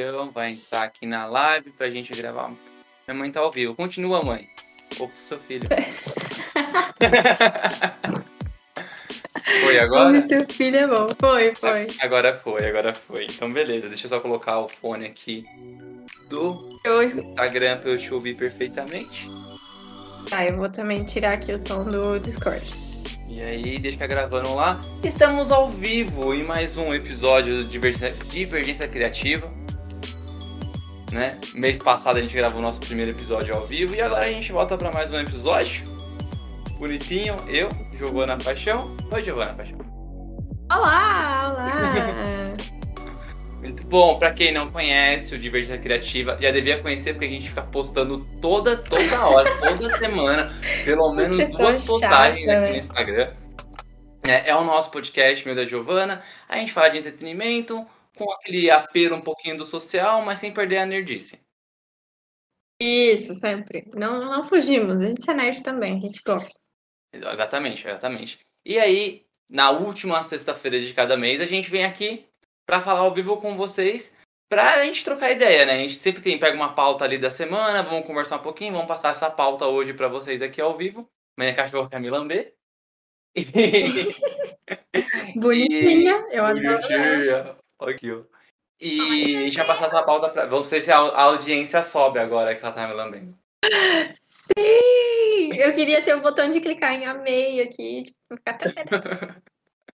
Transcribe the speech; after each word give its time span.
Paixão 0.00 0.30
vai 0.30 0.52
entrar 0.52 0.84
aqui 0.84 1.04
na 1.04 1.26
live 1.26 1.70
pra 1.72 1.90
gente 1.90 2.10
gravar. 2.12 2.50
Minha 3.06 3.18
mãe 3.18 3.30
tá 3.30 3.40
ao 3.40 3.52
vivo. 3.52 3.74
Continua, 3.74 4.22
mãe. 4.22 4.48
Ouça 4.98 5.14
seu 5.14 5.38
filho. 5.38 5.68
foi 9.62 9.78
agora? 9.78 10.16
Ouve 10.16 10.26
seu 10.26 10.46
filho 10.48 10.78
é 10.78 10.86
bom. 10.86 11.14
Foi, 11.18 11.54
foi. 11.54 11.86
Agora 12.00 12.34
foi, 12.34 12.66
agora 12.66 12.94
foi. 12.94 13.26
Então, 13.26 13.52
beleza. 13.52 13.88
Deixa 13.88 14.06
eu 14.06 14.08
só 14.08 14.20
colocar 14.20 14.58
o 14.60 14.68
fone 14.68 15.04
aqui 15.06 15.44
do 16.30 16.80
Eu... 16.82 17.02
Instagram 17.02 17.76
pra 17.78 17.90
eu 17.90 17.98
te 17.98 18.14
ouvir 18.14 18.36
perfeitamente. 18.36 19.28
Tá, 20.30 20.46
eu 20.46 20.56
vou 20.56 20.70
também 20.70 21.04
tirar 21.04 21.34
aqui 21.34 21.52
o 21.52 21.58
som 21.58 21.84
do 21.84 22.18
Discord. 22.18 22.64
E 23.28 23.42
aí, 23.42 23.78
deixa 23.78 24.06
gravando 24.06 24.54
lá. 24.54 24.80
Estamos 25.04 25.52
ao 25.52 25.68
vivo 25.68 26.34
em 26.34 26.42
mais 26.42 26.76
um 26.76 26.88
episódio 26.88 27.62
de 27.64 27.70
Divergência, 27.70 28.12
Divergência 28.28 28.88
Criativa. 28.88 29.59
Né? 31.12 31.36
Mês 31.54 31.78
passado 31.78 32.18
a 32.18 32.20
gente 32.20 32.34
gravou 32.36 32.60
o 32.60 32.62
nosso 32.62 32.78
primeiro 32.80 33.10
episódio 33.10 33.54
ao 33.54 33.66
vivo 33.66 33.94
e 33.94 34.00
agora 34.00 34.24
a 34.24 34.28
gente 34.28 34.52
volta 34.52 34.78
para 34.78 34.92
mais 34.92 35.10
um 35.10 35.18
episódio. 35.18 35.84
Bonitinho, 36.78 37.36
eu, 37.48 37.68
Giovana 37.94 38.38
Paixão. 38.38 38.96
Oi, 39.10 39.22
Giovana 39.22 39.52
Paixão. 39.54 39.78
Olá, 40.70 41.52
olá! 41.52 42.54
Muito 43.60 43.84
bom, 43.84 44.18
para 44.18 44.32
quem 44.32 44.52
não 44.52 44.70
conhece 44.70 45.34
o 45.34 45.38
Divergência 45.38 45.78
Criativa, 45.78 46.38
já 46.40 46.50
devia 46.50 46.80
conhecer 46.80 47.12
porque 47.12 47.26
a 47.26 47.28
gente 47.30 47.48
fica 47.48 47.62
postando 47.62 48.24
toda, 48.40 48.76
toda 48.76 49.26
hora, 49.26 49.50
toda 49.58 49.98
semana, 49.98 50.50
pelo 50.84 51.12
menos 51.12 51.50
duas 51.50 51.86
postagens 51.86 52.46
chata, 52.46 52.58
aqui 52.58 52.66
no 52.66 52.72
né? 52.72 52.78
Instagram. 52.78 53.32
É, 54.22 54.50
é, 54.50 54.56
o 54.56 54.64
nosso 54.64 54.90
podcast, 54.90 55.44
meu 55.44 55.54
da 55.56 55.64
Giovana. 55.64 56.22
A 56.48 56.56
gente 56.56 56.72
fala 56.72 56.88
de 56.88 56.98
entretenimento, 56.98 57.84
com 58.20 58.30
aquele 58.32 58.70
apelo 58.70 59.16
um 59.16 59.22
pouquinho 59.22 59.56
do 59.56 59.64
social, 59.64 60.20
mas 60.22 60.38
sem 60.38 60.52
perder 60.52 60.78
a 60.78 60.86
nerdice. 60.86 61.40
Isso, 62.78 63.34
sempre. 63.34 63.90
Não, 63.94 64.20
não 64.20 64.44
fugimos, 64.44 64.96
a 64.96 65.06
gente 65.06 65.30
é 65.30 65.34
nerd 65.34 65.62
também, 65.62 65.94
a 65.94 66.00
gente 66.00 66.22
gosta. 66.24 66.52
Exatamente, 67.12 67.86
exatamente. 67.86 68.38
E 68.64 68.78
aí, 68.78 69.26
na 69.48 69.70
última 69.70 70.22
sexta-feira 70.22 70.80
de 70.80 70.92
cada 70.92 71.16
mês, 71.16 71.40
a 71.40 71.46
gente 71.46 71.70
vem 71.70 71.84
aqui 71.84 72.26
para 72.66 72.80
falar 72.80 73.00
ao 73.00 73.12
vivo 73.12 73.38
com 73.38 73.56
vocês, 73.56 74.14
pra 74.48 74.84
gente 74.84 75.04
trocar 75.04 75.30
ideia, 75.30 75.64
né? 75.64 75.72
A 75.72 75.78
gente 75.78 75.96
sempre 75.96 76.22
tem, 76.22 76.38
pega 76.38 76.56
uma 76.56 76.74
pauta 76.74 77.04
ali 77.04 77.18
da 77.18 77.30
semana, 77.30 77.82
vamos 77.82 78.06
conversar 78.06 78.36
um 78.36 78.42
pouquinho, 78.42 78.72
vamos 78.72 78.88
passar 78.88 79.10
essa 79.10 79.30
pauta 79.30 79.66
hoje 79.66 79.94
para 79.94 80.08
vocês 80.08 80.42
aqui 80.42 80.60
ao 80.60 80.76
vivo. 80.76 81.10
Minha 81.38 81.54
cachorra 81.54 81.88
quer 81.88 82.00
me 82.00 82.10
lamber. 82.10 82.54
Bonitinha, 85.36 86.26
eu 86.30 86.44
adoro. 86.44 86.80
Bonitinha. 86.82 87.59
Aqui, 87.80 88.12
ó. 88.12 88.22
E 88.80 89.36
a 89.36 89.40
gente 89.42 89.56
vai 89.56 89.66
passar 89.66 89.86
essa 89.86 90.02
pauta 90.02 90.28
pra. 90.30 90.46
Vamos 90.46 90.70
ver 90.70 90.82
se 90.82 90.90
a 90.90 90.96
audiência 90.96 91.82
sobe 91.82 92.18
agora 92.18 92.54
que 92.54 92.64
ela 92.64 92.72
tá 92.72 92.86
me 92.86 92.94
lambendo. 92.94 93.36
Sim! 94.56 95.54
Eu 95.54 95.74
queria 95.74 96.02
ter 96.02 96.14
o 96.14 96.22
botão 96.22 96.50
de 96.50 96.60
clicar 96.60 96.94
em 96.94 97.04
amei 97.04 97.60
aqui, 97.60 98.04
tipo, 98.04 98.18
ficar 98.36 98.56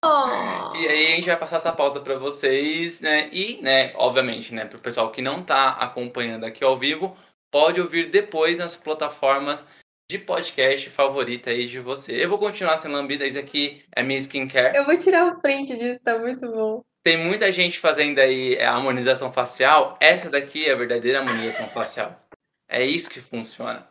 Oh. 0.04 0.76
E 0.76 0.86
aí 0.86 1.06
a 1.06 1.16
gente 1.16 1.26
vai 1.26 1.36
passar 1.36 1.56
essa 1.56 1.72
pauta 1.72 2.00
para 2.00 2.18
vocês, 2.18 3.00
né? 3.00 3.28
E, 3.32 3.60
né, 3.62 3.92
obviamente, 3.96 4.54
né, 4.54 4.64
pro 4.64 4.78
pessoal 4.78 5.10
que 5.10 5.22
não 5.22 5.42
tá 5.42 5.70
acompanhando 5.70 6.44
aqui 6.44 6.62
ao 6.62 6.78
vivo, 6.78 7.16
pode 7.50 7.80
ouvir 7.80 8.10
depois 8.10 8.58
nas 8.58 8.76
plataformas 8.76 9.66
de 10.08 10.18
podcast 10.18 10.90
favorita 10.90 11.50
aí 11.50 11.66
de 11.66 11.80
você. 11.80 12.12
Eu 12.12 12.28
vou 12.28 12.38
continuar 12.38 12.76
sem 12.76 12.90
lambida, 12.90 13.26
isso 13.26 13.38
aqui 13.38 13.82
é 13.90 14.02
minha 14.02 14.20
skincare. 14.20 14.76
Eu 14.76 14.84
vou 14.84 14.96
tirar 14.96 15.26
o 15.26 15.40
print 15.40 15.76
disso, 15.76 15.98
tá 16.00 16.18
muito 16.18 16.46
bom. 16.46 16.84
Tem 17.06 17.16
muita 17.16 17.52
gente 17.52 17.78
fazendo 17.78 18.18
aí 18.18 18.60
a 18.60 18.72
harmonização 18.74 19.32
facial. 19.32 19.96
Essa 20.00 20.28
daqui 20.28 20.66
é 20.66 20.72
a 20.72 20.76
verdadeira 20.76 21.20
harmonização 21.20 21.68
facial. 21.68 22.20
É 22.68 22.84
isso 22.84 23.08
que 23.08 23.20
funciona. 23.20 23.86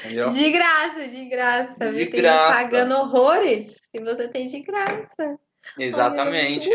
Entendeu? 0.00 0.28
De 0.28 0.50
graça, 0.50 1.06
de 1.06 1.24
graça. 1.26 1.92
De 1.92 2.04
graça. 2.06 2.52
Pagando 2.52 2.96
horrores 2.96 3.88
e 3.94 4.00
você 4.00 4.26
tem 4.26 4.48
de 4.48 4.58
graça. 4.58 5.38
Exatamente. 5.78 6.68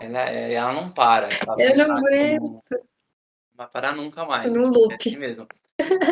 ela, 0.00 0.30
é, 0.30 0.52
ela 0.54 0.72
não 0.72 0.92
para. 0.92 1.28
Ela 1.44 1.56
Eu 1.60 1.88
não 1.88 1.96
aguento. 1.96 2.70
Não 2.70 3.56
vai 3.56 3.66
parar 3.66 3.96
nunca 3.96 4.24
mais. 4.24 4.52
No 4.52 4.68
loop. 4.68 4.92
É 4.92 4.96
assim 4.96 5.16
mesmo. 5.16 5.48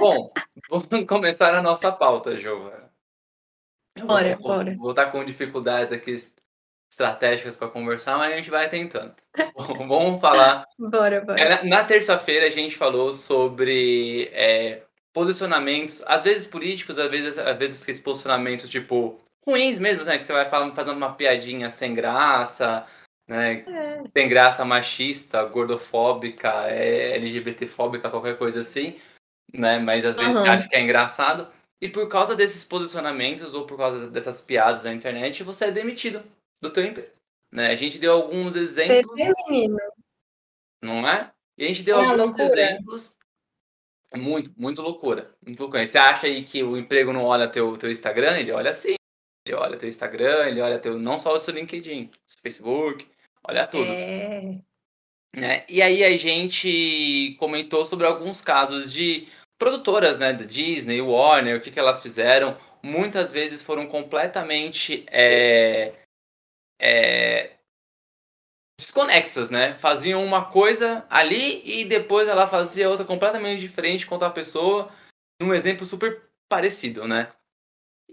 Bom, 0.01 0.33
vamos 0.69 1.07
começar 1.07 1.55
a 1.55 1.63
nossa 1.63 1.93
pauta, 1.93 2.37
Giovana. 2.37 2.93
Bora, 4.05 4.35
vou, 4.35 4.49
bora. 4.49 4.75
Vou 4.77 4.91
estar 4.91 5.07
com 5.13 5.25
dificuldades 5.25 5.93
aqui 5.93 6.17
estratégicas 6.95 7.57
para 7.57 7.69
conversar, 7.69 8.17
mas 8.17 8.33
a 8.33 8.37
gente 8.37 8.51
vai 8.51 8.69
tentando. 8.69 9.15
vamos 9.87 10.21
falar. 10.21 10.65
Bora, 10.79 11.21
bora. 11.21 11.41
É, 11.41 11.65
na, 11.65 11.85
terça-feira 11.85 12.47
a 12.47 12.51
gente 12.51 12.77
falou 12.77 13.13
sobre 13.13 14.31
é, 14.33 14.83
posicionamentos, 15.13 16.03
às 16.07 16.23
vezes 16.23 16.47
políticos, 16.47 16.99
às 16.99 17.11
vezes, 17.11 17.37
às 17.37 17.57
vezes 17.59 17.83
aqueles 17.83 18.01
posicionamentos, 18.01 18.71
tipo, 18.71 19.21
ruins 19.45 19.79
mesmo, 19.79 20.05
né? 20.05 20.19
Que 20.19 20.25
você 20.25 20.33
vai 20.33 20.49
falando, 20.49 20.75
fazendo 20.75 20.97
uma 20.97 21.15
piadinha 21.15 21.69
sem 21.69 21.95
graça, 21.95 22.87
né? 23.29 23.65
É. 23.67 24.03
Sem 24.17 24.29
graça 24.29 24.65
machista, 24.65 25.43
gordofóbica, 25.45 26.69
é, 26.69 27.17
LGBTfóbica, 27.17 28.11
qualquer 28.11 28.39
coisa 28.39 28.61
assim, 28.61 28.99
né? 29.53 29.79
Mas 29.79 30.05
às 30.05 30.17
vezes 30.17 30.37
uhum. 30.37 30.45
acha 30.45 30.69
que 30.69 30.77
é 30.77 30.81
engraçado. 30.81 31.49
E 31.83 31.89
por 31.89 32.09
causa 32.09 32.37
desses 32.37 32.65
posicionamentos 32.65 33.53
ou 33.53 33.67
por 33.67 33.77
causa 33.77 34.09
dessas 34.09 34.41
piadas 34.41 34.85
na 34.85 34.95
internet, 34.95 35.43
você 35.43 35.67
é 35.67 35.71
demitido 35.73 36.23
do 36.61 36.71
teu 36.71 36.85
emprego. 36.85 37.13
Né? 37.53 37.69
A 37.69 37.77
gente 37.77 37.99
deu 37.99 38.13
alguns 38.13 38.57
exemplos. 38.57 39.19
Você 39.19 39.33
menino. 39.49 39.77
Não 40.83 41.07
é? 41.09 41.33
E 41.57 41.65
a 41.65 41.69
gente 41.69 41.83
deu 41.83 41.99
é 41.99 42.05
alguns 42.05 42.39
exemplos 42.39 43.15
é 44.15 44.17
muito, 44.17 44.53
muito 44.57 44.81
loucura. 44.81 45.35
Muito 45.45 45.61
loucura. 45.61 45.87
Você 45.87 45.99
acha 45.99 46.27
aí 46.27 46.45
que 46.45 46.63
o 46.63 46.77
emprego 46.77 47.13
não 47.13 47.25
olha 47.25 47.49
teu, 47.49 47.77
teu 47.77 47.91
Instagram? 47.91 48.39
Ele 48.39 48.53
olha 48.53 48.73
sim. 48.73 48.95
Ele 49.45 49.57
olha 49.57 49.77
teu 49.77 49.89
Instagram, 49.89 50.47
ele 50.47 50.61
olha 50.61 50.79
teu, 50.79 50.99
não 50.99 51.19
só 51.19 51.35
o 51.35 51.41
seu 51.41 51.53
LinkedIn, 51.53 52.11
seu 52.27 52.41
Facebook, 52.41 53.07
olha 53.47 53.67
tudo. 53.67 53.91
É... 53.91 54.59
Né? 55.37 55.67
E 55.69 55.83
aí 55.83 56.03
a 56.03 56.17
gente 56.17 57.37
comentou 57.39 57.85
sobre 57.85 58.07
alguns 58.07 58.41
casos 58.41 58.91
de 58.91 59.29
produtoras, 59.59 60.17
né, 60.17 60.33
da 60.33 60.45
Disney, 60.45 61.03
Warner, 61.03 61.59
o 61.59 61.61
que, 61.61 61.71
que 61.71 61.79
elas 61.79 62.01
fizeram. 62.01 62.57
Muitas 62.83 63.33
vezes 63.33 63.63
foram 63.63 63.87
completamente 63.87 65.05
é, 65.11 65.93
é, 66.85 67.57
desconexas, 68.79 69.51
né? 69.51 69.75
Faziam 69.77 70.23
uma 70.23 70.45
coisa 70.45 71.07
ali 71.09 71.63
e 71.65 71.87
depois 71.87 72.29
ela 72.29 72.47
fazia 72.47 72.91
outra 72.91 73.07
completamente 73.07 73.61
diferente 73.61 74.07
com 74.07 74.15
outra 74.15 74.31
pessoa, 74.31 74.93
um 75.41 75.55
exemplo 75.55 75.87
super 75.87 76.29
parecido, 76.47 77.09
né? 77.09 77.33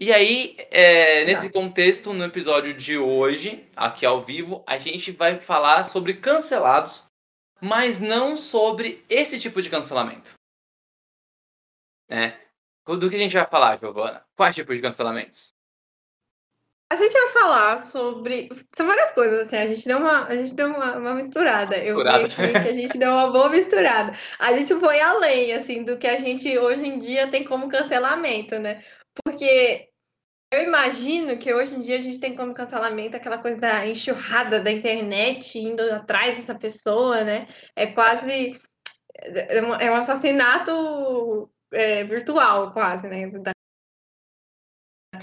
E 0.00 0.10
aí, 0.10 0.56
é, 0.70 1.24
nesse 1.26 1.50
contexto, 1.50 2.14
no 2.14 2.24
episódio 2.24 2.72
de 2.72 2.96
hoje, 2.96 3.68
aqui 3.76 4.06
ao 4.06 4.22
vivo, 4.22 4.64
a 4.66 4.78
gente 4.78 5.12
vai 5.12 5.38
falar 5.38 5.84
sobre 5.84 6.14
cancelados, 6.14 7.04
mas 7.60 8.00
não 8.00 8.36
sobre 8.36 9.04
esse 9.08 9.38
tipo 9.38 9.60
de 9.60 9.68
cancelamento. 9.68 10.32
Né? 12.08 12.40
Do 12.86 13.10
que 13.10 13.16
a 13.16 13.18
gente 13.18 13.34
vai 13.34 13.46
falar, 13.46 13.76
Giovana? 13.76 14.24
Quais 14.34 14.56
tipos 14.56 14.74
de 14.74 14.82
cancelamentos? 14.82 15.54
A 16.92 16.94
gente 16.94 17.10
vai 17.10 17.28
falar 17.28 17.84
sobre. 17.86 18.50
São 18.76 18.86
várias 18.86 19.12
coisas, 19.12 19.40
assim. 19.40 19.56
A 19.56 19.66
gente 19.66 19.86
deu 19.86 19.96
uma, 19.96 20.26
a 20.26 20.36
gente 20.36 20.54
deu 20.54 20.68
uma, 20.68 20.98
uma 20.98 21.14
misturada. 21.14 21.74
Eu 21.78 21.96
misturada. 21.96 22.60
que 22.60 22.68
a 22.68 22.72
gente 22.74 22.98
deu 22.98 23.10
uma 23.10 23.32
boa 23.32 23.48
misturada. 23.48 24.12
A 24.38 24.52
gente 24.52 24.74
foi 24.74 25.00
além, 25.00 25.54
assim, 25.54 25.84
do 25.84 25.96
que 25.96 26.06
a 26.06 26.18
gente 26.18 26.58
hoje 26.58 26.86
em 26.86 26.98
dia 26.98 27.28
tem 27.28 27.44
como 27.44 27.66
cancelamento, 27.66 28.58
né? 28.58 28.84
Porque 29.24 29.88
eu 30.52 30.64
imagino 30.64 31.38
que 31.38 31.54
hoje 31.54 31.76
em 31.76 31.78
dia 31.78 31.96
a 31.96 32.02
gente 32.02 32.20
tem 32.20 32.36
como 32.36 32.52
cancelamento 32.52 33.16
aquela 33.16 33.38
coisa 33.38 33.58
da 33.58 33.86
enxurrada 33.86 34.60
da 34.60 34.70
internet 34.70 35.58
indo 35.58 35.80
atrás 35.94 36.36
dessa 36.36 36.54
pessoa, 36.54 37.24
né? 37.24 37.48
É 37.74 37.86
quase. 37.86 38.60
É 39.14 39.62
um 39.62 39.74
é 39.76 39.88
assassinato 39.88 41.50
é, 41.72 42.04
virtual, 42.04 42.70
quase, 42.70 43.08
né? 43.08 43.30
Da 43.30 43.52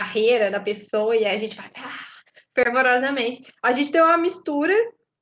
carreira 0.10 0.50
da 0.50 0.60
pessoa 0.60 1.16
e 1.16 1.26
a 1.26 1.38
gente 1.38 1.56
vai 1.56 1.70
ah, 1.78 2.06
fervorosamente. 2.56 3.54
A 3.64 3.72
gente 3.72 3.92
deu 3.92 4.06
uma 4.06 4.18
mistura 4.18 4.74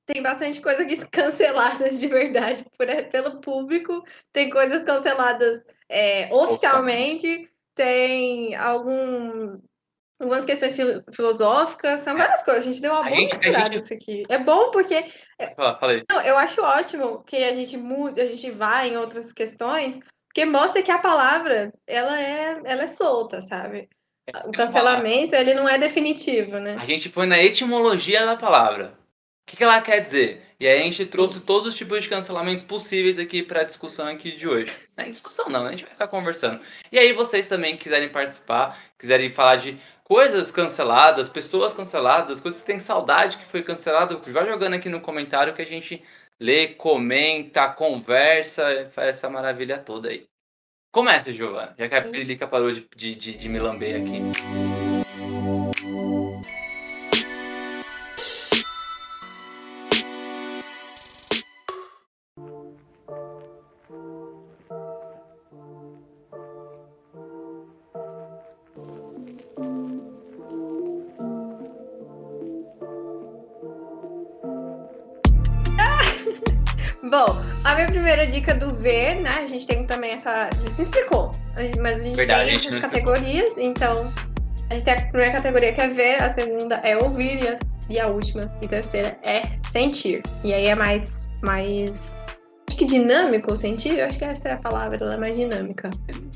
tem 0.07 0.23
bastante 0.23 0.61
coisa 0.61 0.85
canceladas 1.11 1.99
de 1.99 2.07
verdade 2.07 2.65
por, 2.77 2.87
pelo 3.11 3.41
público, 3.41 4.01
tem 4.31 4.49
coisas 4.49 4.81
canceladas 4.81 5.61
é, 5.89 6.33
oficialmente, 6.33 7.49
tem 7.75 8.55
algum, 8.55 9.59
algumas 10.17 10.45
questões 10.45 10.77
filosóficas, 11.13 11.99
são 11.99 12.15
é. 12.15 12.19
várias 12.19 12.41
coisas. 12.43 12.63
A 12.63 12.71
gente 12.71 12.81
deu 12.81 12.93
uma 12.93 13.03
boa 13.03 13.15
misturada 13.17 13.73
gente... 13.73 13.93
aqui. 13.93 14.23
É 14.29 14.39
bom 14.39 14.71
porque. 14.71 15.11
Ah, 15.57 15.77
falei. 15.77 16.03
Não, 16.09 16.21
eu 16.21 16.37
acho 16.37 16.61
ótimo 16.61 17.21
que 17.23 17.43
a 17.43 17.51
gente 17.51 17.75
muda, 17.75 18.21
a 18.21 18.27
gente 18.27 18.49
vai 18.49 18.89
em 18.89 18.97
outras 18.97 19.33
questões, 19.33 19.99
porque 20.27 20.45
mostra 20.45 20.81
que 20.81 20.91
a 20.91 20.99
palavra 20.99 21.73
ela 21.85 22.19
é, 22.19 22.61
ela 22.63 22.83
é 22.83 22.87
solta, 22.87 23.41
sabe? 23.41 23.89
É, 24.27 24.47
o 24.47 24.51
cancelamento 24.51 25.35
ele 25.35 25.53
não 25.53 25.67
é 25.67 25.77
definitivo, 25.77 26.59
né? 26.59 26.75
A 26.79 26.85
gente 26.85 27.09
foi 27.09 27.25
na 27.25 27.41
etimologia 27.41 28.25
da 28.25 28.35
palavra. 28.35 28.93
O 29.43 29.49
que, 29.49 29.57
que 29.57 29.63
ela 29.63 29.81
quer 29.81 30.01
dizer? 30.01 30.43
E 30.59 30.67
aí 30.67 30.81
a 30.81 30.83
gente 30.83 31.05
trouxe 31.05 31.45
todos 31.45 31.69
os 31.69 31.75
tipos 31.75 32.01
de 32.01 32.09
cancelamentos 32.09 32.65
possíveis 32.65 33.17
aqui 33.17 33.41
para 33.41 33.61
a 33.61 33.63
discussão 33.63 34.07
aqui 34.07 34.35
de 34.35 34.47
hoje. 34.47 34.73
Não 34.97 35.05
é 35.05 35.09
discussão 35.09 35.47
não, 35.49 35.65
a 35.65 35.71
gente 35.71 35.83
vai 35.83 35.91
ficar 35.91 36.07
conversando. 36.07 36.59
E 36.91 36.99
aí 36.99 37.13
vocês 37.13 37.47
também 37.47 37.77
quiserem 37.77 38.09
participar, 38.09 38.77
quiserem 38.97 39.29
falar 39.29 39.57
de 39.57 39.79
coisas 40.03 40.51
canceladas, 40.51 41.29
pessoas 41.29 41.73
canceladas, 41.73 42.41
coisas 42.41 42.59
que 42.59 42.65
tem 42.65 42.79
saudade 42.79 43.37
que 43.37 43.45
foi 43.45 43.61
cancelado, 43.61 44.19
vai 44.27 44.45
jogando 44.47 44.73
aqui 44.73 44.89
no 44.89 44.99
comentário 44.99 45.53
que 45.53 45.61
a 45.61 45.65
gente 45.65 46.03
lê, 46.39 46.69
comenta, 46.69 47.69
conversa, 47.69 48.89
faz 48.91 49.09
essa 49.09 49.29
maravilha 49.29 49.77
toda 49.77 50.09
aí. 50.09 50.27
Começa, 50.97 51.31
Giovana, 51.31 51.75
já 51.77 51.87
que 51.87 51.93
a 51.93 52.01
Pirilica 52.01 52.47
parou 52.47 52.71
de, 52.71 52.83
de, 52.95 53.13
de, 53.13 53.37
de 53.37 53.47
me 53.47 53.59
lamber 53.59 53.97
aqui. 53.97 54.19
Bom, 77.07 77.46
minha 77.77 77.91
primeira 77.91 78.27
dica 78.27 78.53
do 78.53 78.73
V, 78.73 79.15
né? 79.15 79.29
A 79.29 79.47
gente 79.47 79.65
tem 79.65 79.85
também 79.85 80.11
essa. 80.11 80.49
A 80.51 80.53
gente 80.53 80.81
explicou, 80.81 81.31
mas 81.79 81.97
a 81.97 81.99
gente 81.99 82.15
Verdade, 82.15 82.59
tem 82.59 82.67
essas 82.69 82.79
categorias, 82.79 83.49
explicou. 83.49 83.71
então. 83.71 84.13
A 84.69 84.73
gente 84.73 84.83
tem 84.83 84.93
a 84.95 85.01
primeira 85.07 85.31
categoria 85.31 85.71
que 85.71 85.81
é 85.81 85.87
ver, 85.87 86.21
a 86.21 86.27
segunda 86.27 86.75
é 86.83 86.97
ouvir 86.97 87.41
e 87.41 87.47
a, 87.47 87.53
e 87.89 87.99
a 87.99 88.07
última 88.07 88.51
e 88.61 88.67
terceira 88.67 89.17
é 89.23 89.43
sentir. 89.69 90.21
E 90.43 90.53
aí 90.53 90.67
é 90.67 90.75
mais. 90.75 91.27
mais 91.41 92.17
acho 92.67 92.77
que 92.77 92.85
dinâmico 92.85 93.55
sentir, 93.55 93.97
eu 93.97 94.05
acho 94.05 94.17
que 94.17 94.25
essa 94.25 94.49
é 94.49 94.51
a 94.53 94.57
palavra, 94.57 94.97
ela 95.01 95.13
é 95.13 95.17
mais 95.17 95.37
dinâmica. 95.37 95.89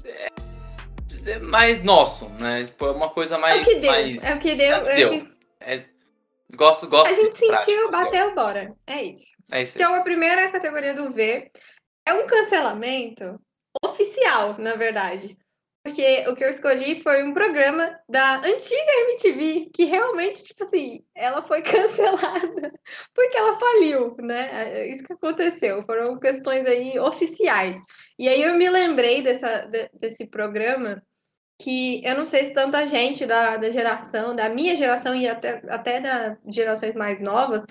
É, 0.05 1.31
é 1.31 1.39
mais 1.39 1.83
nosso, 1.83 2.29
né? 2.39 2.65
Tipo, 2.65 2.85
é 2.85 2.91
uma 2.91 3.09
coisa 3.09 3.37
mais. 3.37 3.57
É 3.57 3.61
o 3.61 3.65
que 3.65 3.75
deu. 3.75 3.91
Mais... 3.91 4.23
É 4.23 4.33
o 4.33 4.39
que 4.39 4.55
deu. 4.55 4.73
É 4.73 4.79
o 4.79 4.85
que 4.85 4.95
deu. 4.95 5.27
É, 5.59 5.81
Gosto, 6.55 6.87
gosto. 6.87 7.11
A 7.11 7.15
gente 7.15 7.37
sentiu, 7.37 7.89
bateu, 7.91 8.35
bora. 8.35 8.75
É 8.85 9.03
isso. 9.03 9.35
É 9.51 9.63
isso 9.63 9.77
então, 9.77 9.93
a 9.95 10.01
primeira 10.01 10.51
categoria 10.51 10.93
do 10.93 11.11
V 11.11 11.51
é 12.05 12.13
um 12.13 12.25
cancelamento 12.25 13.39
oficial, 13.83 14.55
na 14.57 14.75
verdade. 14.75 15.37
Porque 15.83 16.25
o 16.27 16.35
que 16.35 16.43
eu 16.43 16.49
escolhi 16.49 17.01
foi 17.01 17.23
um 17.23 17.33
programa 17.33 17.99
da 18.07 18.37
antiga 18.37 18.91
MTV, 19.09 19.71
que 19.73 19.85
realmente, 19.85 20.43
tipo 20.43 20.63
assim, 20.63 21.03
ela 21.15 21.41
foi 21.41 21.63
cancelada 21.63 22.71
porque 23.15 23.37
ela 23.37 23.57
faliu, 23.57 24.15
né? 24.19 24.81
É 24.81 24.87
isso 24.87 25.03
que 25.03 25.13
aconteceu. 25.13 25.81
Foram 25.83 26.19
questões 26.19 26.67
aí 26.67 26.99
oficiais. 26.99 27.81
E 28.19 28.29
aí 28.29 28.43
eu 28.43 28.53
me 28.53 28.69
lembrei 28.69 29.23
dessa, 29.23 29.67
desse 29.93 30.27
programa 30.27 31.01
que 31.59 32.01
eu 32.03 32.15
não 32.15 32.25
sei 32.25 32.45
se 32.45 32.53
tanta 32.53 32.87
gente 32.87 33.25
da, 33.25 33.57
da 33.57 33.71
geração, 33.71 34.35
da 34.35 34.49
minha 34.49 34.75
geração 34.75 35.15
e 35.15 35.27
até, 35.27 35.61
até 35.69 35.99
das 35.99 36.37
gerações 36.47 36.95
mais 36.95 37.19
novas, 37.19 37.65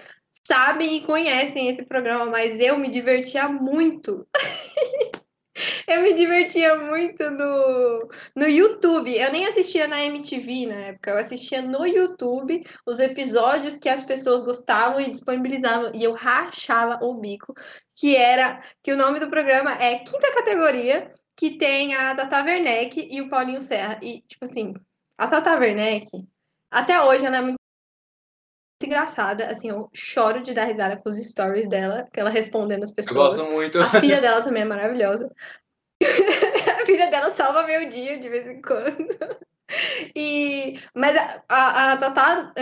sabem 0.47 0.97
e 0.97 1.07
conhecem 1.07 1.69
esse 1.69 1.85
programa, 1.85 2.27
mas 2.27 2.59
eu 2.61 2.79
me 2.79 2.89
divertia 2.89 3.49
muito. 3.49 4.27
eu 5.87 6.03
me 6.03 6.13
divertia 6.13 6.77
muito 6.77 7.31
no, 7.31 8.09
no 8.37 8.47
YouTube. 8.47 9.17
Eu 9.17 9.31
nem 9.33 9.47
assistia 9.47 9.87
na 9.87 10.03
MTV 10.05 10.67
na 10.67 10.75
época, 10.87 11.11
eu 11.11 11.19
assistia 11.19 11.63
no 11.63 11.87
YouTube 11.87 12.65
os 12.87 13.01
episódios 13.01 13.79
que 13.79 13.89
as 13.89 14.03
pessoas 14.03 14.43
gostavam 14.43 15.01
e 15.01 15.11
disponibilizavam, 15.11 15.93
e 15.95 16.03
eu 16.03 16.13
rachava 16.13 17.05
o 17.05 17.15
bico, 17.15 17.55
que 17.95 18.17
era 18.17 18.63
que 18.83 18.93
o 18.93 18.97
nome 18.97 19.21
do 19.21 19.31
programa 19.31 19.73
é 19.83 19.99
Quinta 19.99 20.33
Categoria 20.33 21.13
que 21.41 21.57
tem 21.57 21.95
a 21.95 22.15
Tata 22.15 22.45
Werneck 22.45 23.09
e 23.11 23.23
o 23.23 23.31
Paulinho 23.31 23.63
Serra. 23.63 23.99
E, 24.03 24.21
tipo 24.29 24.45
assim, 24.45 24.75
a 25.17 25.27
Tata 25.27 25.59
Werneck, 25.59 26.07
até 26.71 27.03
hoje 27.03 27.25
ela 27.25 27.39
é 27.39 27.41
muito 27.41 27.57
engraçada, 28.85 29.47
assim, 29.47 29.71
eu 29.71 29.89
choro 29.95 30.43
de 30.43 30.53
dar 30.53 30.67
risada 30.67 30.99
com 30.99 31.09
os 31.09 31.17
stories 31.17 31.67
dela, 31.67 32.07
que 32.13 32.21
ela 32.21 32.29
respondendo 32.29 32.83
as 32.83 32.91
pessoas. 32.91 33.39
Eu 33.39 33.45
gosto 33.45 33.55
muito. 33.55 33.81
A 33.81 33.89
filha 33.89 34.21
dela 34.21 34.43
também 34.43 34.63
é 34.63 34.67
maravilhosa. 34.67 35.35
a 36.83 36.85
filha 36.85 37.07
dela 37.11 37.31
salva 37.31 37.63
meu 37.63 37.89
dia 37.89 38.19
de 38.19 38.29
vez 38.29 38.47
em 38.47 38.61
quando. 38.61 39.09
E, 40.15 40.79
mas 40.95 41.17
a, 41.17 41.43
a, 41.49 41.93
a 41.93 41.97
Tata, 41.97 42.53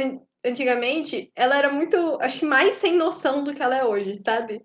antigamente, 0.45 1.33
ela 1.35 1.59
era 1.59 1.73
muito, 1.73 2.17
acho 2.21 2.39
que 2.39 2.47
mais 2.47 2.75
sem 2.75 2.97
noção 2.97 3.43
do 3.43 3.53
que 3.53 3.63
ela 3.63 3.77
é 3.77 3.85
hoje, 3.85 4.15
sabe? 4.21 4.65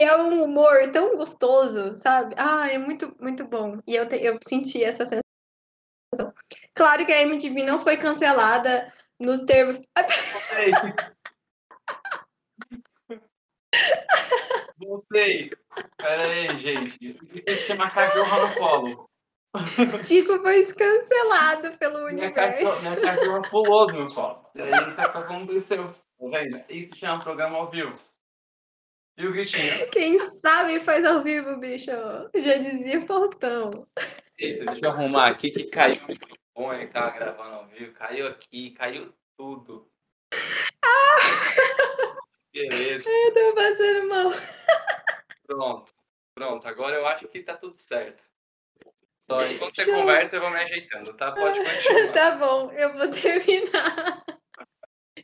E 0.00 0.04
é 0.04 0.16
um 0.16 0.42
humor 0.42 0.90
tão 0.92 1.16
gostoso, 1.16 1.94
sabe? 1.94 2.34
Ah, 2.38 2.68
é 2.70 2.78
muito, 2.78 3.14
muito 3.20 3.44
bom. 3.44 3.78
E 3.86 3.94
eu, 3.94 4.08
te, 4.08 4.16
eu 4.16 4.38
senti 4.46 4.82
essa 4.82 5.04
sensação. 5.04 6.34
Claro 6.74 7.06
que 7.06 7.12
a 7.12 7.22
MTV 7.22 7.62
não 7.62 7.78
foi 7.78 7.96
cancelada 7.96 8.92
nos 9.18 9.40
termos. 9.40 9.80
Voltei. 10.32 10.72
Voltei. 14.78 15.50
Pera 15.96 16.26
aí, 16.26 16.58
gente. 16.58 17.14
Tem 17.14 17.66
que 17.66 17.74
marcar 17.74 18.10
cachorro 18.10 18.48
no 18.48 18.54
colo. 18.54 19.10
Chico 20.04 20.40
foi 20.40 20.66
cancelado 20.72 21.78
pelo 21.78 22.10
minha 22.10 22.26
universo. 22.26 22.64
Cachorro, 22.64 22.82
minha 22.82 23.00
cachorra 23.00 23.42
pulou 23.42 23.86
do 23.86 23.94
meu 23.94 24.06
colo. 24.08 24.50
E 24.54 24.62
aí, 24.62 24.70
o 24.70 24.94
que 24.94 25.00
aconteceu? 25.00 25.92
Tá 25.92 26.26
vendo? 26.30 26.64
Isso 26.68 26.96
chama 26.96 27.20
programa 27.20 27.58
ao 27.58 27.70
vivo. 27.70 27.96
E 29.16 29.26
o? 29.26 29.32
Quem 29.92 30.26
sabe 30.26 30.80
faz 30.80 31.04
ao 31.04 31.22
vivo, 31.22 31.56
bicho. 31.58 31.90
Já 32.34 32.56
dizia 32.56 33.00
Faustão. 33.02 33.86
Eita, 34.36 34.64
deixa 34.64 34.86
eu 34.86 34.90
arrumar 34.90 35.28
aqui 35.28 35.50
que 35.50 35.64
caiu 35.64 36.02
o 36.02 36.08
microfone, 36.08 36.88
tava 36.88 37.10
gravando 37.10 37.54
ao 37.54 37.66
vivo. 37.68 37.92
Caiu 37.92 38.26
aqui, 38.26 38.72
caiu 38.72 39.14
tudo. 39.38 39.88
Ah! 40.84 42.16
Beleza. 42.52 43.08
Eu 43.08 43.34
tô 43.34 43.54
passando 43.54 44.08
mal. 44.08 44.32
Pronto, 45.46 45.92
pronto. 46.34 46.66
Agora 46.66 46.96
eu 46.96 47.06
acho 47.06 47.28
que 47.28 47.42
tá 47.42 47.56
tudo 47.56 47.76
certo. 47.76 48.24
Só 49.18 49.46
enquanto 49.46 49.74
você 49.74 49.86
conversa, 49.86 50.36
eu 50.36 50.40
vou 50.40 50.50
me 50.50 50.56
ajeitando, 50.56 51.14
tá? 51.14 51.32
Pode 51.32 51.58
continuar. 51.62 52.12
Tá 52.12 52.36
bom, 52.36 52.72
eu 52.72 52.92
vou 52.94 53.10
terminar. 53.10 54.24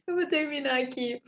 Eu 0.06 0.14
vou 0.16 0.26
terminar 0.26 0.80
aqui 0.80 1.22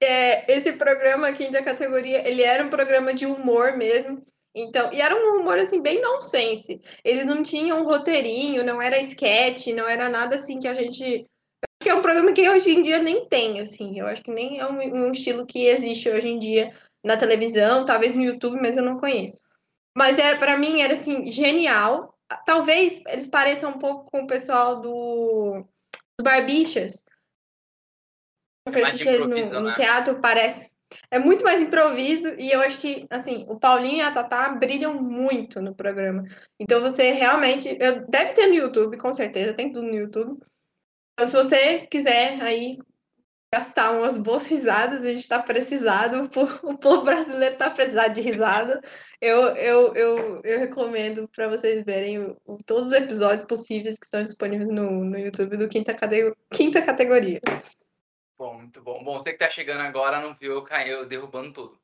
é, 0.00 0.50
esse 0.52 0.72
programa, 0.72 1.32
quinta 1.32 1.62
categoria, 1.62 2.26
ele 2.26 2.42
era 2.42 2.64
um 2.64 2.70
programa 2.70 3.12
de 3.12 3.26
humor 3.26 3.76
mesmo. 3.76 4.24
Então, 4.54 4.92
e 4.92 5.00
era 5.00 5.14
um 5.14 5.40
humor 5.40 5.58
assim 5.58 5.80
bem 5.80 6.00
nonsense. 6.00 6.80
Eles 7.04 7.24
não 7.24 7.42
tinham 7.42 7.80
um 7.80 7.84
roteirinho, 7.84 8.64
não 8.64 8.82
era 8.82 9.00
sketch, 9.00 9.68
não 9.68 9.88
era 9.88 10.08
nada 10.08 10.36
assim 10.36 10.58
que 10.58 10.66
a 10.66 10.74
gente 10.74 11.26
que 11.82 11.88
é 11.88 11.94
um 11.94 12.02
programa 12.02 12.32
que 12.32 12.48
hoje 12.48 12.70
em 12.70 12.82
dia 12.82 13.02
nem 13.02 13.26
tem, 13.26 13.60
assim. 13.60 13.98
Eu 13.98 14.06
acho 14.06 14.22
que 14.22 14.30
nem 14.30 14.58
é 14.58 14.66
um, 14.66 15.06
um 15.06 15.12
estilo 15.12 15.46
que 15.46 15.66
existe 15.66 16.08
hoje 16.08 16.28
em 16.28 16.38
dia 16.38 16.72
na 17.02 17.16
televisão, 17.16 17.84
talvez 17.84 18.14
no 18.14 18.22
YouTube, 18.22 18.58
mas 18.60 18.76
eu 18.76 18.82
não 18.82 18.98
conheço. 18.98 19.40
Mas 19.96 20.18
era 20.18 20.38
para 20.38 20.58
mim 20.58 20.82
era 20.82 20.94
assim 20.94 21.30
genial. 21.30 22.14
Talvez 22.46 23.02
eles 23.08 23.26
pareçam 23.26 23.70
um 23.70 23.78
pouco 23.78 24.10
com 24.10 24.22
o 24.22 24.26
pessoal 24.26 24.80
do 24.80 25.64
Barbichas, 26.20 27.06
assistir 28.66 29.18
no, 29.20 29.60
no 29.60 29.74
teatro 29.74 30.20
parece. 30.20 30.70
É 31.10 31.18
muito 31.18 31.44
mais 31.44 31.60
improviso 31.60 32.34
e 32.36 32.50
eu 32.50 32.60
acho 32.60 32.78
que, 32.80 33.06
assim, 33.10 33.46
o 33.48 33.58
Paulinho 33.58 33.98
e 33.98 34.02
a 34.02 34.10
Tatá 34.10 34.48
brilham 34.48 35.00
muito 35.00 35.60
no 35.60 35.74
programa. 35.74 36.24
Então 36.58 36.80
você 36.80 37.12
realmente. 37.12 37.76
Eu, 37.80 38.00
deve 38.08 38.32
ter 38.32 38.48
no 38.48 38.54
YouTube, 38.54 38.98
com 38.98 39.12
certeza, 39.12 39.54
tem 39.54 39.72
tudo 39.72 39.86
no 39.86 39.94
YouTube. 39.94 40.40
Então, 41.12 41.26
se 41.26 41.36
você 41.36 41.86
quiser 41.86 42.40
aí 42.42 42.78
gastar 43.52 43.90
umas 43.90 44.16
boas 44.16 44.46
risadas, 44.48 45.04
a 45.04 45.08
gente 45.08 45.20
está 45.20 45.42
precisado, 45.42 46.30
o 46.62 46.78
povo 46.78 47.02
brasileiro 47.02 47.54
está 47.54 47.68
precisado 47.68 48.14
de 48.14 48.20
risada. 48.20 48.80
Eu, 49.20 49.48
eu, 49.56 49.94
eu, 49.94 50.40
eu 50.42 50.58
recomendo 50.60 51.28
para 51.28 51.48
vocês 51.48 51.84
verem 51.84 52.20
o, 52.20 52.36
o, 52.46 52.56
todos 52.64 52.86
os 52.86 52.92
episódios 52.92 53.46
possíveis 53.46 53.98
que 53.98 54.06
estão 54.06 54.22
disponíveis 54.22 54.70
no, 54.70 55.04
no 55.04 55.18
YouTube 55.18 55.56
do 55.56 55.68
Quinta, 55.68 55.92
Cate, 55.92 56.32
Quinta 56.50 56.80
Categoria. 56.80 57.40
Bom, 58.40 58.54
muito 58.54 58.80
bom. 58.80 59.04
Bom, 59.04 59.18
você 59.18 59.32
que 59.32 59.38
tá 59.38 59.50
chegando 59.50 59.82
agora 59.82 60.18
não 60.18 60.32
viu 60.32 60.54
eu, 60.54 60.62
cair, 60.62 60.88
eu 60.88 61.04
derrubando 61.04 61.52
tudo. 61.52 61.78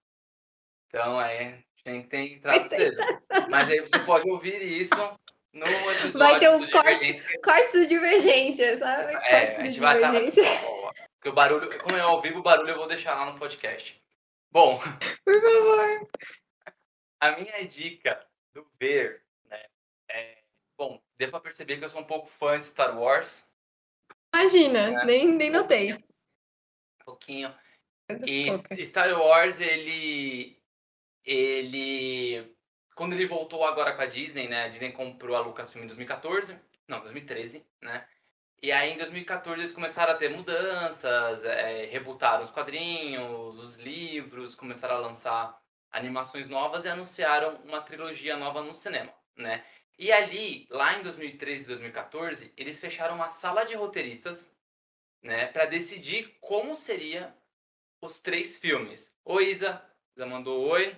Então, 0.88 1.20
é, 1.20 1.62
tem 1.84 2.02
que 2.02 2.08
ter 2.08 2.32
entrado 2.32 2.66
cedo. 2.66 2.96
Mas 3.50 3.68
aí 3.68 3.80
você 3.80 3.98
pode 3.98 4.28
ouvir 4.30 4.62
isso 4.62 4.96
no 5.52 5.66
episódio 5.66 6.18
Vai 6.18 6.38
ter 6.40 6.48
um 6.48 6.66
corte, 6.70 7.40
corte 7.42 7.72
de 7.72 7.86
divergência, 7.86 8.78
sabe? 8.78 9.12
É, 9.26 9.46
a 9.46 9.64
gente 9.66 9.78
vai 9.78 9.96
estar... 9.96 10.12
Porque 11.16 11.28
o 11.28 11.34
barulho, 11.34 11.78
como 11.80 11.94
é 11.94 12.00
ao 12.00 12.22
vivo, 12.22 12.38
o 12.38 12.42
barulho 12.42 12.70
eu 12.70 12.78
vou 12.78 12.88
deixar 12.88 13.14
lá 13.16 13.30
no 13.30 13.38
podcast. 13.38 14.02
Bom... 14.50 14.80
Por 15.24 15.42
favor. 15.42 16.08
A 17.20 17.32
minha 17.32 17.66
dica 17.66 18.26
do 18.54 18.66
ver, 18.80 19.22
né, 19.44 19.62
é... 20.10 20.38
Bom, 20.78 21.02
deu 21.18 21.30
pra 21.30 21.40
perceber 21.40 21.76
que 21.76 21.84
eu 21.84 21.90
sou 21.90 22.00
um 22.00 22.06
pouco 22.06 22.26
fã 22.26 22.58
de 22.58 22.64
Star 22.64 22.98
Wars. 22.98 23.44
Imagina, 24.34 24.90
né? 24.90 25.04
nem, 25.04 25.28
nem 25.28 25.50
notei. 25.50 26.05
Pouquinho. 27.06 27.54
E 28.26 28.84
Star 28.84 29.18
Wars, 29.18 29.60
ele 29.60 30.60
ele 31.24 32.54
quando 32.94 33.12
ele 33.12 33.26
voltou 33.26 33.64
agora 33.64 33.94
com 33.94 34.02
a 34.02 34.06
Disney, 34.06 34.48
né? 34.48 34.64
A 34.64 34.68
Disney 34.68 34.92
comprou 34.92 35.36
a 35.36 35.40
Lucasfilm 35.40 35.84
em 35.84 35.86
2014, 35.86 36.58
não, 36.88 37.00
2013, 37.00 37.64
né? 37.80 38.06
E 38.62 38.72
aí 38.72 38.92
em 38.92 38.96
2014 38.96 39.60
eles 39.60 39.72
começaram 39.72 40.12
a 40.12 40.16
ter 40.16 40.30
mudanças, 40.30 41.44
é, 41.44 41.84
rebutaram 41.86 42.42
os 42.42 42.50
quadrinhos, 42.50 43.56
os 43.56 43.76
livros, 43.76 44.54
começaram 44.54 44.96
a 44.96 45.00
lançar 45.00 45.60
animações 45.90 46.48
novas 46.48 46.84
e 46.84 46.88
anunciaram 46.88 47.56
uma 47.64 47.82
trilogia 47.82 48.36
nova 48.36 48.62
no 48.62 48.74
cinema, 48.74 49.12
né? 49.36 49.64
E 49.98 50.10
ali, 50.12 50.66
lá 50.70 50.98
em 50.98 51.02
2013 51.02 51.64
e 51.64 51.66
2014, 51.66 52.52
eles 52.56 52.80
fecharam 52.80 53.14
uma 53.14 53.28
sala 53.28 53.64
de 53.64 53.74
roteiristas, 53.74 54.50
né, 55.26 55.46
para 55.48 55.66
decidir 55.66 56.36
como 56.40 56.74
seria 56.74 57.34
os 58.00 58.20
três 58.20 58.56
filmes. 58.56 59.14
Oi, 59.24 59.50
Isa. 59.50 59.82
Isa 60.16 60.26
mandou 60.26 60.68
oi. 60.68 60.96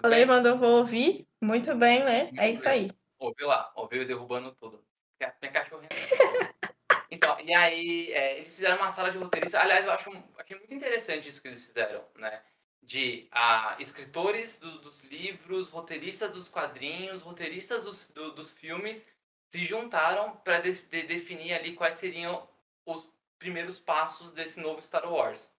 Falei, 0.00 0.24
mandou, 0.24 0.58
vou 0.58 0.78
ouvir. 0.78 1.26
Muito 1.40 1.74
bem, 1.74 2.04
né? 2.04 2.30
é 2.36 2.50
isso 2.50 2.68
aí. 2.68 2.90
Ouviu 3.18 3.48
lá, 3.48 3.72
ouviu 3.74 4.06
derrubando 4.06 4.52
tudo. 4.52 4.84
Minha 5.20 5.52
cachorrinha. 5.52 5.88
então, 7.10 7.40
e 7.40 7.52
aí, 7.52 8.12
é, 8.12 8.38
eles 8.38 8.54
fizeram 8.54 8.76
uma 8.76 8.90
sala 8.90 9.10
de 9.10 9.18
roteiristas. 9.18 9.60
Aliás, 9.60 9.84
eu 9.84 9.92
acho 9.92 10.12
achei 10.38 10.56
muito 10.56 10.74
interessante 10.74 11.28
isso 11.28 11.42
que 11.42 11.48
eles 11.48 11.66
fizeram, 11.66 12.04
né? 12.16 12.42
De 12.80 13.28
ah, 13.32 13.76
escritores 13.80 14.58
do, 14.60 14.78
dos 14.78 15.02
livros, 15.04 15.68
roteiristas 15.68 16.30
dos 16.30 16.48
quadrinhos, 16.48 17.22
roteiristas 17.22 17.84
dos, 17.84 18.04
do, 18.10 18.32
dos 18.32 18.52
filmes 18.52 19.04
se 19.50 19.64
juntaram 19.64 20.36
para 20.36 20.58
de, 20.58 20.72
de, 20.72 21.02
definir 21.04 21.54
ali 21.54 21.72
quais 21.72 21.98
seriam 21.98 22.46
os 22.92 23.08
primeiros 23.38 23.78
passos 23.78 24.32
desse 24.32 24.60
novo 24.60 24.82
Star 24.82 25.10
Wars, 25.10 25.50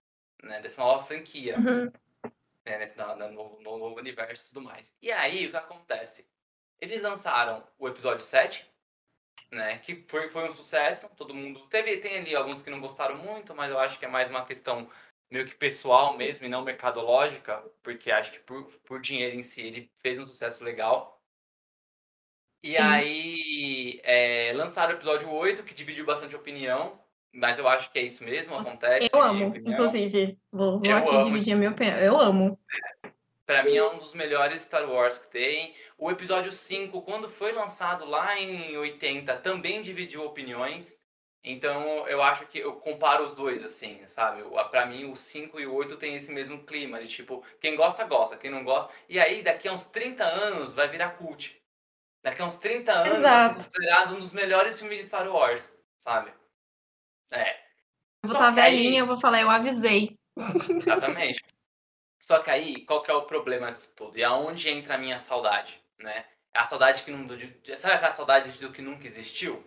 né? 0.44 0.60
Dessa 0.62 0.82
nova 0.82 1.06
franquia. 1.06 1.58
Uhum 1.58 1.92
né, 2.70 2.78
nesse, 2.78 2.96
no, 2.98 3.32
novo, 3.32 3.62
no 3.62 3.78
novo 3.78 3.96
universo 3.98 4.46
e 4.46 4.54
tudo 4.54 4.62
mais. 4.62 4.96
E 5.02 5.12
aí, 5.12 5.48
o 5.48 5.52
que 5.52 5.58
acontece? 5.58 6.28
Eles 6.80 7.02
lançaram 7.02 7.68
o 7.78 7.88
episódio 7.88 8.24
7, 8.24 8.70
né, 9.52 9.80
que 9.80 10.06
foi, 10.08 10.30
foi 10.30 10.48
um 10.48 10.54
sucesso, 10.54 11.10
todo 11.16 11.34
mundo... 11.34 11.68
Teve, 11.68 11.98
tem 11.98 12.20
ali 12.20 12.36
alguns 12.36 12.62
que 12.62 12.70
não 12.70 12.80
gostaram 12.80 13.18
muito, 13.18 13.56
mas 13.56 13.72
eu 13.72 13.80
acho 13.80 13.98
que 13.98 14.06
é 14.06 14.08
mais 14.08 14.30
uma 14.30 14.46
questão 14.46 14.90
meio 15.30 15.46
que 15.46 15.56
pessoal 15.56 16.16
mesmo 16.18 16.46
e 16.46 16.50
não 16.50 16.64
mercadológica, 16.64 17.60
porque 17.84 18.12
acho 18.12 18.32
que 18.32 18.40
por, 18.40 18.66
por 18.82 19.02
dinheiro 19.02 19.36
em 19.36 19.44
si 19.44 19.62
ele 19.62 19.92
fez 20.00 20.20
um 20.20 20.26
sucesso 20.26 20.64
legal. 20.64 21.22
E 22.64 22.74
Sim. 22.74 22.78
aí 22.78 24.02
é, 24.04 24.54
lançaram 24.54 24.94
o 24.94 24.98
episódio 24.98 25.32
8, 25.32 25.64
que 25.64 25.74
dividiu 25.74 26.06
bastante 26.06 26.36
opinião. 26.36 27.02
Mas 27.32 27.60
eu 27.60 27.68
acho 27.68 27.92
que 27.92 28.00
é 28.00 28.02
isso 28.04 28.24
mesmo, 28.24 28.58
acontece. 28.58 29.10
Eu 29.12 29.22
amo, 29.22 29.56
inclusive. 29.56 30.38
Vou, 30.52 30.80
vou 30.80 30.94
aqui 30.94 31.16
amo. 31.16 31.24
dividir 31.24 31.54
a 31.54 31.58
minha 31.58 31.70
opinião. 31.72 31.98
Eu 31.98 32.20
amo. 32.20 32.60
É. 33.04 33.10
Pra 33.46 33.64
mim 33.64 33.76
é 33.76 33.84
um 33.84 33.98
dos 33.98 34.14
melhores 34.14 34.62
Star 34.62 34.88
Wars 34.88 35.18
que 35.18 35.28
tem. 35.28 35.74
O 35.98 36.12
episódio 36.12 36.52
5, 36.52 37.02
quando 37.02 37.28
foi 37.28 37.52
lançado 37.52 38.06
lá 38.06 38.40
em 38.40 38.78
80, 38.78 39.36
também 39.38 39.82
dividiu 39.82 40.24
opiniões. 40.24 40.98
Então 41.44 42.08
eu 42.08 42.22
acho 42.22 42.46
que 42.48 42.60
eu 42.60 42.74
comparo 42.74 43.26
os 43.26 43.34
dois, 43.34 43.64
assim, 43.64 44.06
sabe? 44.06 44.44
Pra 44.70 44.86
mim, 44.86 45.06
o 45.06 45.16
5 45.16 45.60
e 45.60 45.66
o 45.66 45.74
8 45.74 45.98
tem 45.98 46.16
esse 46.16 46.32
mesmo 46.32 46.64
clima 46.64 47.02
de 47.02 47.08
tipo, 47.08 47.44
quem 47.60 47.76
gosta, 47.76 48.04
gosta, 48.04 48.38
quem 48.38 48.52
não 48.52 48.64
gosta. 48.64 48.92
E 49.08 49.20
aí, 49.20 49.42
daqui 49.42 49.68
a 49.68 49.74
uns 49.74 49.88
30 49.88 50.24
anos, 50.24 50.74
vai 50.74 50.88
virar 50.88 51.12
cult. 51.12 51.60
Daqui 52.22 52.42
a 52.42 52.46
uns 52.46 52.58
30 52.58 52.92
anos, 52.92 53.08
Exato. 53.08 53.22
vai 53.22 53.48
ser 53.48 53.56
considerado 53.56 54.16
um 54.16 54.20
dos 54.20 54.32
melhores 54.32 54.78
filmes 54.78 54.98
de 54.98 55.06
Star 55.06 55.28
Wars, 55.28 55.74
sabe? 55.98 56.32
É. 57.32 57.52
Eu 58.24 58.30
vou 58.30 58.34
estar 58.34 58.52
velhinha, 58.52 58.92
aí... 58.92 58.98
eu 58.98 59.08
vou 59.08 59.20
falar, 59.20 59.42
eu 59.42 59.50
avisei. 59.50 60.18
Exatamente. 60.70 61.44
Só 62.22 62.40
que 62.40 62.52
aí, 62.52 62.86
qual 62.86 63.02
que 63.02 63.10
é 63.10 63.14
o 63.14 63.26
problema 63.26 63.72
disso 63.72 63.92
tudo? 63.96 64.18
E 64.18 64.24
aonde 64.24 64.70
entra 64.70 64.96
a 64.96 64.98
minha 64.98 65.20
saudade, 65.20 65.82
né? 66.00 66.26
A 66.54 66.66
saudade 66.66 67.04
que 67.04 67.12
não... 67.12 67.28
Sabe 67.78 67.94
aquela 67.96 68.12
saudade 68.12 68.52
do 68.60 68.72
que 68.72 68.82
nunca 68.82 69.08
existiu? 69.08 69.64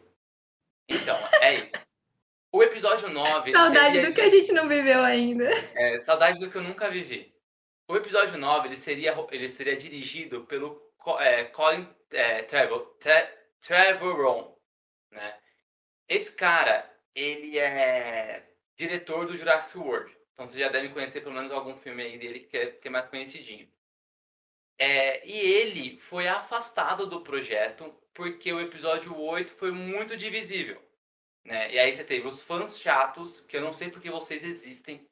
Então, 0.88 1.16
é 1.40 1.54
isso. 1.54 1.76
O 2.52 2.62
episódio 2.62 3.08
9... 3.08 3.52
Saudade 3.52 4.02
do 4.02 4.14
que 4.14 4.20
a 4.20 4.28
gente 4.28 4.52
não 4.52 4.68
viveu 4.68 5.02
ainda. 5.02 5.48
É, 5.74 5.98
saudade 5.98 6.38
do 6.38 6.50
que 6.50 6.56
eu 6.56 6.62
nunca 6.62 6.90
vivi. 6.90 7.32
O 7.88 7.96
episódio 7.96 8.36
9, 8.36 8.68
ele 8.68 8.76
seria, 8.76 9.14
ele 9.30 9.48
seria 9.48 9.76
dirigido 9.76 10.44
pelo 10.44 10.80
é, 11.18 11.44
Colin 11.44 11.88
é, 12.12 12.42
Trevor, 12.42 12.96
Trevor 13.60 14.16
Ron, 14.16 14.56
né? 15.10 15.38
Esse 16.08 16.32
cara, 16.32 16.90
ele 17.14 17.58
é 17.58 18.46
diretor 18.76 19.26
do 19.26 19.36
Jurassic 19.36 19.78
World. 19.78 20.16
Então 20.32 20.46
você 20.46 20.58
já 20.58 20.68
deve 20.68 20.88
conhecer 20.90 21.20
pelo 21.20 21.34
menos 21.34 21.52
algum 21.52 21.76
filme 21.76 22.02
aí 22.02 22.18
dele 22.18 22.40
que 22.40 22.56
é, 22.56 22.70
que 22.70 22.88
é 22.88 22.90
mais 22.90 23.08
conhecidinho. 23.08 23.68
É, 24.78 25.26
e 25.26 25.38
ele 25.38 25.98
foi 25.98 26.26
afastado 26.26 27.06
do 27.06 27.20
projeto 27.20 27.94
porque 28.14 28.52
o 28.52 28.60
episódio 28.60 29.16
8 29.16 29.52
foi 29.52 29.70
muito 29.70 30.16
divisível. 30.16 30.82
Né? 31.44 31.72
E 31.72 31.78
aí 31.78 31.92
você 31.92 32.04
teve 32.04 32.26
os 32.26 32.42
fãs 32.42 32.80
chatos, 32.80 33.40
que 33.40 33.56
eu 33.56 33.60
não 33.60 33.72
sei 33.72 33.90
porque 33.90 34.10
vocês 34.10 34.44
existem, 34.44 35.06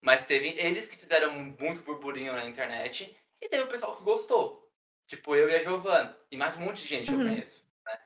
mas 0.00 0.24
teve 0.24 0.48
eles 0.58 0.86
que 0.86 0.96
fizeram 0.96 1.32
muito 1.32 1.82
burburinho 1.82 2.32
na 2.32 2.46
internet, 2.46 3.16
e 3.40 3.48
teve 3.48 3.64
o 3.64 3.68
pessoal 3.68 3.96
que 3.96 4.02
gostou. 4.02 4.70
Tipo 5.06 5.34
eu 5.34 5.48
e 5.48 5.56
a 5.56 5.62
Giovanna, 5.62 6.16
e 6.30 6.36
mais 6.36 6.56
um 6.56 6.60
monte 6.60 6.82
de 6.82 6.88
gente 6.88 7.10
uhum. 7.10 7.20
eu 7.20 7.28
conheço. 7.28 7.64
Né? 7.84 8.00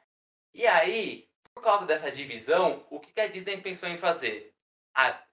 E 0.54 0.66
aí, 0.66 1.28
por 1.54 1.62
causa 1.62 1.86
dessa 1.86 2.10
divisão, 2.10 2.84
o 2.90 2.98
que 2.98 3.18
a 3.20 3.28
Disney 3.28 3.58
pensou 3.58 3.88
em 3.88 3.96
fazer? 3.96 4.52
Ah, 4.92 5.24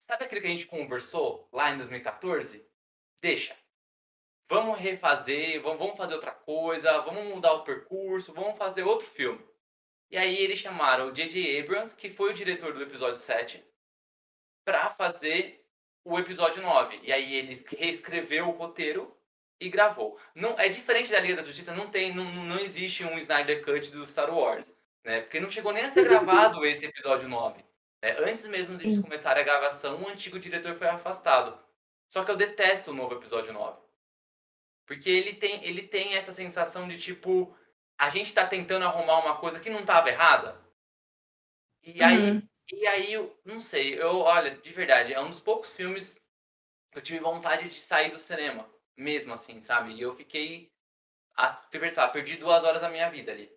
sabe 0.00 0.24
aquilo 0.24 0.40
que 0.40 0.46
a 0.48 0.50
gente 0.50 0.66
conversou 0.66 1.48
lá 1.52 1.70
em 1.70 1.76
2014? 1.76 2.66
Deixa. 3.22 3.56
Vamos 4.48 4.80
refazer, 4.80 5.62
vamos 5.62 5.96
fazer 5.96 6.14
outra 6.14 6.32
coisa, 6.32 7.00
vamos 7.02 7.24
mudar 7.24 7.52
o 7.52 7.62
percurso, 7.62 8.32
vamos 8.32 8.58
fazer 8.58 8.82
outro 8.82 9.06
filme. 9.06 9.40
E 10.10 10.18
aí 10.18 10.38
eles 10.38 10.58
chamaram 10.58 11.06
o 11.06 11.12
J.J. 11.12 11.60
Abrams, 11.60 11.94
que 11.94 12.10
foi 12.10 12.30
o 12.30 12.34
diretor 12.34 12.72
do 12.74 12.82
episódio 12.82 13.16
7, 13.16 13.64
para 14.64 14.90
fazer 14.90 15.64
o 16.04 16.18
episódio 16.18 16.60
9. 16.60 16.98
E 17.04 17.12
aí 17.12 17.32
ele 17.32 17.54
reescreveu 17.78 18.48
o 18.48 18.56
roteiro 18.56 19.16
e 19.60 19.68
gravou. 19.68 20.18
Não 20.34 20.58
é 20.58 20.68
diferente 20.68 21.12
da 21.12 21.20
Liga 21.20 21.36
da 21.36 21.44
Justiça, 21.44 21.72
não 21.72 21.88
tem, 21.88 22.12
não, 22.12 22.24
não 22.24 22.58
existe 22.58 23.04
um 23.04 23.16
Snyder 23.18 23.64
Cut 23.64 23.92
do 23.92 24.04
Star 24.04 24.36
Wars 24.36 24.76
né? 25.04 25.22
Porque 25.22 25.40
não 25.40 25.50
chegou 25.50 25.72
nem 25.72 25.84
a 25.84 25.90
ser 25.90 26.04
gravado 26.04 26.64
esse 26.64 26.86
episódio 26.86 27.28
9. 27.28 27.64
Né? 28.02 28.16
Antes 28.18 28.46
mesmo 28.46 28.76
de 28.76 28.84
eles 28.84 28.98
começarem 28.98 29.42
a 29.42 29.46
gravação, 29.46 30.02
o 30.02 30.08
antigo 30.08 30.38
diretor 30.38 30.74
foi 30.74 30.88
afastado. 30.88 31.58
Só 32.08 32.24
que 32.24 32.30
eu 32.30 32.36
detesto 32.36 32.90
o 32.90 32.94
novo 32.94 33.14
episódio 33.14 33.52
9. 33.52 33.78
Porque 34.86 35.08
ele 35.08 35.34
tem, 35.34 35.64
ele 35.64 35.82
tem 35.82 36.16
essa 36.16 36.32
sensação 36.32 36.88
de 36.88 37.00
tipo, 37.00 37.56
a 37.96 38.10
gente 38.10 38.34
tá 38.34 38.46
tentando 38.46 38.84
arrumar 38.84 39.20
uma 39.20 39.36
coisa 39.38 39.60
que 39.60 39.70
não 39.70 39.84
tava 39.84 40.08
errada. 40.08 40.60
E 41.82 42.02
aí, 42.02 42.32
uhum. 42.32 42.42
e 42.72 42.86
aí, 42.86 43.12
eu 43.12 43.40
não 43.44 43.60
sei, 43.60 43.94
eu, 44.00 44.18
olha, 44.18 44.50
de 44.50 44.70
verdade, 44.72 45.14
é 45.14 45.20
um 45.20 45.30
dos 45.30 45.40
poucos 45.40 45.70
filmes 45.70 46.20
que 46.90 46.98
eu 46.98 47.02
tive 47.02 47.20
vontade 47.20 47.68
de 47.68 47.80
sair 47.80 48.10
do 48.10 48.18
cinema. 48.18 48.68
Mesmo 48.96 49.32
assim, 49.32 49.62
sabe? 49.62 49.92
E 49.92 50.00
eu 50.00 50.12
fiquei, 50.12 50.70
sei 51.36 52.08
perdi 52.08 52.36
duas 52.36 52.62
horas 52.64 52.82
da 52.82 52.90
minha 52.90 53.08
vida 53.08 53.32
ali. 53.32 53.50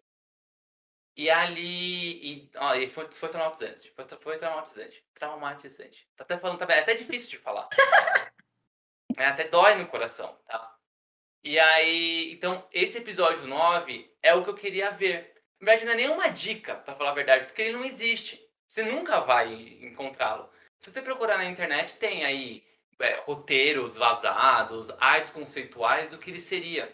E 1.15 1.29
ali. 1.29 2.33
E, 2.33 2.51
ó, 2.57 2.73
e 2.75 2.89
foi, 2.89 3.11
foi 3.11 3.29
traumatizante. 3.29 3.91
Foi, 3.91 4.05
foi 4.19 4.37
traumatizante. 4.37 5.05
Traumatizante. 5.13 6.07
Tá 6.15 6.23
até 6.23 6.37
falando, 6.37 6.59
tá 6.59 6.73
é 6.73 6.79
até 6.79 6.95
difícil 6.95 7.29
de 7.29 7.37
falar. 7.37 7.69
é, 9.17 9.25
até 9.25 9.47
dói 9.47 9.75
no 9.75 9.87
coração, 9.87 10.35
tá? 10.47 10.75
E 11.43 11.59
aí. 11.59 12.31
Então, 12.33 12.67
esse 12.71 12.97
episódio 12.97 13.47
9 13.47 14.11
é 14.21 14.33
o 14.33 14.43
que 14.43 14.49
eu 14.49 14.55
queria 14.55 14.89
ver. 14.91 15.33
Na 15.59 15.67
verdade, 15.67 15.85
não 15.85 15.93
é 15.93 15.95
nenhuma 15.95 16.29
dica, 16.29 16.75
para 16.75 16.95
falar 16.95 17.11
a 17.11 17.15
verdade, 17.15 17.45
porque 17.45 17.61
ele 17.61 17.73
não 17.73 17.85
existe. 17.85 18.41
Você 18.67 18.83
nunca 18.83 19.19
vai 19.19 19.53
encontrá-lo. 19.81 20.49
Se 20.79 20.91
você 20.91 21.01
procurar 21.01 21.37
na 21.37 21.45
internet, 21.45 21.95
tem 21.97 22.25
aí 22.25 22.65
é, 22.99 23.21
roteiros 23.21 23.97
vazados, 23.97 24.89
artes 24.99 25.31
conceituais 25.31 26.09
do 26.09 26.17
que 26.17 26.31
ele 26.31 26.41
seria. 26.41 26.93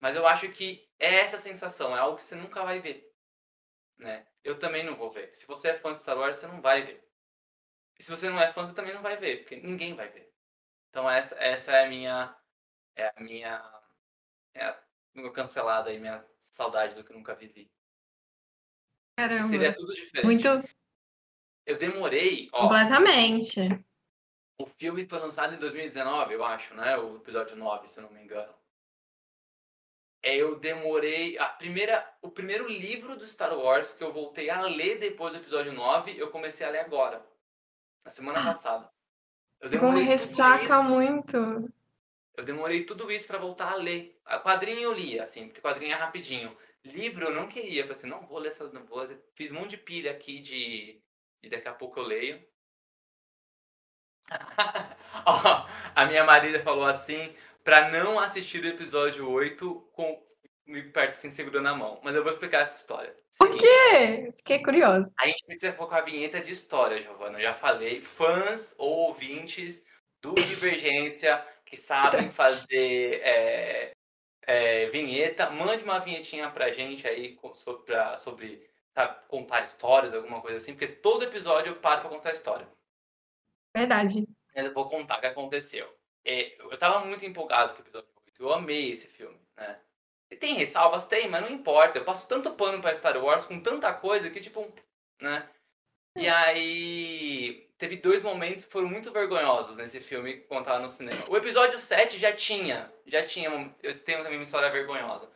Mas 0.00 0.16
eu 0.16 0.26
acho 0.26 0.48
que 0.50 0.86
é 0.98 1.20
essa 1.20 1.38
sensação, 1.38 1.96
é 1.96 2.00
algo 2.00 2.16
que 2.16 2.24
você 2.24 2.34
nunca 2.34 2.62
vai 2.64 2.80
ver 2.80 3.15
né? 3.98 4.26
Eu 4.42 4.58
também 4.58 4.84
não 4.84 4.94
vou 4.94 5.10
ver. 5.10 5.34
Se 5.34 5.46
você 5.46 5.68
é 5.68 5.74
fã 5.74 5.92
de 5.92 5.98
Star 5.98 6.18
Wars, 6.18 6.36
você 6.36 6.46
não 6.46 6.60
vai 6.60 6.82
ver. 6.82 7.06
E 7.98 8.02
se 8.02 8.10
você 8.10 8.28
não 8.28 8.40
é 8.40 8.52
fã, 8.52 8.66
você 8.66 8.74
também 8.74 8.94
não 8.94 9.02
vai 9.02 9.16
ver, 9.16 9.38
porque 9.38 9.56
ninguém 9.56 9.94
vai 9.94 10.08
ver. 10.08 10.32
Então 10.90 11.10
essa, 11.10 11.34
essa 11.42 11.72
é 11.72 11.84
a 11.84 11.88
minha. 11.88 12.36
É 12.94 13.12
a 13.14 13.20
minha. 13.20 13.82
É 14.54 14.64
a 14.64 14.82
meu 15.14 15.32
cancelada 15.32 15.90
aí, 15.90 15.98
minha 15.98 16.24
saudade 16.38 16.94
do 16.94 17.02
que 17.02 17.12
nunca 17.12 17.34
vivi. 17.34 17.70
Caramba. 19.18 19.44
Seria 19.44 19.74
tudo 19.74 19.94
diferente. 19.94 20.24
Muito. 20.24 20.46
Eu 21.64 21.76
demorei. 21.76 22.48
Ó, 22.52 22.62
Completamente. 22.62 23.60
O 24.58 24.66
filme 24.66 25.06
foi 25.06 25.18
lançado 25.18 25.54
em 25.54 25.58
2019, 25.58 26.34
eu 26.34 26.44
acho, 26.44 26.74
né? 26.74 26.96
O 26.96 27.16
episódio 27.16 27.56
9, 27.56 27.88
se 27.88 27.98
eu 27.98 28.04
não 28.04 28.10
me 28.10 28.22
engano. 28.22 28.54
É, 30.26 30.34
eu 30.34 30.58
demorei. 30.58 31.38
A 31.38 31.46
primeira, 31.46 32.04
o 32.20 32.28
primeiro 32.28 32.66
livro 32.66 33.16
do 33.16 33.24
Star 33.24 33.56
Wars 33.56 33.92
que 33.92 34.02
eu 34.02 34.12
voltei 34.12 34.50
a 34.50 34.60
ler 34.62 34.98
depois 34.98 35.32
do 35.32 35.38
episódio 35.38 35.72
9, 35.72 36.18
eu 36.18 36.32
comecei 36.32 36.66
a 36.66 36.70
ler 36.70 36.80
agora. 36.80 37.24
Na 38.04 38.10
semana 38.10 38.42
passada. 38.42 38.90
Eu 39.60 39.70
Como 39.78 40.00
demorei 40.00 40.02
tudo 40.02 40.10
ressaca 40.18 40.64
isso. 40.64 40.82
muito. 40.82 41.36
Eu 42.36 42.44
demorei 42.44 42.84
tudo 42.84 43.08
isso 43.08 43.24
pra 43.28 43.38
voltar 43.38 43.70
a 43.70 43.76
ler. 43.76 44.20
A 44.24 44.40
quadrinho 44.40 44.80
eu 44.80 44.92
lia, 44.92 45.22
assim, 45.22 45.46
porque 45.46 45.60
quadrinho 45.60 45.92
é 45.92 45.94
rapidinho. 45.94 46.56
Livro 46.84 47.26
eu 47.26 47.32
não 47.32 47.46
queria. 47.46 47.82
Eu 47.82 47.86
falei 47.86 47.96
assim, 47.96 48.08
não 48.08 48.26
vou 48.26 48.38
ler 48.40 48.48
essa. 48.48 48.68
Não 48.72 48.84
vou 48.84 48.98
ler. 48.98 49.22
Fiz 49.32 49.52
um 49.52 49.54
monte 49.54 49.70
de 49.70 49.76
pilha 49.78 50.10
aqui 50.10 50.40
de. 50.40 51.00
E 51.40 51.48
daqui 51.48 51.68
a 51.68 51.72
pouco 51.72 52.00
eu 52.00 52.04
leio. 52.04 52.44
A 55.94 56.04
minha 56.06 56.24
marida 56.24 56.60
falou 56.64 56.84
assim, 56.84 57.32
pra 57.66 57.90
não 57.90 58.16
assistir 58.20 58.62
o 58.62 58.68
episódio 58.68 59.28
8 59.28 59.90
com 59.92 60.24
me 60.64 60.84
perto 60.84 61.10
assim 61.10 61.30
segurando 61.30 61.66
a 61.68 61.74
mão. 61.74 62.00
Mas 62.04 62.14
eu 62.14 62.22
vou 62.22 62.30
explicar 62.32 62.60
essa 62.60 62.78
história. 62.78 63.12
Por 63.36 63.56
quê? 63.56 64.32
Fiquei 64.36 64.62
curiosa. 64.62 65.12
A 65.18 65.26
gente 65.26 65.44
precisa 65.44 65.72
focar 65.72 65.98
a 65.98 66.04
vinheta 66.04 66.40
de 66.40 66.52
história, 66.52 67.00
Giovana. 67.00 67.38
Eu 67.38 67.42
já 67.42 67.54
falei. 67.54 68.00
Fãs 68.00 68.72
ou 68.78 69.08
ouvintes 69.08 69.84
do 70.22 70.32
Divergência 70.34 71.44
que 71.64 71.76
sabem 71.76 72.30
fazer 72.30 73.20
é, 73.24 73.92
é, 74.42 74.86
vinheta, 74.86 75.50
mande 75.50 75.82
uma 75.82 75.98
vinhetinha 75.98 76.48
pra 76.48 76.70
gente 76.70 77.06
aí 77.08 77.36
sobre, 77.54 77.84
pra- 77.84 78.16
sobre 78.16 78.70
sabe, 78.94 79.26
contar 79.26 79.64
histórias, 79.64 80.14
alguma 80.14 80.40
coisa 80.40 80.58
assim, 80.58 80.72
porque 80.72 80.86
todo 80.86 81.24
episódio 81.24 81.70
eu 81.72 81.76
paro 81.80 82.02
pra 82.02 82.10
contar 82.10 82.30
história. 82.30 82.68
Verdade. 83.76 84.24
Eu 84.54 84.72
vou 84.72 84.88
contar 84.88 85.18
o 85.18 85.20
que 85.20 85.26
aconteceu. 85.26 85.92
É, 86.26 86.56
eu 86.60 86.76
tava 86.76 87.04
muito 87.04 87.24
empolgado 87.24 87.72
com 87.74 87.80
o 87.80 87.82
episódio 87.82 88.08
8. 88.26 88.42
Eu 88.42 88.52
amei 88.52 88.90
esse 88.90 89.06
filme, 89.06 89.38
né? 89.56 89.80
E 90.28 90.36
tem 90.36 90.54
ressalvas? 90.54 91.06
Tem, 91.06 91.28
mas 91.28 91.40
não 91.40 91.50
importa. 91.50 91.98
Eu 91.98 92.04
passo 92.04 92.28
tanto 92.28 92.52
pano 92.54 92.80
pra 92.80 92.94
Star 92.94 93.16
Wars 93.22 93.46
com 93.46 93.60
tanta 93.60 93.92
coisa 93.94 94.28
que, 94.28 94.40
tipo, 94.40 94.74
né? 95.22 95.48
E 96.16 96.28
aí. 96.28 97.64
Teve 97.78 97.96
dois 97.96 98.22
momentos 98.22 98.64
que 98.64 98.72
foram 98.72 98.88
muito 98.88 99.12
vergonhosos 99.12 99.76
nesse 99.76 100.00
filme 100.00 100.32
que 100.32 100.46
contava 100.48 100.80
no 100.80 100.88
cinema. 100.88 101.24
O 101.28 101.36
episódio 101.36 101.78
7 101.78 102.18
já 102.18 102.32
tinha. 102.32 102.92
Já 103.06 103.24
tinha. 103.24 103.48
Eu 103.82 104.02
tenho 104.02 104.22
também 104.22 104.38
uma 104.38 104.42
história 104.44 104.70
vergonhosa. 104.70 105.30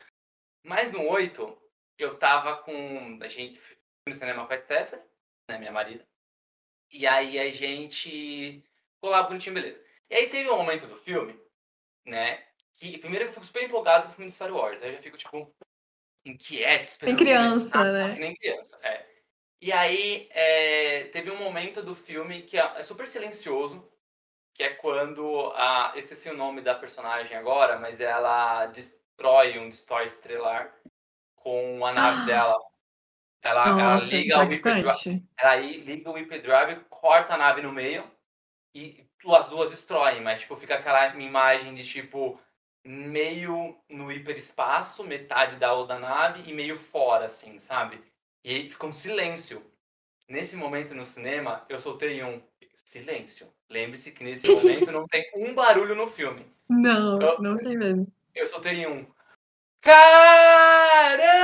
Mas 0.64 0.90
no 0.90 1.06
8, 1.06 1.56
eu 1.99 2.16
tava 2.18 2.56
com. 2.56 3.18
A 3.20 3.28
gente 3.28 3.61
no 4.09 4.14
cinema 4.14 4.47
com 4.47 4.52
a 4.52 4.59
Stephanie, 4.59 5.04
né? 5.49 5.59
Minha 5.59 5.73
marida. 5.73 6.04
E 6.92 7.06
aí 7.06 7.38
a 7.38 7.50
gente 7.52 8.64
ficou 8.94 9.11
lá 9.11 9.23
bonitinho, 9.23 9.54
beleza. 9.54 9.89
E 10.10 10.14
aí 10.16 10.28
teve 10.28 10.50
um 10.50 10.56
momento 10.58 10.86
do 10.86 10.96
filme, 10.96 11.38
né? 12.04 12.42
Que 12.74 12.98
primeiro 12.98 13.26
eu 13.26 13.32
fico 13.32 13.44
super 13.44 13.62
empolgado 13.62 14.06
com 14.06 14.12
o 14.12 14.14
filme 14.16 14.28
de 14.28 14.34
Star 14.34 14.52
Wars. 14.52 14.82
Aí 14.82 14.88
eu 14.90 14.94
já 14.94 15.00
fico, 15.00 15.16
tipo, 15.16 15.54
inquieto, 16.24 16.88
esperando 16.88 17.18
criança, 17.18 17.70
começar, 17.70 17.92
né? 17.92 18.14
Que 18.14 18.20
nem 18.20 18.34
criança, 18.34 18.78
é. 18.82 19.06
E 19.62 19.72
aí 19.72 20.28
é, 20.32 21.04
teve 21.12 21.30
um 21.30 21.36
momento 21.36 21.82
do 21.82 21.94
filme 21.94 22.42
que 22.42 22.58
é, 22.58 22.62
é 22.78 22.82
super 22.82 23.06
silencioso, 23.06 23.86
que 24.54 24.62
é 24.62 24.70
quando 24.70 25.52
a. 25.54 25.92
Esqueci 25.94 26.28
o 26.30 26.36
nome 26.36 26.60
da 26.62 26.75
personagem 26.75 27.36
agora, 27.36 27.78
mas 27.78 28.00
ela 28.00 28.66
destrói 28.66 29.58
um 29.58 29.68
destroy 29.68 30.06
estrelar 30.06 30.75
com 31.36 31.84
a 31.84 31.92
nave 31.92 32.23
Ah. 32.23 32.25
dela. 32.26 32.70
Ela, 33.42 33.68
ela 33.68 33.96
liga 34.00 34.38
o 34.38 34.42
Hyperdrive. 34.42 35.26
Ela 35.38 35.56
liga 35.56 36.10
o 36.10 36.14
Hyperdrive, 36.14 36.84
corta 36.90 37.34
a 37.34 37.38
nave 37.38 37.62
no 37.62 37.73
meio 37.73 38.10
e 38.75 39.09
as 39.28 39.50
duas 39.50 39.71
destroem, 39.71 40.23
mas 40.23 40.41
tipo, 40.41 40.56
fica 40.56 40.75
aquela 40.75 41.15
imagem 41.17 41.75
de 41.75 41.85
tipo 41.85 42.41
meio 42.85 43.76
no 43.89 44.11
hiperespaço, 44.11 45.04
metade 45.04 45.56
da 45.56 45.71
da 45.85 45.99
nave 45.99 46.49
e 46.50 46.52
meio 46.54 46.76
fora, 46.78 47.26
assim, 47.26 47.59
sabe? 47.59 48.02
E 48.43 48.50
aí 48.54 48.71
fica 48.71 48.87
um 48.87 48.93
silêncio. 48.93 49.63
Nesse 50.28 50.56
momento 50.56 50.95
no 50.95 51.04
cinema, 51.04 51.65
eu 51.69 51.78
soltei 51.78 52.23
um 52.25 52.41
silêncio. 52.75 53.52
Lembre-se 53.69 54.13
que 54.13 54.25
nesse 54.25 54.47
momento 54.87 54.91
não 54.93 55.06
tem 55.06 55.30
um 55.35 55.54
barulho 55.54 55.95
no 55.95 56.06
filme. 56.06 56.47
Não, 56.69 57.21
Eu- 57.21 57.41
não 57.43 57.59
tem 57.59 57.76
mesmo. 57.76 58.06
Eu 58.35 58.47
soltei 58.47 58.87
um 58.87 59.06
Caramba! 60.91 61.41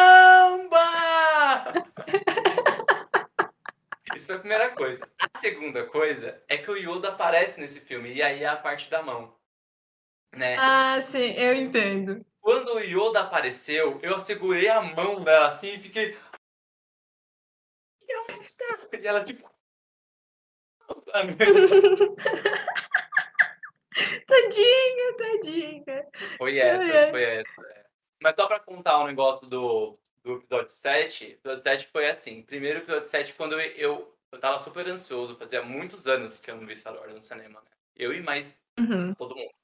Isso 4.27 4.33
foi 4.33 4.35
a 4.35 4.41
primeira 4.41 4.71
coisa. 4.71 5.09
A 5.21 5.39
segunda 5.39 5.87
coisa 5.87 6.43
é 6.49 6.59
que 6.59 6.69
o 6.69 6.77
Yoda 6.77 7.11
aparece 7.11 7.61
nesse 7.61 7.79
filme, 7.79 8.13
e 8.13 8.21
aí 8.21 8.43
é 8.43 8.49
a 8.49 8.57
parte 8.57 8.91
da 8.91 9.01
mão. 9.01 9.33
Né? 10.35 10.57
Ah, 10.59 11.01
sim, 11.13 11.33
eu 11.35 11.55
entendo. 11.55 12.27
Quando 12.41 12.75
o 12.75 12.81
Yoda 12.81 13.21
apareceu, 13.21 14.01
eu 14.03 14.19
segurei 14.19 14.69
a 14.69 14.83
mão 14.83 15.23
dela 15.23 15.47
assim 15.47 15.75
e 15.75 15.81
fiquei. 15.81 16.19
E 18.03 19.07
ela 19.07 19.23
tipo. 19.23 19.49
Tadinha, 24.27 25.17
tadinha. 25.17 26.07
Foi 26.37 26.59
essa, 26.59 26.99
ai. 26.99 27.11
foi 27.11 27.23
essa. 27.23 27.63
é. 27.63 27.87
Mas 28.21 28.35
só 28.35 28.47
pra 28.49 28.61
contar 28.61 29.01
um 29.01 29.07
negócio 29.07 29.47
do, 29.47 29.97
do 30.25 30.35
episódio 30.35 30.71
7, 30.71 31.25
o 31.25 31.29
episódio 31.29 31.63
7 31.63 31.89
foi 31.93 32.11
assim. 32.11 32.43
Primeiro 32.43 32.81
episódio 32.81 33.09
7, 33.09 33.35
quando 33.35 33.53
eu, 33.53 33.61
eu, 33.77 34.16
eu 34.33 34.41
tava 34.41 34.59
super 34.59 34.87
ansioso, 34.89 35.37
fazia 35.37 35.63
muitos 35.63 36.07
anos 36.07 36.39
que 36.39 36.51
eu 36.51 36.57
não 36.57 36.67
vi 36.67 36.77
Star 36.77 36.95
Wars 36.95 37.15
no 37.15 37.21
cinema, 37.21 37.61
né? 37.61 37.71
Eu 37.95 38.13
e 38.13 38.23
mais 38.23 38.59
Uhum. 38.79 39.15
todo 39.15 39.35
mundo. 39.35 39.55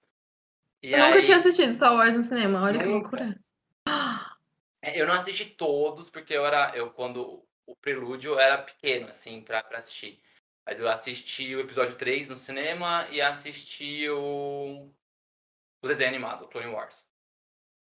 E 0.83 0.95
Eu 0.95 1.05
nunca 1.05 1.19
aí, 1.19 1.23
tinha 1.23 1.37
assistido 1.37 1.75
Star 1.75 1.95
Wars 1.95 2.15
no 2.15 2.23
cinema, 2.23 2.63
olha 2.63 2.79
que 2.79 2.87
Nunca. 2.87 2.99
loucura. 3.01 3.41
é, 4.83 5.01
eu 5.01 5.07
não 5.07 5.15
assisti 5.15 5.45
todos, 5.45 6.11
porque 6.11 6.35
eu 6.35 6.47
era. 6.47 6.75
Eu, 6.75 6.91
quando 6.91 7.47
o 7.67 7.77
prelúdio 7.77 8.39
era 8.39 8.59
pequeno, 8.63 9.09
assim, 9.09 9.43
pra, 9.43 9.63
pra 9.63 9.79
assistir. 9.79 10.23
Mas 10.65 10.79
eu 10.79 10.89
assisti 10.89 11.55
o 11.55 11.61
episódio 11.61 11.97
3 11.97 12.29
no 12.29 12.37
cinema 12.37 13.07
e 13.11 13.21
assisti 13.21 14.09
o. 14.09 14.91
O 15.83 15.89
desenho 15.89 16.11
animado, 16.11 16.49
Clone 16.49 16.69
Wars. 16.69 17.05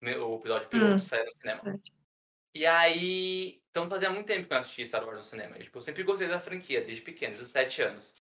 O 0.02 0.36
episódio 0.36 0.68
piloto 0.68 0.94
Hum. 0.94 0.98
saiu 0.98 1.24
no 1.24 1.32
cinema. 1.32 1.62
Verdade. 1.62 1.92
E 2.54 2.66
aí, 2.66 3.62
então 3.70 3.88
fazia 3.88 4.10
muito 4.10 4.26
tempo 4.26 4.46
que 4.46 4.52
eu 4.54 4.58
assistia 4.58 4.86
Star 4.86 5.04
Wars 5.04 5.18
no 5.18 5.22
cinema. 5.24 5.58
E, 5.58 5.64
tipo, 5.64 5.78
eu 5.78 5.82
sempre 5.82 6.02
gostei 6.02 6.28
da 6.28 6.40
franquia, 6.40 6.80
desde 6.82 7.02
pequeno, 7.02 7.34
os 7.34 7.48
7 7.48 7.82
anos. 7.82 8.14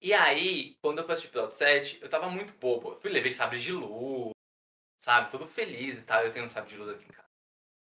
E 0.00 0.12
aí, 0.14 0.76
quando 0.80 0.98
eu 0.98 1.04
fui 1.04 1.12
assistir 1.12 1.28
o 1.28 1.30
episódio 1.30 1.56
7, 1.56 1.98
eu 2.02 2.08
tava 2.08 2.28
muito 2.30 2.52
bobo. 2.54 2.92
Eu 2.92 3.00
fui 3.00 3.10
levei 3.10 3.32
sabre 3.32 3.60
de 3.60 3.72
luz, 3.72 4.32
sabe? 4.98 5.30
Todo 5.30 5.46
feliz 5.48 5.98
e 5.98 6.02
tal. 6.02 6.22
Eu 6.24 6.32
tenho 6.32 6.46
um 6.46 6.48
sabre 6.48 6.70
de 6.70 6.76
luz 6.78 6.90
aqui 6.94 7.04
em 7.04 7.08
casa. 7.08 7.28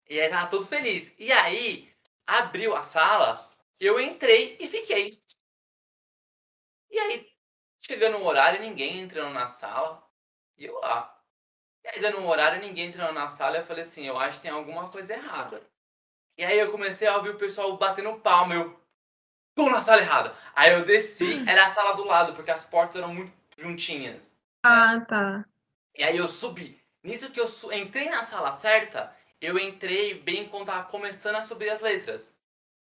E 0.08 0.20
aí 0.20 0.30
tava 0.30 0.50
todo 0.50 0.66
feliz. 0.66 1.14
E 1.18 1.32
aí, 1.32 1.92
abriu 2.26 2.76
a 2.76 2.82
sala, 2.84 3.50
eu 3.80 4.00
entrei 4.00 4.56
e 4.60 4.68
fiquei. 4.68 5.18
E 6.90 6.98
aí, 6.98 7.32
chegando 7.84 8.18
o 8.18 8.24
horário, 8.24 8.60
ninguém 8.60 9.00
entrando 9.00 9.32
na 9.34 9.46
sala. 9.48 10.06
E 10.56 10.64
eu 10.66 10.78
lá. 10.80 11.21
E 11.84 11.88
aí, 11.88 12.00
dando 12.00 12.18
um 12.18 12.28
horário, 12.28 12.60
ninguém 12.60 12.86
entrando 12.88 13.12
na 13.12 13.28
sala, 13.28 13.56
eu 13.58 13.66
falei 13.66 13.82
assim, 13.82 14.06
eu 14.06 14.18
acho 14.18 14.38
que 14.38 14.42
tem 14.42 14.50
alguma 14.50 14.88
coisa 14.88 15.14
errada. 15.14 15.60
E 16.38 16.44
aí 16.44 16.58
eu 16.58 16.70
comecei 16.70 17.08
a 17.08 17.16
ouvir 17.16 17.30
o 17.30 17.38
pessoal 17.38 17.76
batendo 17.76 18.18
palma, 18.20 18.54
eu 18.54 18.80
tô 19.54 19.68
na 19.68 19.80
sala 19.80 20.00
errada. 20.00 20.34
Aí 20.54 20.72
eu 20.72 20.84
desci, 20.84 21.44
era 21.48 21.66
a 21.66 21.70
sala 21.70 21.94
do 21.94 22.04
lado, 22.04 22.34
porque 22.34 22.50
as 22.50 22.64
portas 22.64 22.96
eram 22.96 23.12
muito 23.12 23.32
juntinhas. 23.58 24.34
Ah, 24.64 25.00
tá. 25.06 25.44
E 25.96 26.02
aí 26.02 26.16
eu 26.16 26.28
subi. 26.28 26.80
Nisso 27.02 27.30
que 27.32 27.40
eu 27.40 27.48
entrei 27.72 28.08
na 28.08 28.22
sala 28.22 28.50
certa, 28.50 29.14
eu 29.40 29.58
entrei 29.58 30.14
bem 30.14 30.48
quando 30.48 30.66
tava 30.66 30.84
começando 30.84 31.36
a 31.36 31.44
subir 31.44 31.68
as 31.68 31.80
letras. 31.80 32.32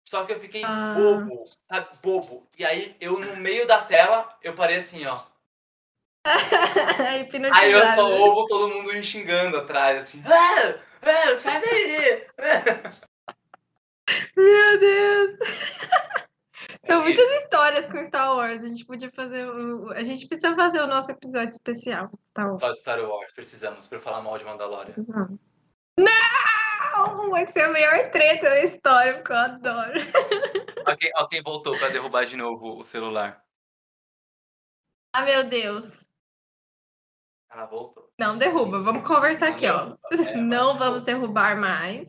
Só 0.06 0.24
que 0.26 0.32
eu 0.32 0.40
fiquei 0.40 0.62
Ah. 0.64 0.94
bobo, 0.94 1.44
sabe? 1.70 1.88
Bobo. 2.02 2.46
E 2.58 2.64
aí 2.64 2.96
eu 3.00 3.18
no 3.18 3.36
meio 3.36 3.66
da 3.66 3.82
tela, 3.82 4.28
eu 4.42 4.54
parei 4.54 4.78
assim, 4.78 5.06
ó. 5.06 5.18
Aí 7.52 7.72
eu 7.72 7.86
só 7.94 8.08
ouvo 8.08 8.46
todo 8.46 8.68
mundo 8.68 8.92
me 8.92 9.02
xingando 9.02 9.56
atrás, 9.56 10.04
assim. 10.04 10.22
Ah, 11.04 11.10
ah, 11.10 11.38
sai 11.40 11.60
daí! 11.60 12.26
Meu 14.36 14.78
Deus. 14.78 15.38
São 16.86 17.00
É 17.00 17.02
muitas 17.02 17.28
histórias 17.42 17.86
com 17.86 18.04
Star 18.04 18.36
Wars. 18.36 18.62
A 18.62 18.68
gente 18.68 18.86
podia 18.86 19.10
fazer. 19.10 19.44
O... 19.48 19.90
A 19.90 20.04
gente 20.04 20.28
precisa 20.28 20.54
fazer 20.54 20.80
o 20.80 20.86
nosso 20.86 21.10
episódio 21.10 21.50
especial. 21.50 22.08
Star 22.30 22.50
Wars. 22.50 22.60
Só 22.60 22.70
de 22.70 22.78
Star 22.78 23.00
Wars, 23.00 23.32
precisamos, 23.32 23.88
pra 23.88 23.98
eu 23.98 24.00
falar 24.00 24.20
mal 24.20 24.38
de 24.38 24.44
Mandalorian. 24.44 24.94
Não! 25.08 25.38
Não! 25.98 27.30
Vai 27.30 27.50
ser 27.50 27.62
a 27.62 27.72
maior 27.72 28.10
treta 28.12 28.48
da 28.48 28.64
história, 28.64 29.14
porque 29.14 29.32
eu 29.32 29.36
adoro. 29.36 30.00
Alguém, 30.86 31.10
alguém 31.14 31.42
voltou 31.42 31.76
para 31.78 31.88
derrubar 31.88 32.26
de 32.26 32.36
novo 32.36 32.78
o 32.78 32.84
celular. 32.84 33.42
Ah, 35.14 35.22
meu 35.22 35.44
Deus. 35.44 36.01
Ela 37.52 37.66
voltou. 37.66 38.10
Não 38.18 38.38
derruba, 38.38 38.82
vamos 38.82 39.06
conversar 39.06 39.48
aqui, 39.48 39.66
ó. 39.66 39.94
É, 40.10 40.36
não 40.36 40.78
vamos 40.78 41.02
derrubar 41.02 41.60
mais. 41.60 42.08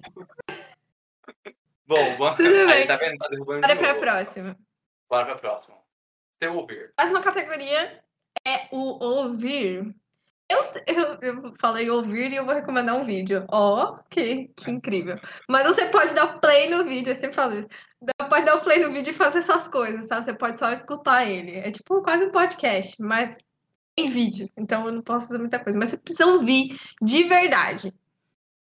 Bom, 1.86 2.16
vamos... 2.18 2.38
Tudo 2.38 2.66
bem. 2.66 2.88
tá 2.88 2.96
vendo? 2.96 3.18
Tá 3.18 3.28
derrubando 3.28 3.62
Bora 3.62 3.76
pra 3.76 3.96
próxima. 3.96 4.58
Bora 5.10 5.26
pra 5.26 5.36
próxima. 5.36 5.78
Seu 6.42 6.56
ouvir. 6.56 6.94
Próxima 6.96 7.22
categoria 7.22 8.04
é 8.48 8.68
o 8.72 9.04
ouvir. 9.04 9.94
Eu, 10.50 10.64
eu, 10.88 11.20
eu, 11.22 11.54
falei 11.60 11.90
ouvir 11.90 12.32
e 12.32 12.36
eu 12.38 12.46
vou 12.46 12.54
recomendar 12.54 12.96
um 12.96 13.04
vídeo. 13.04 13.46
Ó, 13.52 13.92
oh, 13.92 14.04
que, 14.10 14.48
que 14.56 14.72
incrível. 14.72 15.20
Mas 15.50 15.66
você 15.66 15.88
pode 15.88 16.14
dar 16.14 16.40
play 16.40 16.70
no 16.70 16.86
vídeo, 16.86 17.12
eu 17.12 17.16
sempre 17.16 17.36
falo 17.36 17.56
isso. 17.56 17.68
Pode 18.30 18.46
dar 18.46 18.62
play 18.62 18.80
no 18.80 18.92
vídeo 18.92 19.12
e 19.12 19.16
fazer 19.16 19.42
suas 19.42 19.68
coisas, 19.68 20.08
sabe? 20.08 20.26
Você 20.26 20.34
pode 20.34 20.58
só 20.58 20.72
escutar 20.72 21.26
ele. 21.26 21.58
É 21.58 21.70
tipo 21.70 22.02
quase 22.02 22.26
um 22.26 22.32
podcast, 22.32 23.02
mas 23.02 23.38
em 23.98 24.10
vídeo. 24.10 24.50
Então 24.58 24.86
eu 24.86 24.92
não 24.92 25.02
posso 25.02 25.28
fazer 25.28 25.40
muita 25.40 25.60
coisa. 25.60 25.78
Mas 25.78 25.90
você 25.90 25.98
precisa 25.98 26.26
ouvir 26.28 26.80
de 27.02 27.24
verdade. 27.24 27.94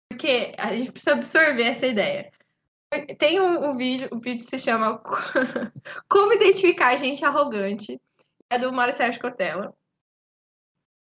Porque 0.09 0.53
a 0.57 0.73
gente 0.73 0.91
precisa 0.91 1.13
absorver 1.13 1.63
essa 1.63 1.87
ideia. 1.87 2.31
Tem 3.17 3.39
um, 3.39 3.69
um 3.69 3.73
vídeo, 3.73 4.07
o 4.11 4.19
vídeo 4.19 4.43
se 4.43 4.59
chama 4.59 5.01
Como 6.07 6.33
Identificar 6.33 6.95
Gente 6.97 7.25
Arrogante. 7.25 7.99
É 8.49 8.59
do 8.59 8.71
Mário 8.71 8.93
Sérgio 8.93 9.21
Cortella. 9.21 9.75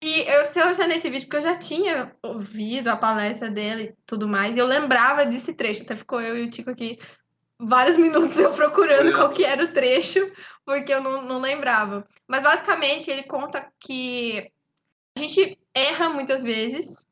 E 0.02 0.20
eu 0.20 0.46
selecionei 0.46 0.96
esse 0.96 1.10
vídeo 1.10 1.26
porque 1.26 1.36
eu 1.36 1.42
já 1.42 1.58
tinha 1.58 2.16
ouvido 2.22 2.88
a 2.88 2.96
palestra 2.96 3.50
dele 3.50 3.82
e 3.82 3.94
tudo 4.06 4.26
mais, 4.26 4.56
e 4.56 4.58
eu 4.58 4.64
lembrava 4.64 5.26
desse 5.26 5.52
trecho. 5.52 5.82
Até 5.82 5.94
ficou 5.94 6.22
eu 6.22 6.38
e 6.38 6.46
o 6.46 6.50
Tico 6.50 6.70
aqui 6.70 6.98
vários 7.60 7.96
minutos 7.96 8.38
eu 8.38 8.52
procurando 8.52 9.12
qual 9.12 9.32
que 9.32 9.44
era 9.44 9.64
o 9.64 9.72
trecho, 9.72 10.20
porque 10.64 10.92
eu 10.92 11.02
não, 11.02 11.22
não 11.22 11.40
lembrava. 11.40 12.06
Mas 12.26 12.42
basicamente 12.42 13.10
ele 13.10 13.22
conta 13.22 13.70
que 13.78 14.50
a 15.16 15.20
gente 15.20 15.58
erra 15.74 16.08
muitas 16.08 16.42
vezes, 16.42 17.06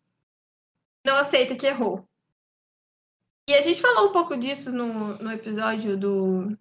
não 1.05 1.17
aceita 1.17 1.55
que 1.55 1.67
errou. 1.67 2.09
E 3.49 3.55
a 3.55 3.63
gente 3.63 3.81
falou 3.81 4.09
um 4.09 4.13
pouco 4.13 4.37
disso 4.37 4.71
no, 4.71 5.17
no 5.19 5.33
episódio 5.33 5.97
do 5.97 6.57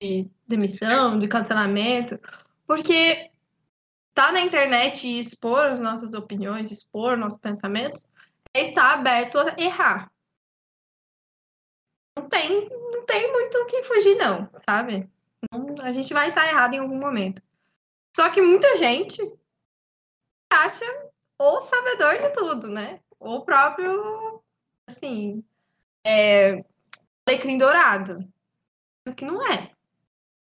de 0.00 0.28
demissão, 0.46 1.18
de 1.18 1.28
cancelamento, 1.28 2.18
porque 2.66 3.30
tá 4.12 4.32
na 4.32 4.40
internet 4.40 5.06
e 5.06 5.18
expor 5.18 5.64
as 5.64 5.80
nossas 5.80 6.12
opiniões, 6.12 6.70
expor 6.70 7.16
nossos 7.16 7.38
pensamentos, 7.38 8.08
é 8.52 8.62
estar 8.62 8.92
aberto 8.92 9.38
a 9.38 9.54
errar. 9.56 10.10
Não 12.16 12.28
tem, 12.28 12.68
não 12.68 13.04
tem 13.04 13.32
muito 13.32 13.58
o 13.58 13.66
que 13.66 13.82
fugir, 13.82 14.16
não, 14.16 14.48
sabe? 14.68 15.08
Não, 15.52 15.74
a 15.82 15.90
gente 15.90 16.12
vai 16.12 16.28
estar 16.28 16.46
errado 16.48 16.74
em 16.74 16.78
algum 16.78 16.98
momento. 16.98 17.42
Só 18.14 18.30
que 18.30 18.40
muita 18.40 18.76
gente 18.76 19.20
acha 20.52 20.84
o 21.38 21.60
sabedor 21.60 22.18
de 22.18 22.30
tudo, 22.32 22.68
né? 22.68 23.00
O 23.18 23.40
próprio, 23.40 24.40
assim, 24.86 25.44
é, 26.06 26.64
alecrim 27.26 27.58
dourado. 27.58 28.18
Que 29.16 29.24
não 29.24 29.44
é 29.46 29.74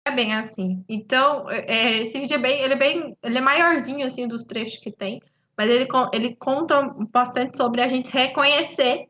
é 0.06 0.10
bem 0.12 0.34
assim. 0.34 0.84
Então, 0.88 1.50
é, 1.50 1.64
é, 1.66 2.02
esse 2.02 2.18
vídeo 2.18 2.36
é 2.36 2.38
bem, 2.38 2.60
ele 2.62 2.74
é 2.74 2.76
bem, 2.76 3.16
ele 3.22 3.38
é 3.38 3.40
maiorzinho 3.40 4.06
assim 4.06 4.28
dos 4.28 4.44
trechos 4.44 4.78
que 4.78 4.92
tem, 4.92 5.20
mas 5.58 5.68
ele, 5.68 5.88
ele 6.14 6.36
conta 6.36 6.80
bastante 7.10 7.56
sobre 7.56 7.82
a 7.82 7.88
gente 7.88 8.12
reconhecer 8.12 9.08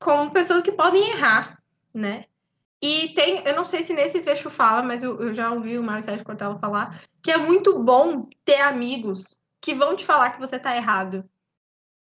como 0.00 0.32
pessoas 0.32 0.62
que 0.62 0.72
podem 0.72 1.10
errar, 1.10 1.62
né? 1.94 2.24
E 2.82 3.10
tem, 3.10 3.42
eu 3.44 3.54
não 3.54 3.64
sei 3.64 3.82
se 3.82 3.92
nesse 3.92 4.20
trecho 4.22 4.48
fala, 4.48 4.82
mas 4.82 5.02
eu, 5.02 5.20
eu 5.20 5.34
já 5.34 5.52
ouvi 5.52 5.78
o 5.78 5.82
Mário 5.82 6.02
Sérgio 6.02 6.24
Cortella 6.24 6.58
falar 6.58 7.02
que 7.22 7.30
é 7.30 7.36
muito 7.36 7.78
bom 7.82 8.26
ter 8.44 8.62
amigos 8.62 9.38
que 9.60 9.74
vão 9.74 9.94
te 9.94 10.06
falar 10.06 10.30
que 10.30 10.40
você 10.40 10.58
tá 10.58 10.74
errado, 10.74 11.28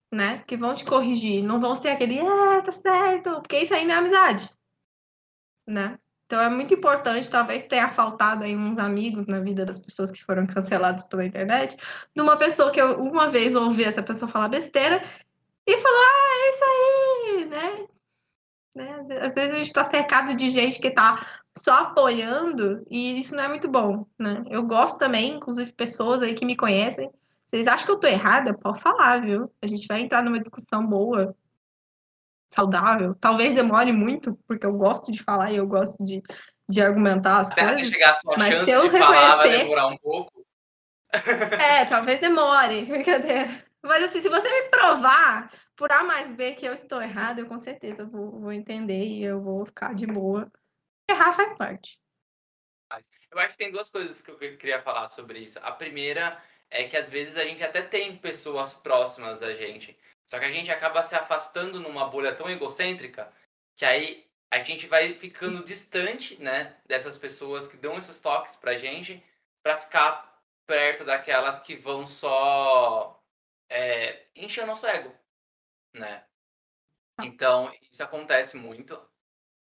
né? 0.09 0.43
Que 0.47 0.55
vão 0.55 0.73
te 0.73 0.85
corrigir, 0.85 1.43
não 1.43 1.59
vão 1.59 1.75
ser 1.75 1.89
aquele, 1.89 2.19
ah, 2.21 2.61
tá 2.61 2.71
certo, 2.71 3.41
porque 3.41 3.59
isso 3.59 3.73
aí 3.73 3.85
não 3.85 3.95
é 3.95 3.97
amizade, 3.97 4.49
né? 5.67 5.99
Então 6.25 6.41
é 6.41 6.49
muito 6.49 6.73
importante, 6.73 7.29
talvez 7.29 7.63
tenha 7.63 7.89
faltado 7.89 8.45
aí 8.45 8.55
uns 8.55 8.77
amigos 8.77 9.27
na 9.27 9.41
vida 9.41 9.65
das 9.65 9.79
pessoas 9.79 10.09
que 10.09 10.23
foram 10.23 10.47
canceladas 10.47 11.05
pela 11.05 11.25
internet, 11.25 11.75
de 12.15 12.21
uma 12.21 12.37
pessoa 12.37 12.71
que 12.71 12.81
eu 12.81 13.01
uma 13.01 13.29
vez 13.29 13.53
ouvi 13.53 13.83
essa 13.83 14.01
pessoa 14.01 14.31
falar 14.31 14.47
besteira 14.47 15.03
e 15.67 15.77
falar, 15.77 15.97
ah, 15.97 16.45
é 16.45 16.49
isso 16.49 16.63
aí, 16.63 17.20
né? 17.51 17.85
né? 18.75 19.19
Às 19.21 19.33
vezes 19.33 19.51
a 19.53 19.57
gente 19.57 19.67
está 19.67 19.83
cercado 19.83 20.35
de 20.35 20.49
gente 20.49 20.79
que 20.79 20.87
está 20.87 21.41
só 21.55 21.79
apoiando 21.79 22.85
e 22.89 23.19
isso 23.19 23.35
não 23.35 23.43
é 23.43 23.47
muito 23.47 23.69
bom, 23.69 24.05
né? 24.17 24.43
Eu 24.49 24.63
gosto 24.63 24.97
também, 24.97 25.35
inclusive 25.35 25.73
pessoas 25.73 26.21
aí 26.21 26.33
que 26.33 26.45
me 26.45 26.55
conhecem, 26.55 27.11
vocês 27.45 27.67
acham 27.67 27.85
que 27.85 27.91
eu 27.91 27.99
tô 27.99 28.07
errada? 28.07 28.57
Pode 28.57 28.81
falar, 28.81 29.21
viu? 29.21 29.53
A 29.61 29.67
gente 29.67 29.85
vai 29.85 29.99
entrar 29.99 30.23
numa 30.23 30.39
discussão 30.39 30.87
boa 30.87 31.35
saudável. 32.53 33.13
Talvez 33.19 33.53
demore 33.53 33.91
muito, 33.91 34.37
porque 34.47 34.65
eu 34.65 34.73
gosto 34.73 35.11
de 35.11 35.21
falar 35.21 35.51
e 35.51 35.57
eu 35.57 35.67
gosto 35.67 36.01
de, 36.01 36.21
de 36.69 36.81
argumentar 36.81 37.39
as 37.39 37.51
Até 37.51 37.67
coisas. 37.67 37.87
chegar 37.89 38.11
a 38.11 38.13
sua 38.15 38.37
mas 38.37 38.63
se 38.63 38.71
eu 38.71 38.83
reconhecer... 38.83 38.99
falar 38.99 39.35
vai 39.35 39.49
demorar 39.49 39.87
um 39.87 39.97
pouco. 39.97 40.45
É, 41.59 41.83
talvez 41.85 42.21
demore, 42.21 42.85
brincadeira. 42.87 43.65
Mas 43.83 44.05
assim, 44.05 44.21
se 44.21 44.29
você 44.29 44.47
me 44.49 44.69
provar 44.69 45.51
por 45.81 45.91
A 45.91 46.03
mais 46.03 46.31
B 46.35 46.53
que 46.53 46.63
eu 46.63 46.73
estou 46.73 47.01
errado, 47.01 47.39
eu 47.39 47.47
com 47.47 47.57
certeza 47.57 48.05
vou, 48.05 48.39
vou 48.39 48.51
entender 48.51 49.03
e 49.03 49.23
eu 49.23 49.41
vou 49.41 49.65
ficar 49.65 49.95
de 49.95 50.05
boa. 50.05 50.47
Errar 51.09 51.33
faz 51.33 51.57
parte. 51.57 51.99
Eu 53.31 53.39
acho 53.39 53.49
que 53.49 53.57
tem 53.57 53.71
duas 53.71 53.89
coisas 53.89 54.21
que 54.21 54.29
eu 54.29 54.37
queria 54.37 54.79
falar 54.79 55.07
sobre 55.07 55.39
isso. 55.39 55.57
A 55.63 55.71
primeira 55.71 56.39
é 56.69 56.83
que 56.83 56.95
às 56.95 57.09
vezes 57.09 57.35
a 57.35 57.43
gente 57.45 57.63
até 57.63 57.81
tem 57.81 58.15
pessoas 58.15 58.75
próximas 58.75 59.39
da 59.39 59.53
gente 59.53 59.97
só 60.31 60.39
que 60.39 60.45
a 60.45 60.51
gente 60.51 60.71
acaba 60.71 61.03
se 61.03 61.15
afastando 61.15 61.77
numa 61.79 62.07
bolha 62.07 62.33
tão 62.33 62.49
egocêntrica 62.49 63.33
que 63.75 63.83
aí 63.83 64.25
a 64.49 64.63
gente 64.63 64.87
vai 64.87 65.13
ficando 65.13 65.61
distante, 65.61 66.41
né, 66.41 66.77
dessas 66.85 67.17
pessoas 67.17 67.67
que 67.67 67.75
dão 67.75 67.97
esses 67.97 68.17
toques 68.19 68.55
pra 68.55 68.75
gente, 68.75 69.21
para 69.61 69.75
ficar 69.75 70.39
perto 70.65 71.03
daquelas 71.03 71.59
que 71.59 71.75
vão 71.75 72.07
só 72.07 73.21
é, 73.69 74.25
encher 74.33 74.63
o 74.63 74.67
nosso 74.67 74.85
ego, 74.85 75.13
né? 75.93 76.23
Tá. 77.15 77.25
Então, 77.25 77.73
isso 77.91 78.03
acontece 78.03 78.57
muito. 78.57 78.99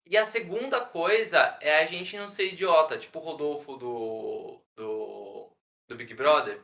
E 0.05 0.17
a 0.17 0.25
segunda 0.25 0.81
coisa 0.81 1.57
é 1.61 1.79
a 1.79 1.85
gente 1.85 2.17
não 2.17 2.29
ser 2.29 2.53
idiota, 2.53 2.97
tipo 2.97 3.19
o 3.19 3.21
Rodolfo 3.21 3.77
do, 3.77 4.61
do, 4.75 5.49
do 5.87 5.95
Big 5.95 6.13
Brother, 6.13 6.61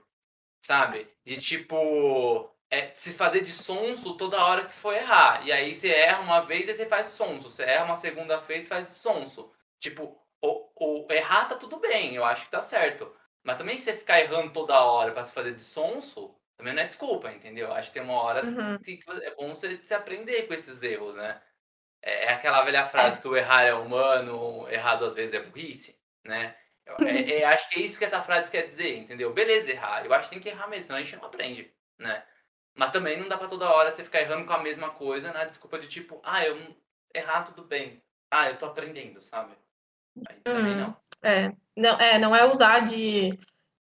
sabe? 0.60 1.08
De 1.24 1.40
tipo, 1.40 2.52
é 2.70 2.94
se 2.94 3.14
fazer 3.14 3.42
de 3.42 3.52
sonso 3.52 4.18
toda 4.18 4.44
hora 4.44 4.66
que 4.66 4.74
for 4.74 4.94
errar. 4.94 5.46
E 5.46 5.52
aí 5.52 5.74
você 5.74 5.90
erra 5.90 6.22
uma 6.22 6.42
vez 6.42 6.68
e 6.68 6.74
você 6.76 6.86
faz 6.86 7.10
sonso. 7.10 7.50
Você 7.50 7.64
erra 7.64 7.86
uma 7.86 7.96
segunda 7.96 8.38
vez 8.38 8.68
faz 8.68 8.90
sonso. 8.90 9.52
Tipo, 9.80 10.18
o, 10.42 11.06
o 11.06 11.12
errar 11.12 11.46
tá 11.46 11.56
tudo 11.56 11.78
bem, 11.80 12.16
eu 12.16 12.26
acho 12.26 12.46
que 12.46 12.52
tá 12.52 12.62
certo. 12.62 13.12
Mas 13.44 13.58
também 13.58 13.78
se 13.78 13.86
você 13.86 13.94
ficar 13.96 14.20
errando 14.20 14.52
toda 14.52 14.82
hora 14.82 15.12
para 15.12 15.24
se 15.24 15.34
fazer 15.34 15.54
de 15.54 15.64
sonso, 15.64 16.36
também 16.58 16.74
não 16.74 16.82
é 16.82 16.86
desculpa, 16.86 17.32
entendeu? 17.32 17.72
Acho 17.72 17.89
que 17.89 17.93
tem 17.93 18.04
uma 18.04 18.22
hora 18.22 18.43
uhum. 18.43 18.80
que 18.80 19.00
é 19.22 19.36
bom 19.36 19.50
você 19.54 19.78
se 19.84 19.93
aprender 19.93 20.48
com 20.48 20.54
esses 20.54 20.82
erros, 20.82 21.15
né? 21.15 21.39
É, 22.02 22.26
é 22.26 22.30
aquela 22.34 22.63
velha 22.63 22.88
frase 22.88 23.20
é. 23.20 23.22
que 23.22 23.28
o 23.28 23.38
errar 23.38 23.63
é 23.63 23.74
humano, 23.74 24.67
errar 24.70 24.96
duas 24.96 25.13
vezes 25.13 25.36
é 25.36 25.39
burrice, 25.39 26.00
né? 26.26 26.56
É, 27.06 27.39
é, 27.39 27.46
acho 27.46 27.70
que 27.70 27.80
é 27.80 27.84
isso 27.84 28.00
que 28.00 28.06
essa 28.06 28.22
frase 28.22 28.50
quer 28.50 28.63
dizer, 28.63 28.98
entendeu? 28.98 29.32
Beleza, 29.34 29.70
errar. 29.70 30.04
Eu 30.04 30.13
acho 30.13 30.30
que 30.30 30.36
tem 30.36 30.41
que 30.41 30.50
errar 30.50 30.67
mesmo, 30.67 30.86
senão 30.86 31.00
a 31.00 31.04
gente 31.04 31.15
não 31.15 31.26
aprende, 31.26 31.72
né? 32.00 32.24
Mas 32.76 32.91
também 32.91 33.17
não 33.17 33.28
dá 33.28 33.38
para 33.38 33.48
toda 33.48 33.70
hora 33.70 33.91
você 33.91 34.04
ficar 34.04 34.22
errando 34.22 34.46
com 34.46 34.54
a 34.54 34.63
mesma 34.63 34.89
coisa, 34.89 35.32
né? 35.34 35.46
Desculpa 35.46 35.78
de 35.78 35.88
tipo, 35.88 36.20
ah, 36.24 36.43
eu 36.43 36.76
errar 37.13 37.43
tudo 37.43 37.63
bem. 37.63 38.02
Ah, 38.32 38.50
eu 38.50 38.58
tô 38.58 38.65
aprendendo, 38.65 39.22
sabe? 39.22 39.54
Aí 40.28 40.38
também 40.43 40.74
hum, 40.74 40.76
não. 40.76 40.98
É, 41.22 41.52
não 41.76 42.00
é, 42.00 42.20
não 42.20 42.36
é 42.36 42.46
usar 42.46 42.80
de, 42.82 43.38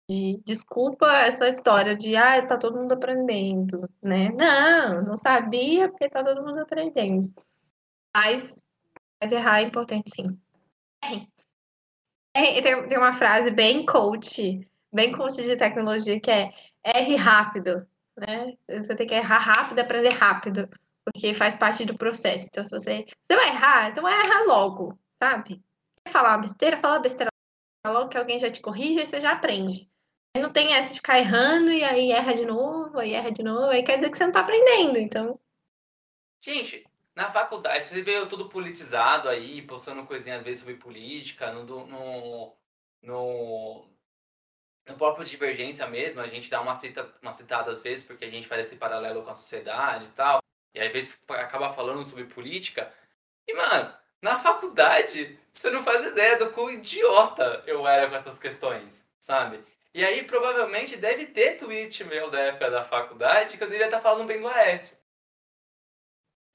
de 0.09 0.41
desculpa 0.45 1.05
essa 1.17 1.47
história 1.47 1.95
de 1.95 2.15
ah, 2.15 2.45
tá 2.45 2.57
todo 2.57 2.77
mundo 2.77 2.93
aprendendo, 2.93 3.89
né? 4.01 4.29
Não, 4.29 5.03
não 5.03 5.17
sabia 5.17 5.89
porque 5.89 6.09
tá 6.09 6.23
todo 6.23 6.43
mundo 6.43 6.59
aprendendo. 6.59 7.31
Mas, 8.15 8.61
mas 9.21 9.31
errar 9.31 9.61
é 9.61 9.63
importante 9.63 10.09
sim. 10.09 10.37
É, 12.35 12.61
tem, 12.61 12.87
tem 12.87 12.97
uma 12.97 13.13
frase 13.13 13.51
bem 13.51 13.85
coach, 13.85 14.67
bem 14.93 15.11
coach 15.11 15.43
de 15.43 15.57
tecnologia 15.57 16.19
que 16.19 16.31
é 16.31 16.51
erre 16.83 17.15
rápido 17.15 17.87
né? 18.19 18.53
Você 18.67 18.95
tem 18.95 19.07
que 19.07 19.13
errar 19.13 19.39
rápido, 19.39 19.79
aprender 19.79 20.09
rápido, 20.09 20.69
porque 21.05 21.33
faz 21.33 21.55
parte 21.55 21.85
do 21.85 21.97
processo. 21.97 22.47
Então, 22.49 22.63
se 22.63 22.69
você, 22.71 23.05
você 23.05 23.37
vai 23.37 23.49
errar, 23.49 23.89
então 23.89 24.03
vai 24.03 24.13
errar 24.13 24.43
logo, 24.45 24.99
sabe? 25.21 25.61
Quer 26.03 26.11
falar 26.11 26.35
uma 26.35 26.41
besteira, 26.41 26.77
fala 26.77 26.95
uma 26.95 27.01
besteira 27.01 27.31
logo 27.87 28.09
que 28.09 28.17
alguém 28.17 28.37
já 28.37 28.51
te 28.51 28.61
corrige 28.61 28.99
e 28.99 29.05
você 29.05 29.21
já 29.21 29.31
aprende. 29.31 29.88
Não 30.37 30.51
tem 30.51 30.73
essa 30.73 30.89
de 30.89 30.99
ficar 30.99 31.17
errando 31.17 31.71
e 31.71 31.83
aí 31.83 32.11
erra 32.11 32.33
de 32.33 32.45
novo, 32.45 32.99
aí 32.99 33.13
erra 33.13 33.31
de 33.31 33.41
novo, 33.41 33.71
aí 33.71 33.83
quer 33.83 33.95
dizer 33.95 34.11
que 34.11 34.17
você 34.17 34.25
não 34.25 34.31
tá 34.31 34.41
aprendendo, 34.41 34.99
então. 34.99 35.39
Gente, 36.39 36.85
na 37.15 37.31
faculdade, 37.31 37.83
você 37.83 38.01
vê 38.01 38.25
tudo 38.27 38.47
politizado 38.47 39.27
aí, 39.27 39.61
postando 39.63 40.05
coisinhas 40.05 40.39
às 40.39 40.45
vezes 40.45 40.59
sobre 40.59 40.75
política, 40.75 41.51
no, 41.51 41.63
no, 41.65 42.55
no, 43.01 43.89
no 44.87 44.95
próprio 44.95 45.25
Divergência 45.25 45.87
mesmo, 45.87 46.21
a 46.21 46.27
gente 46.27 46.49
dá 46.49 46.61
uma, 46.61 46.75
cita, 46.75 47.11
uma 47.21 47.31
citada 47.31 47.71
às 47.71 47.81
vezes, 47.81 48.03
porque 48.03 48.25
a 48.25 48.29
gente 48.29 48.47
faz 48.47 48.67
esse 48.67 48.75
paralelo 48.75 49.23
com 49.23 49.31
a 49.31 49.35
sociedade 49.35 50.05
e 50.05 50.09
tal, 50.09 50.43
e 50.73 50.79
às 50.79 50.91
vezes 50.93 51.17
acaba 51.27 51.73
falando 51.73 52.05
sobre 52.05 52.25
política. 52.25 52.93
E, 53.47 53.53
mano, 53.53 53.93
na 54.21 54.37
faculdade, 54.37 55.39
você 55.51 55.69
não 55.71 55.83
faz 55.83 56.05
ideia 56.05 56.37
do 56.37 56.51
quão 56.51 56.69
idiota 56.69 57.63
eu 57.65 57.87
era 57.87 58.07
com 58.07 58.15
essas 58.15 58.37
questões, 58.37 59.05
sabe? 59.19 59.63
E 59.93 60.05
aí, 60.05 60.23
provavelmente, 60.23 60.97
deve 60.97 61.25
ter 61.27 61.57
tweet 61.57 62.03
meu 62.03 62.29
da 62.29 62.39
época 62.39 62.69
da 62.69 62.83
faculdade 62.83 63.57
que 63.57 63.63
eu 63.63 63.69
devia 63.69 63.85
estar 63.85 64.01
falando 64.01 64.27
bem 64.27 64.39
do 64.39 64.47
Aécio. 64.47 64.97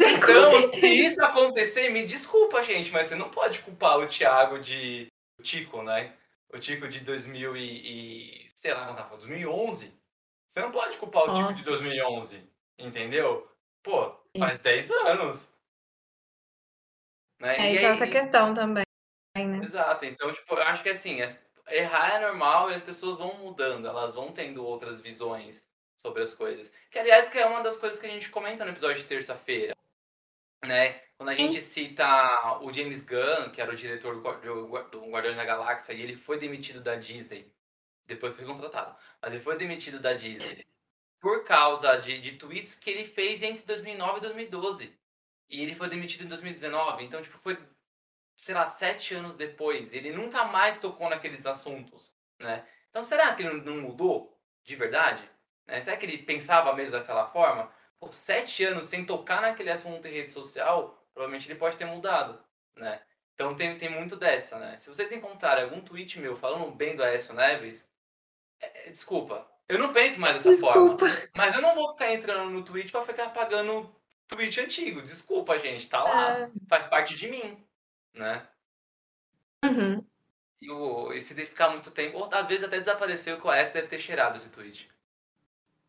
Então, 0.01 0.73
se 0.73 0.87
isso 0.87 1.23
acontecer, 1.23 1.89
me 1.89 2.07
desculpa, 2.07 2.63
gente, 2.63 2.91
mas 2.91 3.07
você 3.07 3.15
não 3.15 3.31
pode 3.31 3.61
culpar 3.61 3.99
o 3.99 4.07
Thiago 4.07 4.59
de 4.59 5.09
o 5.39 5.43
Tico, 5.43 5.83
né? 5.83 6.17
O 6.53 6.59
Tico 6.59 6.89
de 6.89 7.01
2000 7.01 7.57
e, 7.57 8.45
e 8.45 8.47
sei 8.55 8.73
lá, 8.73 8.87
quando 8.87 8.97
tava 8.97 9.17
2011. 9.17 9.93
Você 10.47 10.61
não 10.61 10.71
pode 10.71 10.97
culpar 10.99 11.25
o 11.25 11.27
Nossa. 11.27 11.43
Tico 11.43 11.55
de 11.55 11.65
2011, 11.65 12.49
entendeu? 12.79 13.51
Pô, 13.83 14.17
faz 14.39 14.59
10 14.59 14.91
anos. 14.91 15.49
Né? 17.41 17.57
É, 17.57 17.73
e 17.73 17.77
isso 17.77 17.85
é 17.85 17.89
essa 17.89 18.07
questão 18.07 18.55
também, 18.55 18.85
né? 19.37 19.59
Exato. 19.63 20.05
Então, 20.05 20.33
tipo, 20.33 20.55
eu 20.55 20.63
acho 20.63 20.83
que 20.83 20.91
assim, 20.91 21.21
errar 21.69 22.17
é 22.17 22.21
normal 22.21 22.71
e 22.71 22.75
as 22.75 22.83
pessoas 22.83 23.17
vão 23.17 23.35
mudando, 23.39 23.87
elas 23.89 24.15
vão 24.15 24.33
tendo 24.33 24.65
outras 24.65 25.01
visões 25.01 25.67
sobre 25.97 26.23
as 26.23 26.35
coisas. 26.35 26.71
Que, 26.91 26.99
aliás, 26.99 27.29
que 27.29 27.39
é 27.39 27.47
uma 27.47 27.63
das 27.63 27.77
coisas 27.77 27.99
que 27.99 28.07
a 28.07 28.11
gente 28.11 28.31
comenta 28.31 28.65
no 28.65 28.73
episódio 28.73 29.01
de 29.03 29.09
terça-feira. 29.09 29.75
Né? 30.65 31.01
Quando 31.17 31.29
a 31.29 31.35
gente 31.35 31.61
cita 31.61 32.59
o 32.61 32.73
James 32.73 33.03
Gunn, 33.03 33.51
que 33.51 33.61
era 33.61 33.71
o 33.71 33.77
diretor 33.77 34.21
do, 34.21 34.91
do 34.91 35.11
Guardiões 35.11 35.37
da 35.37 35.45
Galáxia, 35.45 35.93
e 35.93 36.03
ele 36.03 36.17
foi 36.17 36.39
demitido 36.39 36.81
da 36.81 36.97
Disney, 36.97 37.53
depois 38.07 38.35
foi 38.35 38.45
contratado, 38.45 38.97
mas 39.21 39.33
ele 39.33 39.43
foi 39.43 39.57
demitido 39.57 39.99
da 39.99 40.13
Disney 40.13 40.65
por 41.21 41.45
causa 41.45 41.97
de, 41.97 42.21
de 42.21 42.33
tweets 42.33 42.75
que 42.75 42.91
ele 42.91 43.05
fez 43.05 43.43
entre 43.43 43.65
2009 43.65 44.19
e 44.19 44.21
2012. 44.21 44.99
E 45.49 45.63
ele 45.63 45.75
foi 45.75 45.89
demitido 45.89 46.25
em 46.25 46.29
2019, 46.29 47.05
então, 47.05 47.23
tipo, 47.23 47.39
foi 47.39 47.59
sei 48.37 48.55
lá, 48.55 48.67
sete 48.67 49.15
anos 49.15 49.37
depois, 49.37 49.93
ele 49.93 50.13
nunca 50.13 50.45
mais 50.45 50.79
tocou 50.79 51.09
naqueles 51.09 51.47
assuntos, 51.47 52.15
né? 52.39 52.67
Então, 52.91 53.03
será 53.03 53.35
que 53.35 53.43
ele 53.43 53.61
não 53.63 53.77
mudou 53.79 54.39
de 54.63 54.77
verdade? 54.77 55.29
Né? 55.67 55.81
Será 55.81 55.97
que 55.97 56.07
ele 56.07 56.19
pensava 56.19 56.73
mesmo 56.75 56.93
daquela 56.93 57.27
forma? 57.27 57.73
Por 57.99 58.15
sete 58.15 58.65
anos 58.65 58.87
sem 58.87 59.05
tocar 59.05 59.41
naquele 59.41 59.71
assunto 59.71 60.07
em 60.07 60.13
rede 60.13 60.31
social, 60.31 61.05
provavelmente 61.13 61.51
ele 61.51 61.59
pode 61.59 61.77
ter 61.77 61.87
mudado, 61.87 62.43
né? 62.77 63.01
Então 63.35 63.55
tem, 63.55 63.77
tem 63.77 63.89
muito 63.89 64.15
dessa, 64.15 64.59
né? 64.59 64.79
Se 64.79 64.89
vocês 64.89 65.11
encontrarem 65.11 65.65
algum 65.65 65.81
tweet 65.81 66.21
meu 66.21 66.37
falando 66.37 66.71
bem 66.71 66.95
do 66.95 67.03
Aécio 67.03 67.35
Neves, 67.35 67.89
é, 68.61 68.87
é, 68.87 68.91
desculpa, 68.91 69.49
eu 69.69 69.79
não 69.79 69.93
penso 69.93 70.21
mais 70.21 70.35
dessa 70.35 70.51
desculpa. 70.51 70.75
forma. 70.75 71.29
Mas 71.35 71.55
eu 71.55 71.61
não 71.61 71.75
vou 71.75 71.93
ficar 71.93 72.13
entrando 72.13 72.51
no 72.51 72.63
tweet 72.63 72.93
para 72.93 73.05
ficar 73.05 73.27
apagando 73.27 73.95
tweet 74.29 74.61
antigo. 74.61 75.03
Desculpa, 75.03 75.59
gente, 75.59 75.89
tá 75.89 76.03
lá. 76.03 76.39
É... 76.39 76.51
Faz 76.69 76.87
parte 76.87 77.17
de 77.17 77.29
mim 77.29 77.64
né? 78.15 78.47
Uhum. 79.65 80.07
E, 80.61 80.71
o, 80.71 81.13
e 81.13 81.21
se 81.21 81.35
ficar 81.35 81.71
muito 81.71 81.91
tempo, 81.91 82.19
ou 82.19 82.31
às 82.33 82.47
vezes 82.47 82.65
até 82.65 82.79
desapareceu, 82.79 83.41
que 83.41 83.47
o 83.47 83.51
AS 83.51 83.73
deve 83.73 83.89
ter 83.89 83.99
cheirado 83.99 84.37
esse 84.37 84.49
tweet. 84.49 84.91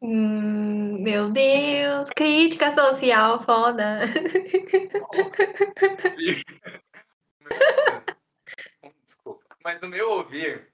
Hum, 0.02 1.02
meu 1.02 1.32
Deus, 1.32 2.10
crítica 2.10 2.72
social 2.72 3.40
foda. 3.40 4.00
Desculpa. 9.04 9.46
Mas 9.64 9.82
o 9.82 9.88
meu 9.88 10.12
ouvir, 10.12 10.72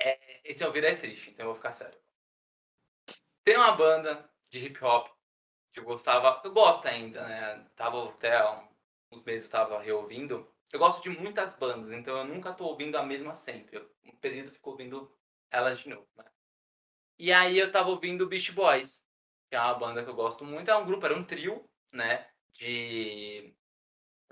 é, 0.00 0.40
esse 0.44 0.64
ouvir 0.64 0.84
é 0.84 0.94
triste, 0.94 1.30
então 1.30 1.44
eu 1.44 1.48
vou 1.48 1.56
ficar 1.56 1.72
sério. 1.72 1.98
Tem 3.42 3.56
uma 3.56 3.72
banda 3.72 4.30
de 4.50 4.66
hip 4.66 4.84
hop 4.84 5.08
que 5.72 5.80
eu 5.80 5.84
gostava, 5.84 6.40
eu 6.44 6.52
gosto 6.52 6.86
ainda, 6.86 7.26
né? 7.26 7.66
Tava 7.74 8.08
até 8.08 8.40
uns 9.10 9.24
meses 9.24 9.46
eu 9.46 9.50
tava 9.50 9.80
reouvindo, 9.80 10.48
eu 10.72 10.78
gosto 10.78 11.02
de 11.02 11.10
muitas 11.10 11.54
bandas, 11.54 11.92
então 11.92 12.16
eu 12.16 12.24
nunca 12.24 12.52
tô 12.52 12.64
ouvindo 12.64 12.96
a 12.96 13.02
mesma 13.02 13.34
sempre. 13.34 13.78
Um 14.04 14.16
período 14.16 14.50
fico 14.50 14.70
ouvindo 14.70 15.12
elas 15.50 15.78
de 15.78 15.88
novo, 15.88 16.08
né? 16.16 16.24
E 17.18 17.32
aí 17.32 17.58
eu 17.58 17.70
tava 17.70 17.90
ouvindo 17.90 18.26
Beast 18.26 18.52
Boys, 18.52 19.04
que 19.48 19.56
é 19.56 19.60
uma 19.60 19.74
banda 19.74 20.02
que 20.02 20.10
eu 20.10 20.14
gosto 20.14 20.44
muito. 20.44 20.70
É 20.70 20.76
um 20.76 20.84
grupo, 20.84 21.06
era 21.06 21.16
um 21.16 21.24
trio, 21.24 21.68
né? 21.92 22.26
De, 22.52 23.54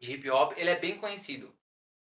de 0.00 0.12
hip 0.12 0.28
hop. 0.30 0.52
Ele 0.56 0.70
é 0.70 0.78
bem 0.78 0.98
conhecido. 0.98 1.56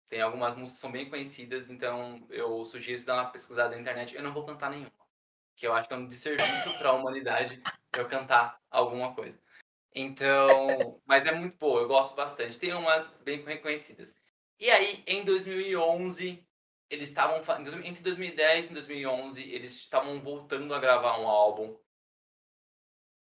Tem 0.08 0.22
algumas 0.22 0.56
músicas 0.56 0.76
que 0.76 0.82
são 0.82 0.92
bem 0.92 1.10
conhecidas, 1.10 1.70
então 1.70 2.26
eu 2.30 2.66
sugiro 2.66 3.04
dar 3.04 3.16
uma 3.16 3.30
pesquisada 3.30 3.76
na 3.76 3.82
internet. 3.82 4.16
Eu 4.16 4.24
não 4.24 4.34
vou 4.34 4.46
cantar 4.46 4.72
nenhuma, 4.72 4.92
que 5.56 5.68
eu 5.68 5.74
acho 5.74 5.88
que 5.88 5.94
é 5.94 5.98
um 5.98 6.08
desserviço 6.08 6.78
para 6.80 6.90
a 6.90 6.94
humanidade 6.94 7.62
eu 7.96 8.08
cantar 8.08 8.60
alguma 8.72 9.14
coisa. 9.14 9.40
Então, 9.94 11.02
mas 11.06 11.26
é 11.26 11.32
muito 11.32 11.58
boa, 11.58 11.82
eu 11.82 11.88
gosto 11.88 12.16
bastante. 12.16 12.60
Tem 12.60 12.74
umas 12.74 13.12
bem 13.24 13.44
reconhecidas. 13.44 14.16
E 14.60 14.70
aí, 14.70 15.04
em 15.08 15.24
2011, 15.24 16.46
eles 16.90 17.10
estavam 17.10 17.42
entre 17.84 18.04
2010 18.04 18.72
e 18.72 18.74
2011, 18.74 19.52
eles 19.52 19.74
estavam 19.74 20.22
voltando 20.22 20.74
a 20.74 20.80
gravar 20.80 21.20
um 21.20 21.28
álbum. 21.28 21.78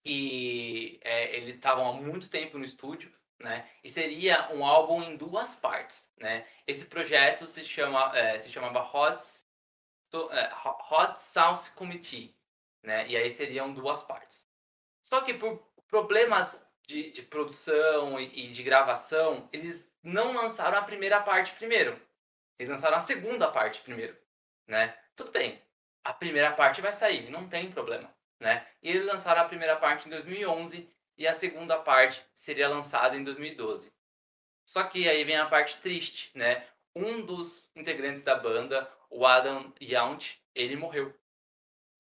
E 0.04 1.00
é, 1.04 1.36
eles 1.38 1.56
estavam 1.56 1.88
há 1.90 1.94
muito 1.94 2.30
tempo 2.30 2.58
no 2.58 2.66
estúdio, 2.66 3.14
né? 3.40 3.70
E 3.84 3.90
seria 3.90 4.52
um 4.52 4.66
álbum 4.66 5.04
em 5.04 5.16
duas 5.16 5.56
partes, 5.56 6.12
né? 6.18 6.48
Esse 6.66 6.86
projeto 6.86 7.48
se 7.48 7.64
chama 7.64 8.18
é, 8.18 8.40
se 8.40 8.52
chamava 8.52 8.82
Hot 8.82 9.24
é, 10.32 10.52
Hot 10.92 11.22
South 11.22 11.74
Committee, 11.76 12.36
né? 12.84 13.08
E 13.08 13.16
aí 13.16 13.32
seriam 13.32 13.74
duas 13.74 14.04
partes. 14.04 14.48
Só 15.02 15.22
que 15.22 15.34
por 15.36 15.71
problemas 15.92 16.66
de, 16.88 17.12
de 17.12 17.22
produção 17.22 18.20
e, 18.20 18.46
e 18.46 18.48
de 18.48 18.64
gravação, 18.64 19.48
eles 19.52 19.94
não 20.02 20.34
lançaram 20.34 20.78
a 20.78 20.82
primeira 20.82 21.22
parte 21.22 21.54
primeiro. 21.54 22.02
Eles 22.58 22.72
lançaram 22.72 22.98
a 22.98 23.02
segunda 23.02 23.52
parte 23.52 23.82
primeiro, 23.82 24.18
né? 24.68 24.98
Tudo 25.16 25.32
bem. 25.32 25.62
A 26.04 26.14
primeira 26.14 26.52
parte 26.54 26.82
vai 26.82 26.94
sair, 26.94 27.30
não 27.30 27.48
tem 27.48 27.70
problema, 27.70 28.12
né? 28.40 28.66
E 28.82 28.90
eles 28.90 29.06
lançaram 29.06 29.42
a 29.42 29.46
primeira 29.46 29.76
parte 29.76 30.08
em 30.08 30.10
2011 30.10 30.90
e 31.18 31.28
a 31.28 31.34
segunda 31.34 31.78
parte 31.78 32.26
seria 32.34 32.70
lançada 32.70 33.16
em 33.16 33.24
2012. 33.24 33.94
Só 34.66 34.84
que 34.84 35.08
aí 35.10 35.24
vem 35.24 35.38
a 35.38 35.46
parte 35.46 35.78
triste, 35.80 36.32
né? 36.34 36.66
Um 36.96 37.24
dos 37.24 37.70
integrantes 37.76 38.24
da 38.24 38.36
banda, 38.36 38.92
o 39.10 39.26
Adam 39.26 39.74
Yount, 39.80 40.38
ele 40.56 40.76
morreu 40.76 41.14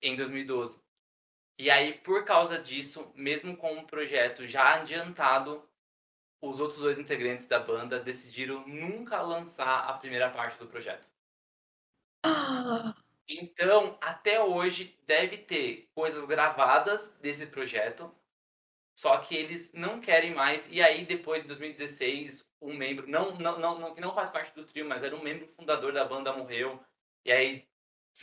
em 0.01 0.15
2012. 0.15 0.82
E 1.58 1.70
aí, 1.72 1.94
por 1.94 2.26
causa 2.26 2.62
disso, 2.62 3.12
mesmo 3.16 3.56
com 3.56 3.78
o 3.80 3.88
projeto 3.88 4.46
já 4.48 4.76
adiantado, 4.76 5.66
os 6.42 6.60
outros 6.60 6.80
dois 6.80 7.00
integrantes 7.00 7.46
da 7.48 7.60
banda 7.60 8.00
decidiram 8.00 8.68
nunca 8.68 9.22
lançar 9.22 9.88
a 9.90 9.94
primeira 9.94 10.30
parte 10.32 10.60
do 10.60 10.68
projeto. 10.68 11.10
Então, 13.28 13.98
até 14.02 14.44
hoje, 14.44 15.00
deve 15.08 15.38
ter 15.38 15.90
coisas 15.94 16.26
gravadas 16.26 17.10
desse 17.22 17.48
projeto, 17.48 18.14
só 18.98 19.18
que 19.20 19.36
eles 19.36 19.72
não 19.74 20.02
querem 20.02 20.34
mais. 20.34 20.68
E 20.72 20.82
aí, 20.82 21.06
depois 21.06 21.42
de 21.44 21.48
2016, 21.50 22.50
um 22.62 22.74
membro, 22.76 23.08
não, 23.10 23.36
não, 23.38 23.60
não, 23.60 23.80
não, 23.80 23.96
que 23.96 24.02
não 24.02 24.14
faz 24.14 24.30
parte 24.32 24.54
do 24.56 24.66
trio, 24.66 24.86
mas 24.88 25.04
era 25.04 25.16
um 25.16 25.24
membro 25.24 25.48
fundador 25.56 25.94
da 25.94 26.06
banda, 26.06 26.34
morreu. 26.34 26.84
E 27.26 27.32
aí 27.32 27.70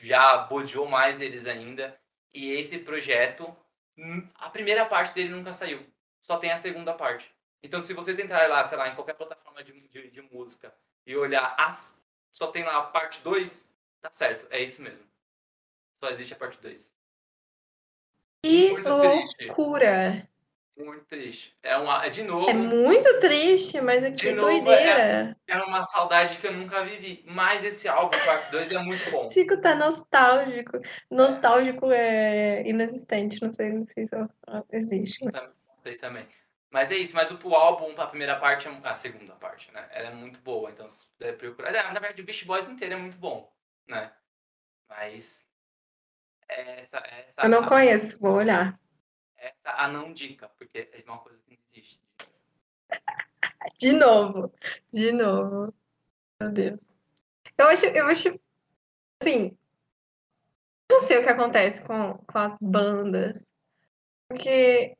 já 0.02 0.38
bodeou 0.38 0.86
mais 0.88 1.20
eles 1.20 1.46
ainda. 1.46 2.00
E 2.32 2.52
esse 2.52 2.78
projeto, 2.78 3.54
hum, 3.96 4.26
a 4.34 4.50
primeira 4.50 4.84
parte 4.86 5.14
dele 5.14 5.30
nunca 5.30 5.52
saiu. 5.52 5.84
Só 6.20 6.36
tem 6.38 6.50
a 6.50 6.58
segunda 6.58 6.92
parte. 6.92 7.32
Então, 7.62 7.82
se 7.82 7.92
vocês 7.92 8.18
entrarem 8.18 8.48
lá, 8.48 8.66
sei 8.66 8.78
lá, 8.78 8.88
em 8.88 8.94
qualquer 8.94 9.14
plataforma 9.14 9.62
de, 9.64 9.72
de, 9.88 10.10
de 10.10 10.22
música 10.22 10.74
e 11.06 11.16
olhar 11.16 11.54
as, 11.58 11.98
só 12.32 12.48
tem 12.48 12.64
lá 12.64 12.78
a 12.78 12.82
parte 12.82 13.20
2, 13.22 13.68
tá 14.00 14.10
certo, 14.12 14.46
é 14.50 14.62
isso 14.62 14.80
mesmo. 14.80 15.04
Só 16.02 16.10
existe 16.10 16.34
a 16.34 16.36
parte 16.36 16.60
2. 16.60 16.92
Que 18.44 18.68
loucura! 19.46 20.28
Muito 20.78 21.04
triste. 21.06 21.58
É, 21.60 21.76
uma, 21.76 22.06
é 22.06 22.08
de 22.08 22.22
novo. 22.22 22.48
É 22.48 22.54
muito 22.54 23.18
triste, 23.18 23.80
mas 23.80 24.04
é 24.04 24.12
que 24.12 24.32
doideira. 24.32 25.36
É, 25.48 25.52
é, 25.52 25.56
uma 25.64 25.82
saudade 25.82 26.38
que 26.38 26.46
eu 26.46 26.52
nunca 26.52 26.84
vivi. 26.84 27.24
Mas 27.26 27.64
esse 27.64 27.88
álbum, 27.88 28.16
parte 28.24 28.52
2, 28.52 28.70
é 28.70 28.78
muito 28.78 29.10
bom. 29.10 29.28
Chico 29.28 29.60
tá 29.60 29.74
nostálgico. 29.74 30.78
Nostálgico 31.10 31.90
é, 31.90 32.60
é 32.60 32.68
inexistente, 32.68 33.42
não 33.42 33.52
sei, 33.52 33.72
não 33.72 33.86
sei 33.88 34.06
se 34.06 34.16
existe. 34.70 35.24
Mas... 35.24 35.34
Não 35.34 35.82
sei 35.82 35.96
também. 35.96 36.28
Mas 36.70 36.92
é 36.92 36.96
isso, 36.96 37.14
mas 37.16 37.30
o, 37.32 37.38
o 37.48 37.54
álbum, 37.56 38.00
a 38.00 38.06
primeira 38.06 38.36
parte, 38.36 38.68
é 38.68 38.72
a 38.84 38.94
segunda 38.94 39.34
parte, 39.34 39.72
né? 39.72 39.88
Ela 39.90 40.10
é 40.10 40.14
muito 40.14 40.38
boa, 40.40 40.70
então 40.70 40.88
você 40.88 41.06
deve 41.18 41.38
procurar. 41.38 41.74
É, 41.74 41.82
na 41.82 41.98
verdade, 41.98 42.22
o 42.22 42.24
Beast 42.24 42.44
Boys 42.44 42.68
inteiro 42.68 42.94
é 42.94 42.98
muito 42.98 43.16
bom, 43.16 43.52
né? 43.88 44.12
Mas. 44.88 45.44
Essa, 46.48 46.98
essa, 46.98 47.42
Eu 47.42 47.48
não 47.48 47.66
conheço, 47.66 48.18
vou 48.20 48.34
olhar. 48.34 48.78
Essa 49.38 49.70
a 49.70 49.88
não 49.88 50.12
dica, 50.12 50.48
porque 50.58 50.90
é 50.92 51.04
uma 51.06 51.18
coisa 51.18 51.38
que 51.38 51.50
não 51.50 51.58
existe. 51.70 52.00
De 53.78 53.92
novo, 53.92 54.52
de 54.92 55.12
novo. 55.12 55.74
Meu 56.40 56.50
Deus. 56.50 56.88
Eu 57.56 57.66
acho, 57.66 57.86
eu 57.86 58.06
acho, 58.06 58.40
assim, 59.20 59.56
não 60.90 61.00
sei 61.00 61.18
o 61.18 61.22
que 61.22 61.28
acontece 61.28 61.82
com, 61.82 62.14
com 62.14 62.38
as 62.38 62.56
bandas, 62.60 63.50
porque, 64.28 64.96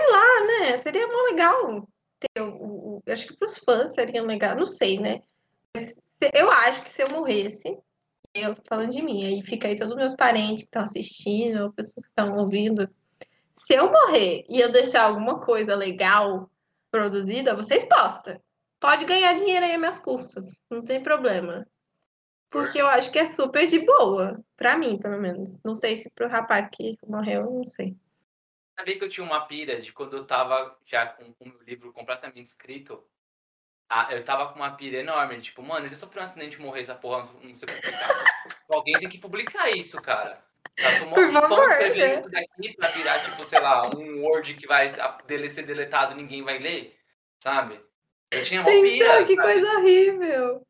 sei 0.00 0.10
lá, 0.10 0.46
né, 0.46 0.78
seria 0.78 1.06
muito 1.06 1.32
legal 1.32 1.88
ter 2.18 2.42
o, 2.42 2.96
o 2.96 3.02
acho 3.08 3.26
que 3.26 3.36
para 3.36 3.46
os 3.46 3.58
fãs 3.58 3.94
seria 3.94 4.22
legal, 4.22 4.56
não 4.56 4.66
sei, 4.66 4.98
né, 5.00 5.22
Mas 5.74 6.00
eu 6.34 6.50
acho 6.50 6.82
que 6.82 6.90
se 6.90 7.02
eu 7.02 7.08
morresse, 7.10 7.76
eu 8.34 8.56
falando 8.68 8.90
de 8.90 9.02
mim, 9.02 9.24
aí 9.24 9.42
fica 9.42 9.68
aí 9.68 9.76
todos 9.76 9.94
os 9.94 9.98
meus 9.98 10.14
parentes 10.14 10.64
que 10.64 10.68
estão 10.68 10.82
assistindo, 10.82 11.72
pessoas 11.72 12.06
que 12.06 12.10
estão 12.10 12.36
ouvindo, 12.36 12.88
se 13.56 13.74
eu 13.74 13.90
morrer 13.90 14.44
e 14.48 14.60
eu 14.60 14.72
deixar 14.72 15.04
alguma 15.04 15.40
coisa 15.40 15.74
legal 15.74 16.50
produzida, 16.90 17.54
vocês 17.54 17.84
postam. 17.88 18.40
Pode 18.80 19.04
ganhar 19.04 19.32
dinheiro 19.34 19.64
aí 19.64 19.72
às 19.72 19.78
minhas 19.78 19.98
custas, 19.98 20.58
não 20.70 20.82
tem 20.84 21.02
problema. 21.02 21.66
Porque 22.50 22.80
eu 22.80 22.86
acho 22.86 23.10
que 23.10 23.18
é 23.18 23.26
super 23.26 23.66
de 23.66 23.80
boa, 23.80 24.40
pra 24.56 24.76
mim, 24.76 24.98
pelo 24.98 25.20
menos. 25.20 25.60
Não 25.64 25.74
sei 25.74 25.96
se 25.96 26.10
pro 26.10 26.28
rapaz 26.28 26.68
que 26.70 26.96
morreu, 27.06 27.50
não 27.50 27.66
sei. 27.66 27.96
Sabia 28.78 28.98
que 28.98 29.04
eu 29.04 29.08
tinha 29.08 29.26
uma 29.26 29.46
pira 29.46 29.80
de 29.80 29.92
quando 29.92 30.16
eu 30.16 30.24
tava 30.24 30.76
já 30.84 31.06
com 31.06 31.24
o 31.40 31.48
meu 31.48 31.62
livro 31.62 31.92
completamente 31.92 32.46
escrito? 32.46 33.02
Ah, 33.88 34.08
eu 34.10 34.24
tava 34.24 34.48
com 34.48 34.56
uma 34.56 34.72
pira 34.72 34.98
enorme, 34.98 35.40
tipo, 35.40 35.62
mano, 35.62 35.86
se 35.86 35.94
eu 35.94 35.98
sofrer 35.98 36.22
um 36.22 36.24
acidente 36.24 36.56
e 36.56 36.62
morrer 36.62 36.82
essa 36.82 36.94
porra, 36.94 37.28
não 37.42 37.54
sei 37.54 37.68
publicar. 37.68 38.08
Alguém 38.68 38.98
tem 38.98 39.08
que 39.08 39.18
publicar 39.18 39.70
isso, 39.70 40.00
cara. 40.00 40.42
Tá 40.76 40.90
tempão 41.14 41.68
escrevendo 41.68 41.98
né? 41.98 42.12
isso 42.12 42.30
daqui 42.30 42.76
pra 42.76 42.88
virar, 42.88 43.20
tipo, 43.20 43.44
sei 43.44 43.60
lá, 43.60 43.88
um 43.94 44.22
Word 44.24 44.54
que 44.54 44.66
vai 44.66 44.92
ser 45.48 45.62
deletado 45.62 46.14
ninguém 46.14 46.42
vai 46.42 46.58
ler, 46.58 46.98
sabe? 47.42 47.80
Eu 48.30 48.42
tinha 48.42 48.60
uma 48.60 48.70
pira. 48.70 49.24
que 49.24 49.36
sabe? 49.36 49.36
coisa 49.36 49.78
horrível. 49.78 50.66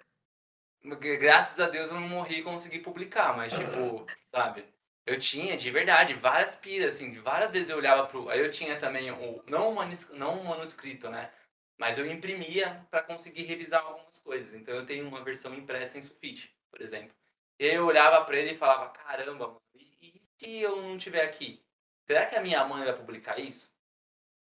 Graças 1.18 1.58
a 1.60 1.68
Deus 1.68 1.88
eu 1.88 1.98
não 1.98 2.08
morri 2.08 2.40
e 2.40 2.42
consegui 2.42 2.78
publicar, 2.78 3.34
mas, 3.34 3.52
tipo, 3.52 4.04
sabe? 4.30 4.66
Eu 5.06 5.18
tinha, 5.18 5.56
de 5.56 5.70
verdade, 5.70 6.14
várias 6.14 6.56
piras, 6.56 6.94
assim, 6.94 7.12
várias 7.12 7.50
vezes 7.50 7.68
eu 7.70 7.76
olhava 7.76 8.06
pro. 8.06 8.28
Aí 8.28 8.40
eu 8.40 8.50
tinha 8.50 8.78
também 8.78 9.10
o. 9.10 9.42
Não 9.46 9.70
o 9.70 9.74
manuscrito, 9.74 10.18
não 10.18 10.40
o 10.40 10.44
manuscrito 10.44 11.10
né? 11.10 11.30
Mas 11.78 11.98
eu 11.98 12.06
imprimia 12.06 12.86
para 12.90 13.02
conseguir 13.02 13.42
revisar 13.44 13.82
algumas 13.82 14.18
coisas. 14.18 14.54
Então 14.54 14.74
eu 14.74 14.86
tenho 14.86 15.06
uma 15.06 15.24
versão 15.24 15.54
impressa 15.54 15.98
em 15.98 16.02
sulfite, 16.02 16.54
por 16.70 16.80
exemplo. 16.80 17.14
Eu 17.58 17.86
olhava 17.86 18.24
para 18.24 18.36
ele 18.36 18.52
e 18.52 18.56
falava: 18.56 18.90
caramba, 18.90 19.46
mano, 19.48 19.62
e, 19.74 20.16
e 20.16 20.20
se 20.20 20.60
eu 20.60 20.82
não 20.82 20.98
tiver 20.98 21.22
aqui? 21.22 21.64
Será 22.06 22.26
que 22.26 22.36
a 22.36 22.40
minha 22.40 22.64
mãe 22.64 22.84
vai 22.84 22.96
publicar 22.96 23.38
isso? 23.38 23.72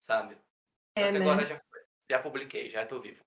Sabe? 0.00 0.34
Só 0.98 1.04
é, 1.04 1.12
que 1.12 1.18
né? 1.18 1.30
agora 1.30 1.46
já. 1.46 1.56
Já 2.11 2.18
publiquei, 2.18 2.70
já 2.70 2.87
tô 2.87 2.98
vivo. 3.00 3.22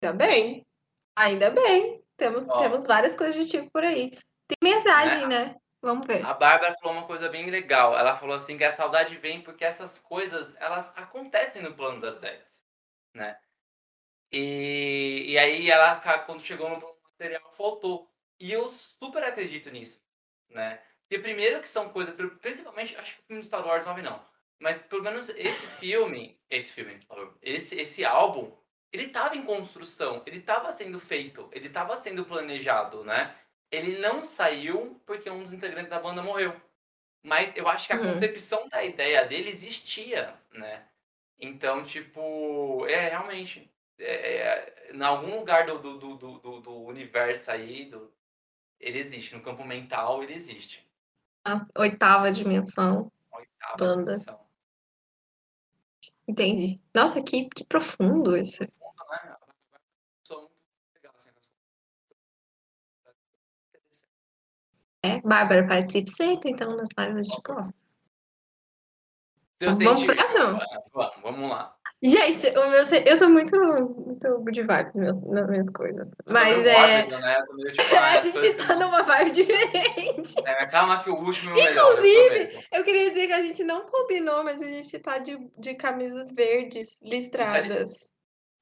Ainda 0.00 0.16
bem. 0.16 0.66
Ainda 1.16 1.50
bem. 1.50 2.04
Temos, 2.16 2.44
temos 2.44 2.86
várias 2.86 3.16
coisas 3.16 3.34
de 3.34 3.50
tipo 3.50 3.70
por 3.72 3.82
aí. 3.82 4.10
Tem 4.10 4.56
mensagem, 4.62 5.26
né? 5.26 5.46
né? 5.46 5.56
Vamos 5.82 6.06
ver. 6.06 6.24
A 6.24 6.34
Bárbara 6.34 6.74
falou 6.80 6.98
uma 6.98 7.06
coisa 7.06 7.28
bem 7.28 7.50
legal. 7.50 7.96
Ela 7.96 8.16
falou 8.16 8.36
assim 8.36 8.56
que 8.56 8.64
a 8.64 8.72
saudade 8.72 9.16
vem 9.16 9.42
porque 9.42 9.64
essas 9.64 9.98
coisas, 9.98 10.54
elas 10.56 10.96
acontecem 10.96 11.62
no 11.62 11.74
plano 11.74 12.00
das 12.00 12.16
ideias, 12.16 12.64
né? 13.14 13.38
E, 14.32 15.24
e 15.28 15.38
aí 15.38 15.70
ela, 15.70 15.98
quando 16.20 16.42
chegou 16.42 16.68
no 16.68 16.96
material, 17.12 17.50
faltou. 17.52 18.10
E 18.40 18.52
eu 18.52 18.68
super 18.70 19.24
acredito 19.24 19.70
nisso, 19.70 20.02
né? 20.50 20.80
Porque 21.02 21.22
primeiro 21.22 21.60
que 21.62 21.68
são 21.68 21.88
coisas, 21.88 22.14
principalmente, 22.40 22.94
acho 22.96 23.14
que 23.14 23.20
o 23.22 23.24
filme 23.26 23.40
de 23.40 23.46
Star 23.46 23.66
Wars 23.66 23.86
9 23.86 24.02
não. 24.02 24.22
Mas 24.60 24.78
pelo 24.78 25.02
menos 25.02 25.28
esse 25.30 25.66
filme, 25.66 26.38
esse 26.50 26.72
filme, 26.72 27.00
esse, 27.40 27.80
esse 27.80 28.04
álbum, 28.04 28.52
ele 28.92 29.04
estava 29.04 29.36
em 29.36 29.42
construção, 29.42 30.22
ele 30.26 30.38
estava 30.38 30.72
sendo 30.72 31.00
feito, 31.00 31.48
ele 31.52 31.68
estava 31.68 31.96
sendo 31.96 32.24
planejado, 32.24 33.04
né? 33.04 33.34
Ele 33.70 33.98
não 33.98 34.24
saiu 34.24 35.00
porque 35.06 35.30
um 35.30 35.42
dos 35.42 35.52
integrantes 35.52 35.90
da 35.90 36.00
banda 36.00 36.22
morreu. 36.22 36.54
Mas 37.22 37.54
eu 37.56 37.68
acho 37.68 37.86
que 37.86 37.92
a 37.92 37.96
uhum. 37.96 38.12
concepção 38.12 38.68
da 38.68 38.84
ideia 38.84 39.24
dele 39.24 39.50
existia, 39.50 40.34
né? 40.52 40.86
Então, 41.38 41.82
tipo, 41.84 42.86
é 42.86 43.08
realmente. 43.08 43.70
É, 43.98 44.36
é, 44.36 44.92
em 44.92 45.02
algum 45.02 45.38
lugar 45.38 45.66
do, 45.66 45.78
do, 45.78 46.16
do, 46.16 46.60
do, 46.60 46.82
universo 46.84 47.50
aí, 47.50 47.86
do, 47.86 48.12
ele 48.78 48.98
existe. 48.98 49.34
No 49.34 49.42
campo 49.42 49.64
mental, 49.64 50.22
ele 50.22 50.34
existe. 50.34 50.88
A 51.44 51.66
oitava 51.76 52.32
dimensão. 52.32 53.10
Oitava 53.32 53.76
banda. 53.76 54.12
dimensão. 54.12 54.48
Entendi. 56.26 56.80
Nossa, 56.94 57.22
que, 57.22 57.48
que 57.48 57.64
profundo 57.64 58.36
esse. 58.36 58.70
É, 65.02 65.20
Bárbara, 65.22 65.66
participe 65.66 66.10
sempre, 66.10 66.50
então, 66.50 66.76
nas 66.76 66.88
lives 66.98 67.28
de 67.28 67.40
gosta. 67.40 67.74
Vamos 69.60 70.04
pro 70.04 70.14
próximo? 70.14 70.60
Vamos 71.22 71.50
lá. 71.50 71.77
Gente, 72.00 72.46
o 72.50 72.70
meu, 72.70 72.84
eu 73.06 73.18
tô 73.18 73.28
muito, 73.28 73.58
muito 73.58 74.38
good 74.38 74.62
vibes 74.62 74.94
nas 74.94 75.24
minhas, 75.24 75.48
minhas 75.48 75.70
coisas. 75.70 76.14
Mas 76.26 76.64
é. 76.64 77.06
né? 77.06 77.44
meio, 77.54 77.72
tipo, 77.72 77.82
ah, 77.98 78.12
a 78.12 78.20
gente 78.20 78.54
tá 78.54 78.76
não... 78.76 78.86
numa 78.86 79.02
vibe 79.02 79.30
diferente. 79.32 80.34
É, 80.46 80.66
calma 80.66 81.02
que 81.02 81.10
o 81.10 81.16
último 81.16 81.50
é 81.50 81.54
o 81.54 81.56
melhor. 81.56 81.92
Inclusive, 81.92 82.54
eu, 82.70 82.78
eu, 82.78 82.84
queria 82.84 83.10
dizer 83.10 83.26
que 83.26 83.32
a 83.32 83.42
gente 83.42 83.64
não 83.64 83.84
combinou, 83.84 84.44
mas 84.44 84.62
a 84.62 84.66
gente 84.66 84.96
tá 85.00 85.18
de, 85.18 85.36
de 85.58 85.74
camisas 85.74 86.30
verdes 86.30 87.02
listradas. 87.02 88.12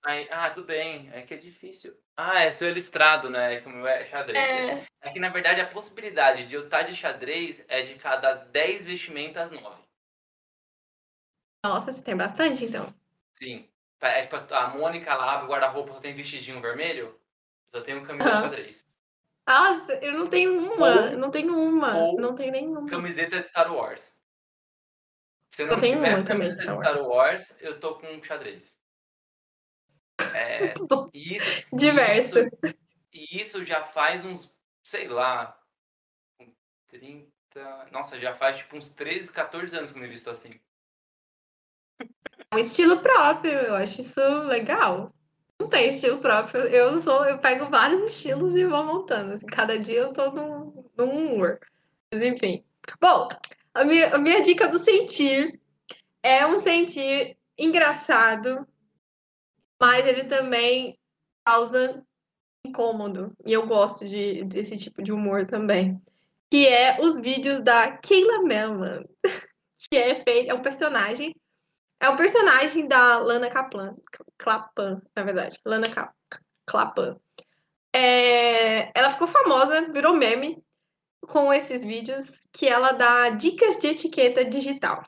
Aí, 0.02 0.26
ah, 0.30 0.48
tudo 0.48 0.66
bem. 0.66 1.10
É 1.12 1.20
que 1.20 1.34
é 1.34 1.36
difícil. 1.36 1.94
Ah, 2.16 2.40
é 2.40 2.52
seu 2.52 2.72
listrado, 2.72 3.28
né? 3.28 3.60
Como 3.60 3.86
é 3.86 4.06
xadrez. 4.06 4.38
É. 4.38 4.86
é 5.02 5.12
que, 5.12 5.20
na 5.20 5.28
verdade, 5.28 5.60
a 5.60 5.66
possibilidade 5.66 6.46
de 6.46 6.54
eu 6.54 6.64
estar 6.64 6.82
de 6.82 6.94
xadrez 6.94 7.62
é 7.68 7.82
de 7.82 7.96
cada 7.96 8.32
10 8.32 8.84
vestimentas, 8.84 9.50
9. 9.50 9.82
Nossa, 11.62 11.92
você 11.92 12.02
tem 12.02 12.16
bastante, 12.16 12.64
então. 12.64 12.94
Sim. 13.38 13.68
É, 14.00 14.22
tipo, 14.22 14.36
a 14.54 14.68
Mônica 14.68 15.14
lá 15.14 15.34
abre 15.34 15.46
o 15.46 15.48
guarda-roupa, 15.48 15.94
só 15.94 16.00
tem 16.00 16.14
vestidinho 16.14 16.60
vermelho. 16.60 17.18
Só 17.68 17.80
tem 17.80 17.96
um 17.96 18.04
camisa 18.04 18.28
uhum. 18.28 18.36
de 18.36 18.42
xadrez. 18.42 18.86
Nossa, 19.48 19.94
eu 19.94 20.12
não 20.12 20.28
tenho 20.28 20.72
uma. 20.72 21.10
Ou, 21.10 21.18
não 21.18 21.30
tenho 21.30 21.58
uma. 21.58 21.92
não 22.14 22.34
tenho 22.34 22.52
nenhuma. 22.52 22.88
Camiseta 22.88 23.40
de 23.40 23.48
Star 23.48 23.72
Wars. 23.72 24.14
Se 25.48 25.62
eu 25.62 25.68
não 25.68 25.74
eu 25.74 25.80
tenho 25.80 25.96
tiver 25.96 26.16
uma 26.16 26.24
camiseta 26.24 26.66
de 26.66 26.72
Star 26.72 27.00
Wars, 27.00 27.54
eu 27.60 27.78
tô 27.78 27.94
com 27.96 28.22
xadrez. 28.22 28.78
É, 30.34 30.74
isso, 31.14 31.66
Diverso. 31.72 32.38
Isso, 32.38 32.76
e 33.12 33.40
isso 33.40 33.64
já 33.64 33.84
faz 33.84 34.24
uns, 34.24 34.52
sei 34.82 35.08
lá, 35.08 35.58
30. 36.88 37.30
Nossa, 37.92 38.18
já 38.18 38.34
faz 38.34 38.58
tipo 38.58 38.76
uns 38.76 38.88
13, 38.90 39.32
14 39.32 39.76
anos 39.76 39.92
que 39.92 39.98
eu 39.98 40.02
me 40.02 40.08
visto 40.08 40.28
assim. 40.28 40.50
Um 42.54 42.58
estilo 42.58 43.00
próprio, 43.00 43.52
eu 43.52 43.74
acho 43.74 44.02
isso 44.02 44.20
legal. 44.44 45.12
Não 45.58 45.68
tem 45.68 45.88
estilo 45.88 46.18
próprio. 46.18 46.62
Eu 46.62 46.98
sou, 47.00 47.24
eu 47.24 47.38
pego 47.38 47.68
vários 47.70 48.00
estilos 48.02 48.54
e 48.54 48.64
vou 48.64 48.84
montando. 48.84 49.32
Assim, 49.32 49.46
cada 49.46 49.78
dia 49.78 50.00
eu 50.00 50.12
tô 50.12 50.30
num, 50.30 50.84
num 50.96 51.10
humor. 51.10 51.58
Mas 52.12 52.22
enfim. 52.22 52.64
Bom, 53.00 53.28
a 53.74 53.84
minha, 53.84 54.14
a 54.14 54.18
minha 54.18 54.42
dica 54.42 54.68
do 54.68 54.78
sentir 54.78 55.60
é 56.22 56.46
um 56.46 56.58
sentir 56.58 57.36
engraçado, 57.58 58.66
mas 59.80 60.06
ele 60.06 60.24
também 60.24 60.98
causa 61.44 62.02
incômodo. 62.64 63.32
E 63.44 63.52
eu 63.52 63.66
gosto 63.66 64.06
de, 64.06 64.44
desse 64.44 64.76
tipo 64.76 65.02
de 65.02 65.12
humor 65.12 65.46
também. 65.46 66.00
Que 66.50 66.66
é 66.66 66.98
os 67.00 67.18
vídeos 67.18 67.62
da 67.62 67.96
Keila 67.98 68.42
Melman. 68.42 69.04
Que 69.90 69.98
é, 69.98 70.48
é 70.48 70.54
um 70.54 70.62
personagem. 70.62 71.36
É 72.00 72.08
um 72.08 72.16
personagem 72.16 72.86
da 72.86 73.18
Lana 73.18 73.48
Kaplan. 73.48 73.96
Clapan, 74.38 75.00
na 75.14 75.22
verdade. 75.22 75.58
Lana 75.64 75.86
Clapan. 76.66 77.18
É, 77.94 78.90
ela 78.98 79.10
ficou 79.10 79.26
famosa, 79.26 79.90
virou 79.92 80.14
meme 80.14 80.62
com 81.26 81.52
esses 81.52 81.82
vídeos 81.82 82.46
que 82.52 82.68
ela 82.68 82.92
dá 82.92 83.30
dicas 83.30 83.78
de 83.78 83.88
etiqueta 83.88 84.44
digital. 84.44 85.02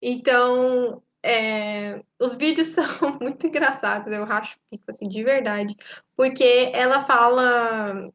Então, 0.00 1.02
é, 1.22 2.02
os 2.18 2.34
vídeos 2.34 2.68
são 2.74 3.18
muito 3.20 3.46
engraçados, 3.46 4.10
eu 4.12 4.24
acho, 4.24 4.58
assim, 4.88 5.08
de 5.08 5.22
verdade. 5.22 5.76
Porque 6.16 6.70
ela 6.74 7.04
fala, 7.04 8.10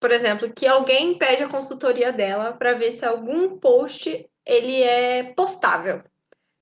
por 0.00 0.10
exemplo, 0.10 0.52
que 0.52 0.66
alguém 0.66 1.16
pede 1.18 1.44
a 1.44 1.48
consultoria 1.48 2.12
dela 2.12 2.52
para 2.52 2.74
ver 2.74 2.90
se 2.92 3.04
algum 3.04 3.58
post 3.58 4.28
ele 4.44 4.82
é 4.82 5.22
postável. 5.34 6.02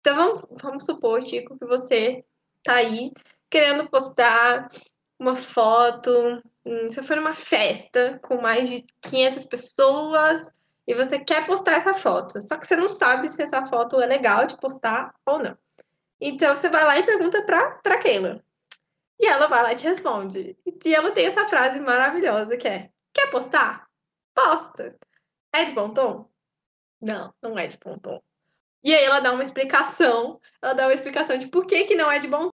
Então 0.04 0.16
vamos, 0.16 0.44
vamos 0.62 0.84
supor, 0.84 1.22
Chico, 1.22 1.58
que 1.58 1.64
você 1.64 2.22
tá 2.62 2.74
aí 2.74 3.10
querendo 3.48 3.88
postar 3.88 4.70
uma 5.18 5.34
foto, 5.34 6.42
hum, 6.62 6.90
você 6.90 7.02
foi 7.02 7.16
numa 7.16 7.34
festa 7.34 8.18
com 8.22 8.38
mais 8.38 8.68
de 8.68 8.84
500 9.00 9.46
pessoas 9.46 10.52
e 10.86 10.92
você 10.92 11.18
quer 11.18 11.46
postar 11.46 11.76
essa 11.76 11.94
foto, 11.94 12.42
só 12.42 12.58
que 12.58 12.66
você 12.66 12.76
não 12.76 12.86
sabe 12.86 13.30
se 13.30 13.42
essa 13.42 13.64
foto 13.64 13.98
é 13.98 14.04
legal 14.04 14.46
de 14.46 14.58
postar 14.58 15.14
ou 15.24 15.38
não. 15.38 15.56
Então 16.20 16.54
você 16.54 16.68
vai 16.68 16.84
lá 16.84 16.98
e 16.98 17.06
pergunta 17.06 17.40
pra, 17.46 17.70
pra 17.78 17.96
Keila. 17.96 18.44
E 19.18 19.26
ela 19.26 19.46
vai 19.46 19.62
lá 19.62 19.72
e 19.72 19.76
te 19.76 19.84
responde. 19.84 20.54
E 20.84 20.94
ela 20.94 21.12
tem 21.12 21.24
essa 21.24 21.46
frase 21.46 21.80
maravilhosa 21.80 22.58
que 22.58 22.68
é: 22.68 22.90
Quer 23.10 23.30
postar? 23.30 23.88
Posta. 24.34 24.98
É 25.50 25.64
de 25.64 25.72
bom 25.72 25.88
tom? 25.88 26.28
Não, 27.00 27.32
não 27.40 27.58
é 27.58 27.66
de 27.66 27.78
bom 27.78 27.96
tom. 27.96 28.20
E 28.84 28.94
aí 28.94 29.04
ela 29.04 29.20
dá 29.20 29.32
uma 29.32 29.42
explicação, 29.42 30.40
ela 30.62 30.74
dá 30.74 30.86
uma 30.86 30.94
explicação 30.94 31.38
de 31.38 31.48
por 31.48 31.66
que, 31.66 31.84
que 31.84 31.94
não 31.94 32.12
é 32.12 32.18
de 32.18 32.28
bom 32.28 32.50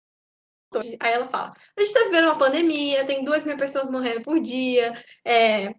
tom. 0.72 0.82
Aí 1.00 1.14
ela 1.14 1.28
fala: 1.28 1.54
a 1.78 1.82
gente 1.82 1.94
tá 1.94 2.04
vivendo 2.06 2.26
uma 2.26 2.38
pandemia, 2.38 3.06
tem 3.06 3.24
duas 3.24 3.46
mil 3.46 3.58
pessoas 3.58 3.90
morrendo 3.90 4.22
por 4.22 4.40
dia, 4.40 4.94
é, 5.24 5.74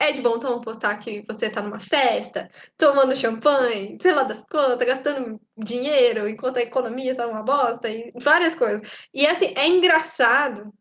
é 0.00 0.12
de 0.12 0.20
bom 0.20 0.38
tom 0.38 0.60
postar 0.60 0.96
que 0.98 1.24
você 1.26 1.50
tá 1.50 1.60
numa 1.60 1.80
festa, 1.80 2.50
tomando 2.76 3.16
champanhe, 3.16 3.98
sei 4.00 4.12
lá 4.12 4.22
das 4.22 4.44
quantas, 4.44 4.86
gastando 4.86 5.40
dinheiro 5.56 6.28
enquanto 6.28 6.58
a 6.58 6.62
economia 6.62 7.16
tá 7.16 7.26
uma 7.26 7.42
bosta 7.42 7.88
e 7.90 8.12
várias 8.16 8.54
coisas. 8.54 8.82
E 9.12 9.26
assim, 9.26 9.52
é 9.56 9.66
engraçado 9.66 10.72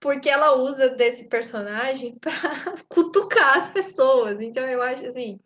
porque 0.00 0.28
ela 0.30 0.56
usa 0.56 0.88
desse 0.90 1.28
personagem 1.28 2.18
para 2.18 2.32
cutucar 2.88 3.58
as 3.58 3.68
pessoas. 3.68 4.40
Então 4.40 4.64
eu 4.64 4.82
acho 4.82 5.06
assim, 5.06 5.38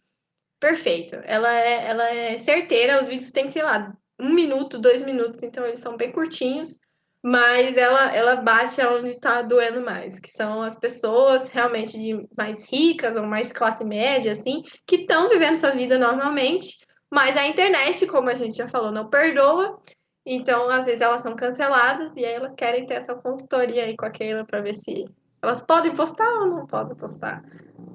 perfeito. 0.60 1.16
Ela 1.24 1.52
é, 1.54 1.86
ela 1.86 2.10
é 2.10 2.38
certeira, 2.38 3.00
os 3.00 3.08
vídeos 3.08 3.30
têm, 3.30 3.48
sei 3.48 3.62
lá, 3.62 3.94
um 4.18 4.30
minuto, 4.30 4.78
dois 4.78 5.02
minutos, 5.04 5.42
então 5.42 5.64
eles 5.66 5.80
são 5.80 5.96
bem 5.96 6.12
curtinhos 6.12 6.84
mas 7.24 7.74
ela, 7.78 8.14
ela 8.14 8.36
bate 8.36 8.82
onde 8.82 9.08
está 9.08 9.40
doendo 9.40 9.80
mais, 9.80 10.18
que 10.18 10.28
são 10.28 10.60
as 10.60 10.78
pessoas 10.78 11.48
realmente 11.48 11.98
de 11.98 12.28
mais 12.36 12.70
ricas 12.70 13.16
ou 13.16 13.24
mais 13.24 13.50
classe 13.50 13.82
média, 13.82 14.32
assim, 14.32 14.62
que 14.86 14.96
estão 14.96 15.30
vivendo 15.30 15.56
sua 15.56 15.70
vida 15.70 15.96
normalmente, 15.96 16.76
mas 17.10 17.34
a 17.34 17.46
internet, 17.46 18.06
como 18.08 18.28
a 18.28 18.34
gente 18.34 18.58
já 18.58 18.68
falou, 18.68 18.92
não 18.92 19.08
perdoa, 19.08 19.80
então 20.26 20.68
às 20.68 20.84
vezes 20.84 21.00
elas 21.00 21.22
são 21.22 21.34
canceladas 21.34 22.14
e 22.18 22.26
aí 22.26 22.34
elas 22.34 22.54
querem 22.54 22.84
ter 22.84 22.94
essa 22.94 23.14
consultoria 23.14 23.86
aí 23.86 23.96
com 23.96 24.04
a 24.04 24.10
Keila 24.10 24.44
para 24.44 24.60
ver 24.60 24.74
se 24.74 25.06
elas 25.40 25.62
podem 25.62 25.94
postar 25.94 26.28
ou 26.28 26.46
não 26.46 26.66
podem 26.66 26.94
postar, 26.94 27.42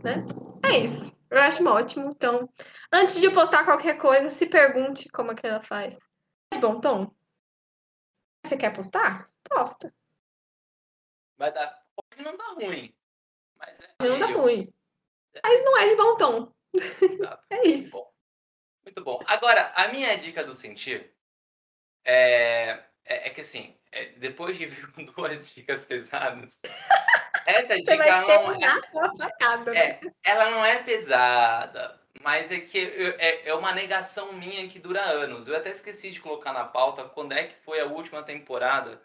né? 0.03 0.25
É 0.65 0.79
isso. 0.79 1.18
Eu 1.29 1.41
acho 1.41 1.67
ótimo. 1.67 2.09
Então, 2.09 2.51
antes 2.91 3.21
de 3.21 3.29
postar 3.29 3.63
qualquer 3.63 3.97
coisa, 3.97 4.31
se 4.31 4.47
pergunte 4.47 5.09
como 5.09 5.31
é 5.31 5.35
que 5.35 5.45
ela 5.45 5.61
faz. 5.61 5.97
De 6.51 6.59
bom 6.59 6.79
tom? 6.79 7.13
Você 8.45 8.57
quer 8.57 8.73
postar? 8.73 9.29
Posta. 9.43 9.93
Vai 11.37 11.53
dar. 11.53 11.85
Pode 11.95 12.23
não 12.23 12.35
dar 12.35 12.53
ruim. 12.53 12.95
Mas 13.55 13.79
é. 13.79 13.95
Não 14.01 14.17
dá 14.17 14.27
ruim. 14.27 14.73
Mas 15.43 15.63
não 15.63 15.77
é 15.77 15.89
de 15.89 15.95
bom 15.95 16.17
tom. 16.17 16.53
Exato. 16.73 17.45
é 17.49 17.67
isso. 17.67 17.95
Muito 17.95 18.01
bom. 18.01 18.13
Muito 18.83 19.03
bom. 19.03 19.19
Agora, 19.27 19.71
a 19.75 19.89
minha 19.89 20.17
dica 20.17 20.43
do 20.43 20.55
sentir 20.55 21.13
é, 22.03 22.88
é, 23.09 23.27
é 23.27 23.29
que 23.31 23.41
assim, 23.41 23.75
é, 23.91 24.05
depois 24.17 24.57
de 24.57 24.67
vir 24.67 24.91
com 24.91 25.03
duas 25.11 25.53
dicas 25.53 25.83
pesadas, 25.83 26.59
essa 27.45 27.75
dica 27.75 28.21
não 28.21 28.53
é, 29.73 29.75
é, 29.75 29.99
ela 30.23 30.51
não 30.51 30.63
é 30.63 30.83
pesada, 30.83 31.99
mas 32.21 32.51
é 32.51 32.59
que 32.59 32.77
eu, 32.77 33.15
é, 33.17 33.49
é 33.49 33.53
uma 33.55 33.73
negação 33.73 34.31
minha 34.33 34.67
que 34.69 34.79
dura 34.79 35.01
anos. 35.01 35.47
Eu 35.47 35.57
até 35.57 35.71
esqueci 35.71 36.11
de 36.11 36.21
colocar 36.21 36.53
na 36.53 36.65
pauta 36.65 37.03
quando 37.03 37.33
é 37.33 37.45
que 37.45 37.55
foi 37.61 37.79
a 37.79 37.85
última 37.85 38.21
temporada 38.21 39.01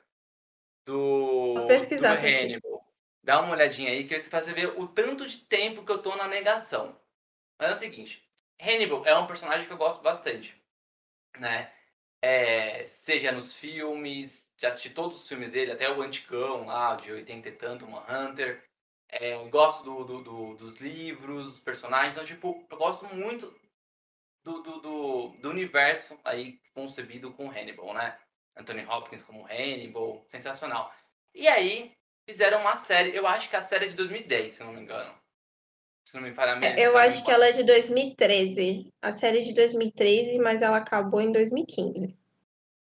do, 0.85 1.55
do 1.55 1.67
Hannibal. 2.07 2.85
Dá 3.23 3.41
uma 3.41 3.53
olhadinha 3.53 3.91
aí 3.91 4.05
que 4.05 4.19
você 4.19 4.53
ver 4.53 4.79
o 4.79 4.87
tanto 4.87 5.27
de 5.27 5.39
tempo 5.39 5.83
que 5.83 5.91
eu 5.91 6.03
tô 6.03 6.15
na 6.15 6.29
negação. 6.29 6.95
Mas 7.59 7.71
é 7.71 7.73
o 7.73 7.77
seguinte, 7.77 8.23
Hannibal 8.61 9.07
é 9.07 9.17
um 9.17 9.27
personagem 9.27 9.67
que 9.67 9.73
eu 9.73 9.79
gosto 9.79 10.03
bastante, 10.03 10.61
né? 11.39 11.73
É, 12.27 12.87
seja 12.87 13.31
nos 13.31 13.53
filmes, 13.53 14.51
já 14.57 14.71
assisti 14.71 14.89
todos 14.89 15.19
os 15.19 15.29
filmes 15.29 15.51
dele, 15.51 15.73
até 15.73 15.93
o 15.93 16.01
Anticão 16.01 16.65
lá, 16.65 16.97
de 16.97 17.13
80 17.13 17.51
e 17.51 17.53
tanto, 17.53 17.85
Hunter. 17.85 18.65
É, 19.11 19.37
gosto 19.51 19.85
do, 19.85 20.05
do, 20.05 20.23
do, 20.23 20.55
dos 20.55 20.81
livros, 20.81 21.45
dos 21.45 21.61
personagens. 21.61 22.15
Então, 22.15 22.25
tipo, 22.25 22.67
eu 22.71 22.79
gosto 22.79 23.05
muito 23.15 23.55
do, 24.43 24.63
do, 24.63 24.81
do, 25.39 25.51
universo 25.51 26.19
aí 26.25 26.59
concebido 26.73 27.31
com 27.31 27.51
Hannibal, 27.51 27.93
né? 27.93 28.19
Anthony 28.57 28.87
Hopkins 28.87 29.23
como 29.23 29.45
Hannibal, 29.45 30.25
sensacional. 30.27 30.95
E 31.35 31.47
aí, 31.47 31.95
fizeram 32.27 32.63
uma 32.63 32.75
série, 32.75 33.15
eu 33.15 33.27
acho 33.27 33.51
que 33.51 33.57
a 33.57 33.61
série 33.61 33.85
é 33.85 33.89
de 33.89 33.97
2010, 33.97 34.53
se 34.53 34.65
não 34.65 34.73
me 34.73 34.81
engano. 34.81 35.15
Se 36.05 36.15
não 36.15 36.23
me 36.23 36.35
falha 36.35 36.53
a 36.53 36.57
minha, 36.57 36.79
Eu 36.79 36.97
acho 36.99 37.25
que 37.25 37.31
ela 37.31 37.47
é 37.47 37.53
de 37.53 37.65
2013. 37.65 38.93
A 39.01 39.11
série 39.11 39.39
é 39.39 39.43
de 39.43 39.55
2013, 39.55 40.39
mas 40.39 40.61
ela 40.61 40.77
acabou 40.77 41.21
em 41.21 41.33
2015. 41.33 42.17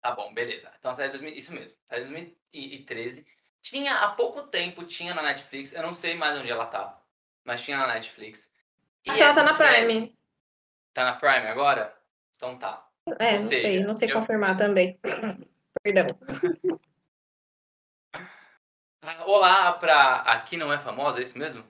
Tá 0.02 0.12
bom, 0.12 0.34
beleza. 0.34 0.72
Então 0.78 0.92
a 0.92 0.94
série 0.94 1.10
é 1.10 1.12
de 1.12 1.18
2000, 1.20 1.38
isso 1.40 1.54
mesmo, 1.54 1.78
a 1.90 1.96
série 1.96 2.02
é 2.02 2.06
de 2.06 2.36
2013. 2.52 3.26
Tinha 3.62 3.96
há 4.00 4.10
pouco 4.10 4.44
tempo, 4.44 4.84
tinha 4.84 5.14
na 5.14 5.24
Netflix, 5.24 5.74
eu 5.74 5.82
não 5.82 5.94
sei 5.94 6.16
mais 6.16 6.38
onde 6.38 6.52
ela 6.52 6.66
tá, 6.66 7.02
mas 7.44 7.62
tinha 7.62 7.78
na 7.78 7.88
Netflix. 7.88 8.50
E 9.06 9.10
Acho 9.10 9.18
que 9.18 9.24
ela 9.24 9.36
tá 9.36 9.44
na 9.44 9.54
série... 9.56 9.86
Prime. 9.86 10.18
Tá 10.94 11.04
na 11.04 11.14
Prime 11.14 11.48
agora? 11.48 11.98
Então 12.36 12.58
tá. 12.58 12.88
É, 13.20 13.34
Ou 13.36 13.40
não 13.40 13.48
seja, 13.48 13.62
sei, 13.62 13.84
não 13.84 13.94
sei 13.94 14.12
eu... 14.12 14.20
confirmar 14.20 14.58
também. 14.58 15.00
Perdão. 15.82 16.08
Ah, 19.02 19.26
olá 19.26 19.74
pra 19.74 20.16
Aqui 20.22 20.58
Não 20.58 20.74
É 20.74 20.78
Famosa, 20.78 21.20
é 21.20 21.24
isso 21.24 21.38
mesmo? 21.38 21.64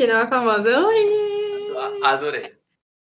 Que 0.00 0.06
não 0.06 0.16
é 0.16 0.26
famosa. 0.26 0.86
Oi! 0.86 2.02
Adorei. 2.02 2.58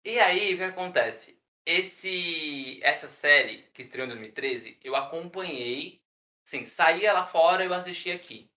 E 0.04 0.18
aí, 0.18 0.54
o 0.54 0.56
que 0.56 0.64
acontece? 0.64 1.38
Esse, 1.64 2.80
essa 2.82 3.06
série 3.06 3.68
que 3.72 3.82
estreou 3.82 4.06
em 4.06 4.08
2013, 4.08 4.80
eu 4.82 4.96
acompanhei 4.96 6.02
Sim, 6.42 6.66
saía 6.66 7.12
lá 7.12 7.22
fora 7.22 7.62
e 7.62 7.68
eu 7.68 7.72
assisti 7.72 8.10
aqui. 8.10 8.50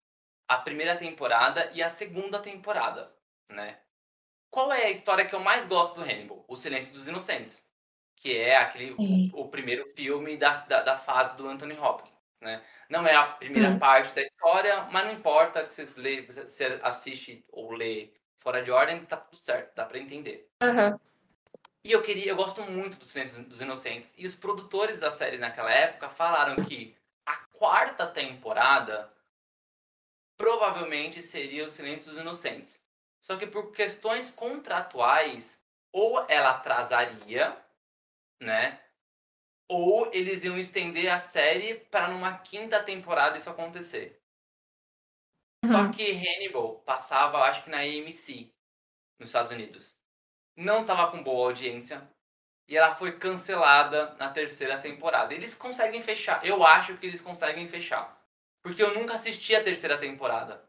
A 0.47 0.57
primeira 0.57 0.95
temporada 0.95 1.69
e 1.75 1.83
a 1.83 1.89
segunda 1.91 2.39
temporada, 2.39 3.13
né? 3.47 3.77
Qual 4.49 4.73
é 4.73 4.85
a 4.85 4.89
história 4.89 5.25
que 5.25 5.35
eu 5.35 5.39
mais 5.39 5.67
gosto 5.67 5.93
do 5.93 6.01
Hannibal? 6.01 6.43
O 6.47 6.55
Silêncio 6.55 6.95
dos 6.95 7.07
Inocentes. 7.07 7.63
Que 8.15 8.39
é 8.39 8.57
aquele 8.57 8.95
o, 8.97 9.41
o, 9.41 9.49
primeiro 9.49 9.87
filme 9.91 10.35
da, 10.35 10.51
da, 10.61 10.81
da, 10.81 10.97
fase 10.97 11.37
do 11.37 11.47
Anthony 11.47 11.77
Hopkins, 11.77 12.14
né? 12.41 12.63
Não 12.89 13.05
é 13.05 13.15
a 13.15 13.25
primeira 13.25 13.69
hum. 13.69 13.79
parte 13.79 14.13
da 14.13 14.21
história, 14.21 14.83
mas 14.91 15.05
não 15.05 15.13
importa 15.13 15.63
que 15.63 15.73
você, 15.73 15.87
lê, 15.97 16.21
você 16.21 16.79
assiste 16.83 17.43
ou 17.49 17.71
lê 17.71 18.13
fora 18.37 18.61
de 18.61 18.71
ordem, 18.71 19.03
tá 19.05 19.17
tudo 19.17 19.37
certo, 19.37 19.75
dá 19.75 19.85
pra 19.85 19.97
entender. 19.97 20.49
Uhum. 20.61 20.99
E 21.83 21.91
eu 21.91 22.01
queria, 22.01 22.31
eu 22.31 22.35
gosto 22.35 22.61
muito 22.63 22.97
do 22.97 23.05
Silêncio 23.05 23.43
dos 23.43 23.61
Inocentes. 23.61 24.13
E 24.17 24.25
os 24.25 24.35
produtores 24.35 24.99
da 24.99 25.11
série 25.11 25.37
naquela 25.37 25.71
época 25.71 26.09
falaram 26.09 26.55
que 26.63 26.95
a 27.25 27.37
quarta 27.51 28.07
temporada 28.07 29.11
provavelmente 30.37 31.21
seria 31.21 31.65
O 31.65 31.69
Silêncio 31.69 32.11
dos 32.11 32.19
Inocentes. 32.19 32.83
Só 33.21 33.37
que 33.37 33.47
por 33.47 33.71
questões 33.71 34.29
contratuais, 34.29 35.59
ou 35.91 36.25
ela 36.27 36.51
atrasaria, 36.51 37.57
né? 38.39 38.79
Ou 39.67 40.11
eles 40.13 40.43
iam 40.43 40.57
estender 40.57 41.11
a 41.11 41.17
série 41.17 41.75
para 41.75 42.09
numa 42.09 42.37
quinta 42.37 42.81
temporada 42.81 43.37
isso 43.37 43.49
acontecer. 43.49 44.21
Uhum. 45.63 45.71
Só 45.71 45.91
que 45.91 46.11
Hannibal 46.11 46.79
passava, 46.85 47.39
acho 47.39 47.63
que 47.63 47.69
na 47.69 47.79
AMC, 47.79 48.53
nos 49.19 49.29
Estados 49.29 49.51
Unidos. 49.51 49.97
Não 50.55 50.81
estava 50.81 51.11
com 51.11 51.23
boa 51.23 51.47
audiência, 51.47 52.07
e 52.67 52.75
ela 52.75 52.95
foi 52.95 53.17
cancelada 53.17 54.15
na 54.17 54.29
terceira 54.29 54.77
temporada. 54.77 55.33
Eles 55.33 55.53
conseguem 55.53 56.01
fechar. 56.01 56.43
Eu 56.45 56.65
acho 56.65 56.97
que 56.97 57.05
eles 57.05 57.21
conseguem 57.21 57.67
fechar. 57.67 58.19
Porque 58.63 58.81
eu 58.81 58.93
nunca 58.95 59.13
assisti 59.13 59.55
a 59.55 59.63
terceira 59.63 59.97
temporada. 59.97 60.63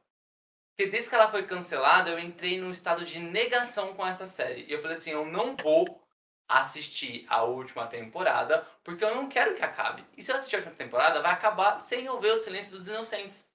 Porque 0.77 0.91
desde 0.91 1.09
que 1.09 1.15
ela 1.15 1.31
foi 1.31 1.47
cancelada, 1.47 2.11
eu 2.11 2.19
entrei 2.19 2.61
num 2.61 2.71
estado 2.71 3.05
de 3.05 3.19
negação 3.19 3.95
com 3.95 4.07
essa 4.07 4.27
série. 4.27 4.67
E 4.67 4.73
eu 4.73 4.83
falei 4.83 4.99
assim, 4.99 5.11
eu 5.11 5.25
não 5.25 5.57
vou 5.57 6.06
assistir 6.49 7.27
a 7.29 7.43
última 7.43 7.87
temporada, 7.87 8.67
porque 8.85 9.05
eu 9.05 9.15
não 9.15 9.29
quero 9.29 9.55
que 9.55 9.63
acabe. 9.63 10.05
E 10.17 10.23
se 10.23 10.31
eu 10.31 10.37
assistir 10.37 10.57
a 10.57 10.59
última 10.61 10.75
temporada, 10.75 11.21
vai 11.21 11.33
acabar 11.33 11.77
sem 11.79 12.05
eu 12.05 12.21
ver 12.21 12.33
o 12.33 12.39
Silêncio 12.39 12.79
dos 12.79 12.87
Inocentes. 12.87 13.51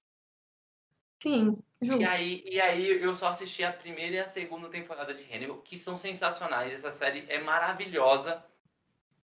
Sim. 1.22 1.58
E 1.82 2.06
aí, 2.06 2.44
e 2.46 2.60
aí 2.60 3.02
eu 3.02 3.16
só 3.16 3.30
assisti 3.30 3.64
a 3.64 3.72
primeira 3.72 4.16
e 4.16 4.20
a 4.20 4.26
segunda 4.26 4.70
temporada 4.70 5.14
de 5.14 5.24
Hannibal, 5.24 5.58
que 5.60 5.78
são 5.78 5.98
sensacionais. 5.98 6.74
Essa 6.74 6.92
série 6.92 7.26
é 7.30 7.40
maravilhosa. 7.40 8.44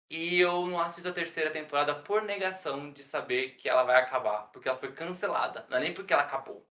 E 0.09 0.39
eu 0.39 0.67
não 0.67 0.81
assisto 0.81 1.09
a 1.09 1.13
terceira 1.13 1.51
temporada 1.51 1.95
por 1.95 2.23
negação 2.23 2.93
de 2.93 3.03
saber 3.03 3.57
que 3.57 3.69
ela 3.69 3.83
vai 3.83 3.97
acabar. 3.97 4.51
Porque 4.53 4.69
ela 4.69 4.79
foi 4.79 4.93
cancelada. 4.93 5.67
Não 5.69 5.77
é 5.77 5.81
nem 5.81 5.95
porque 5.95 6.13
ela 6.13 6.23
acabou. 6.23 6.67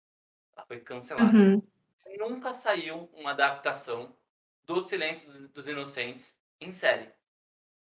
Ela 0.57 0.66
foi 0.66 0.81
cancelada. 0.81 1.37
Uhum. 1.37 1.62
Nunca 2.18 2.53
saiu 2.53 3.09
uma 3.14 3.31
adaptação 3.31 4.14
do 4.64 4.81
Silêncio 4.81 5.49
dos 5.49 5.66
Inocentes 5.68 6.39
em 6.61 6.73
série. 6.73 7.11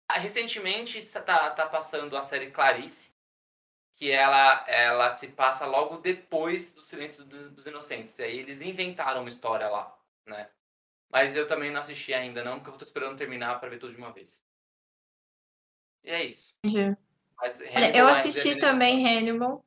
Ah, 0.08 0.20
recentemente 0.20 0.98
está 0.98 1.50
tá 1.52 1.66
passando 1.68 2.18
a 2.18 2.22
série 2.22 2.52
Clarice, 2.52 3.12
que 3.94 4.12
ela, 4.12 4.66
ela 4.68 5.12
se 5.12 5.28
passa 5.30 5.66
logo 5.66 5.98
depois 5.98 6.74
do 6.74 6.84
Silêncio 6.84 7.24
dos, 7.24 7.50
dos 7.50 7.66
Inocentes. 7.66 8.18
E 8.20 8.24
aí 8.24 8.40
eles 8.40 8.62
inventaram 8.62 9.22
uma 9.22 9.30
história 9.30 9.70
lá, 9.70 9.98
né? 10.26 10.50
Mas 11.10 11.36
eu 11.36 11.46
também 11.46 11.72
não 11.72 11.82
assisti 11.82 12.14
ainda, 12.14 12.44
não, 12.44 12.60
porque 12.60 12.70
eu 12.72 12.78
tô 12.78 12.86
esperando 12.86 13.18
terminar 13.18 13.60
para 13.60 13.70
ver 13.70 13.80
tudo 13.80 13.94
de 13.94 13.98
uma 13.98 14.12
vez. 14.12 14.44
E 16.04 16.10
é 16.10 16.24
isso. 16.24 16.56
Entendi. 16.64 16.98
Mas, 17.38 17.60
Olha, 17.60 17.98
eu 17.98 18.08
assisti 18.08 18.58
também 18.60 19.06
Hannibal. 19.06 19.66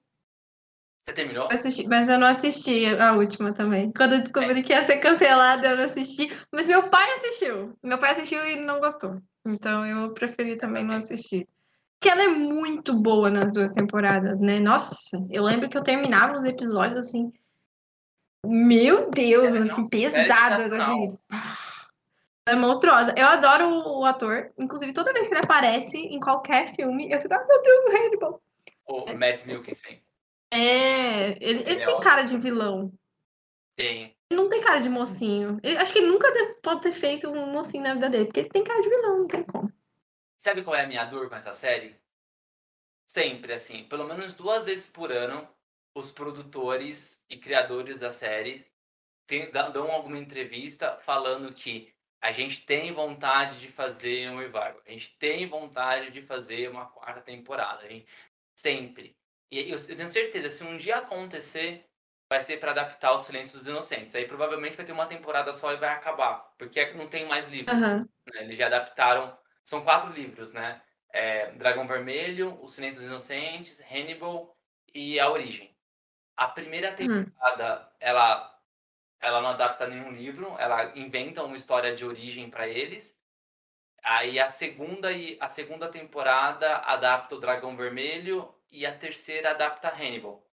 Você 1.04 1.12
terminou? 1.12 1.46
Assisti, 1.50 1.86
mas 1.86 2.08
eu 2.08 2.18
não 2.18 2.26
assisti 2.26 2.86
a 2.86 3.12
última 3.12 3.52
também. 3.52 3.92
Quando 3.92 4.14
eu 4.14 4.20
descobri 4.20 4.60
é. 4.60 4.62
que 4.62 4.72
ia 4.72 4.86
ser 4.86 4.96
cancelada, 4.96 5.68
eu 5.68 5.76
não 5.76 5.84
assisti. 5.84 6.34
Mas 6.50 6.66
meu 6.66 6.88
pai 6.88 7.06
assistiu. 7.12 7.76
Meu 7.82 7.98
pai 7.98 8.12
assistiu 8.12 8.42
e 8.46 8.56
não 8.56 8.80
gostou. 8.80 9.20
Então 9.44 9.84
eu 9.84 10.14
preferi 10.14 10.56
também 10.56 10.82
não 10.82 10.94
assistir. 10.94 11.46
Porque 12.00 12.08
ela 12.08 12.22
é 12.22 12.28
muito 12.28 12.94
boa 12.94 13.30
nas 13.30 13.52
duas 13.52 13.72
temporadas, 13.72 14.40
né? 14.40 14.58
Nossa, 14.60 15.18
eu 15.30 15.44
lembro 15.44 15.68
que 15.68 15.76
eu 15.76 15.82
terminava 15.82 16.38
os 16.38 16.44
episódios 16.44 16.96
assim. 16.96 17.30
Meu 18.46 19.10
Deus, 19.10 19.54
é, 19.54 19.58
assim, 19.58 19.88
pesadas, 19.88 20.72
assim. 20.72 21.18
É 22.46 22.54
monstruosa. 22.54 23.14
Eu 23.16 23.26
adoro 23.26 23.68
o 23.98 24.04
ator. 24.06 24.52
Inclusive, 24.58 24.92
toda 24.94 25.12
vez 25.12 25.28
que 25.28 25.34
ele 25.34 25.44
aparece 25.44 25.98
em 25.98 26.20
qualquer 26.20 26.74
filme, 26.74 27.10
eu 27.10 27.20
fico, 27.20 27.34
ah, 27.34 27.44
meu 27.46 27.62
Deus, 27.62 27.84
o 27.84 27.96
Hannibal. 27.96 28.42
O 28.86 29.04
é. 29.08 29.14
Matt 29.14 29.46
Mikkelsen. 29.46 30.03
É, 30.54 31.30
ele, 31.30 31.62
ele, 31.62 31.70
ele 31.70 31.82
é 31.82 31.86
tem 31.86 32.00
cara 32.00 32.22
de 32.22 32.38
vilão. 32.38 32.92
Tem. 33.76 34.16
Ele 34.30 34.40
não 34.40 34.48
tem 34.48 34.60
cara 34.60 34.78
de 34.78 34.88
mocinho. 34.88 35.58
Ele, 35.62 35.76
acho 35.76 35.92
que 35.92 35.98
ele 35.98 36.06
nunca 36.06 36.28
pode 36.62 36.82
ter 36.82 36.92
feito 36.92 37.28
um 37.28 37.50
mocinho 37.50 37.82
na 37.82 37.94
vida 37.94 38.08
dele, 38.08 38.26
porque 38.26 38.40
ele 38.40 38.48
tem 38.48 38.62
cara 38.62 38.80
de 38.80 38.88
vilão, 38.88 39.18
não 39.18 39.26
tem 39.26 39.42
como. 39.42 39.72
Sabe 40.38 40.62
qual 40.62 40.76
é 40.76 40.84
a 40.84 40.86
minha 40.86 41.04
dor 41.04 41.28
com 41.28 41.34
essa 41.34 41.52
série? 41.52 41.96
Sempre, 43.06 43.52
assim, 43.52 43.84
pelo 43.84 44.04
menos 44.04 44.34
duas 44.34 44.64
vezes 44.64 44.86
por 44.86 45.10
ano, 45.10 45.48
os 45.94 46.12
produtores 46.12 47.24
e 47.28 47.36
criadores 47.36 48.00
da 48.00 48.12
série 48.12 48.64
tem, 49.26 49.50
dão 49.50 49.90
alguma 49.90 50.18
entrevista 50.18 50.96
falando 50.98 51.52
que 51.52 51.92
a 52.20 52.32
gente 52.32 52.64
tem 52.64 52.92
vontade 52.92 53.58
de 53.58 53.68
fazer 53.68 54.30
um 54.30 54.38
revival, 54.38 54.80
a 54.86 54.90
gente 54.90 55.16
tem 55.18 55.46
vontade 55.46 56.10
de 56.10 56.22
fazer 56.22 56.70
uma 56.70 56.86
quarta 56.86 57.20
temporada, 57.20 57.84
a 57.84 57.88
gente, 57.88 58.06
sempre. 58.56 59.16
E 59.54 59.70
eu, 59.70 59.78
eu 59.78 59.96
tenho 59.96 60.08
certeza, 60.08 60.50
se 60.50 60.64
um 60.64 60.76
dia 60.76 60.96
acontecer, 60.96 61.86
vai 62.28 62.40
ser 62.40 62.58
para 62.58 62.72
adaptar 62.72 63.12
o 63.12 63.20
Silêncio 63.20 63.56
dos 63.56 63.68
Inocentes. 63.68 64.12
Aí 64.16 64.26
provavelmente 64.26 64.76
vai 64.76 64.84
ter 64.84 64.90
uma 64.90 65.06
temporada 65.06 65.52
só 65.52 65.72
e 65.72 65.76
vai 65.76 65.90
acabar, 65.90 66.52
porque 66.58 66.92
não 66.94 67.06
tem 67.06 67.24
mais 67.26 67.48
livro. 67.48 67.72
Uhum. 67.72 68.00
Né? 68.00 68.06
Eles 68.42 68.56
já 68.56 68.66
adaptaram, 68.66 69.38
são 69.62 69.84
quatro 69.84 70.12
livros, 70.12 70.52
né? 70.52 70.82
É, 71.12 71.52
Dragão 71.52 71.86
Vermelho, 71.86 72.58
O 72.60 72.66
Silêncio 72.66 73.00
dos 73.00 73.08
Inocentes, 73.08 73.80
Hannibal 73.88 74.56
e 74.92 75.20
A 75.20 75.30
Origem. 75.30 75.72
A 76.36 76.48
primeira 76.48 76.90
hum. 76.90 76.96
temporada, 76.96 77.82
hum. 77.84 77.96
ela 78.00 78.50
ela 79.20 79.40
não 79.40 79.50
adapta 79.50 79.86
nenhum 79.86 80.10
livro, 80.10 80.54
ela 80.58 80.92
inventa 80.98 81.42
uma 81.42 81.56
história 81.56 81.94
de 81.94 82.04
origem 82.04 82.50
para 82.50 82.68
eles. 82.68 83.18
Aí 84.02 84.38
a 84.38 84.48
segunda 84.48 85.12
e 85.12 85.38
a 85.40 85.48
segunda 85.48 85.88
temporada 85.88 86.76
adapta 86.78 87.34
o 87.34 87.40
Dragão 87.40 87.74
Vermelho 87.74 88.53
e 88.74 88.84
a 88.84 88.92
terceira 88.92 89.52
adapta 89.52 89.88
Hannibal, 89.88 90.44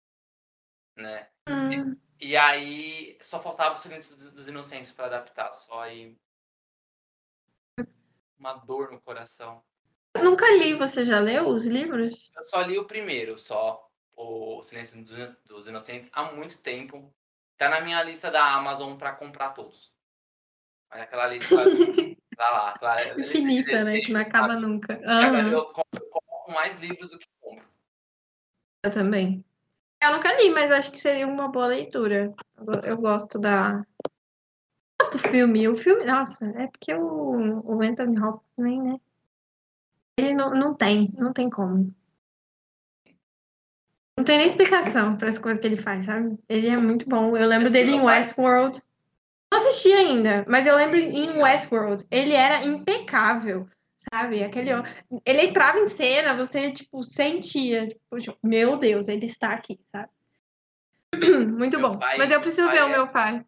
né? 0.95 1.27
Hum. 1.49 1.97
E, 2.19 2.29
e, 2.29 2.37
aí 2.37 3.17
só 3.19 3.39
faltava 3.39 3.73
o 3.73 3.77
Silêncio 3.77 4.15
dos 4.15 4.47
Inocentes 4.47 4.91
para 4.91 5.07
adaptar, 5.07 5.51
só 5.51 5.81
aí 5.81 6.15
uma 8.37 8.53
dor 8.53 8.91
no 8.91 9.01
coração. 9.01 9.63
Nunca 10.21 10.45
li, 10.51 10.75
você 10.75 11.03
já 11.03 11.19
leu 11.19 11.47
os 11.47 11.65
livros? 11.65 12.31
Eu 12.35 12.45
só 12.45 12.61
li 12.61 12.77
o 12.77 12.85
primeiro, 12.85 13.37
só 13.39 13.89
o 14.15 14.61
Silêncio 14.61 15.03
dos 15.47 15.67
Inocentes 15.67 16.11
há 16.13 16.31
muito 16.31 16.59
tempo. 16.59 17.11
Tá 17.57 17.69
na 17.69 17.81
minha 17.81 18.03
lista 18.03 18.29
da 18.29 18.53
Amazon 18.53 18.97
para 18.97 19.13
comprar 19.13 19.49
todos. 19.49 19.91
Mas 20.91 21.01
aquela 21.01 21.25
lista 21.25 21.55
tá 22.37 22.49
lá. 22.51 22.69
Aquela 22.69 23.19
Infinita, 23.19 23.83
né? 23.83 23.99
Que 23.99 24.11
não 24.11 24.19
acaba 24.19 24.55
nunca. 24.55 24.99
Uhum. 24.99 25.47
Eu 25.47 25.65
compro 25.67 26.11
mais 26.51 26.79
livros 26.79 27.09
do 27.09 27.17
que. 27.17 27.25
Eu 28.83 28.91
também. 28.91 29.45
Eu 30.01 30.13
nunca 30.13 30.33
li, 30.41 30.49
mas 30.49 30.71
acho 30.71 30.91
que 30.91 30.99
seria 30.99 31.27
uma 31.27 31.47
boa 31.47 31.67
leitura. 31.67 32.33
Eu 32.83 32.97
gosto 32.97 33.39
da. 33.39 33.85
do 35.11 35.19
filme. 35.19 35.67
O 35.67 35.75
filme, 35.75 36.03
nossa, 36.05 36.47
é 36.57 36.67
porque 36.67 36.93
o, 36.93 37.61
o 37.63 37.81
Anthony 37.81 38.19
Hopkins 38.19 38.51
nem, 38.57 38.81
né? 38.81 38.99
Ele 40.17 40.33
não, 40.33 40.51
não 40.51 40.73
tem, 40.73 41.13
não 41.17 41.31
tem 41.31 41.49
como. 41.49 41.93
Não 44.17 44.25
tem 44.25 44.39
nem 44.39 44.47
explicação 44.47 45.15
para 45.15 45.29
as 45.29 45.37
coisas 45.37 45.59
que 45.59 45.67
ele 45.67 45.77
faz, 45.77 46.05
sabe? 46.05 46.37
Ele 46.49 46.67
é 46.67 46.77
muito 46.77 47.07
bom. 47.07 47.37
Eu 47.37 47.47
lembro 47.47 47.69
dele 47.69 47.91
em 47.91 48.01
Westworld. 48.01 48.81
Não 49.51 49.59
assisti 49.59 49.91
ainda, 49.91 50.45
mas 50.47 50.65
eu 50.65 50.75
lembro 50.75 50.97
em 50.97 51.41
Westworld. 51.41 52.05
Ele 52.09 52.33
era 52.33 52.65
impecável, 52.65 53.67
sabe? 54.09 54.43
Aquele 54.43 54.71
ele 55.25 55.41
entrava 55.41 55.79
em 55.79 55.87
cena, 55.87 56.35
você 56.35 56.71
tipo 56.71 57.03
sentia, 57.03 57.87
tipo, 57.87 58.39
meu 58.43 58.77
Deus, 58.77 59.07
ele 59.07 59.25
está 59.25 59.49
aqui, 59.49 59.79
sabe? 59.91 60.09
Muito 61.57 61.79
meu 61.79 61.89
bom. 61.89 61.99
Pai, 61.99 62.17
mas 62.17 62.31
eu 62.31 62.41
preciso 62.41 62.69
ver 62.69 62.77
é... 62.77 62.83
o 62.83 62.89
meu 62.89 63.07
pai. 63.09 63.45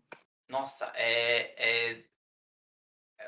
Nossa, 0.50 0.92
é, 0.96 1.92
é... 1.92 2.04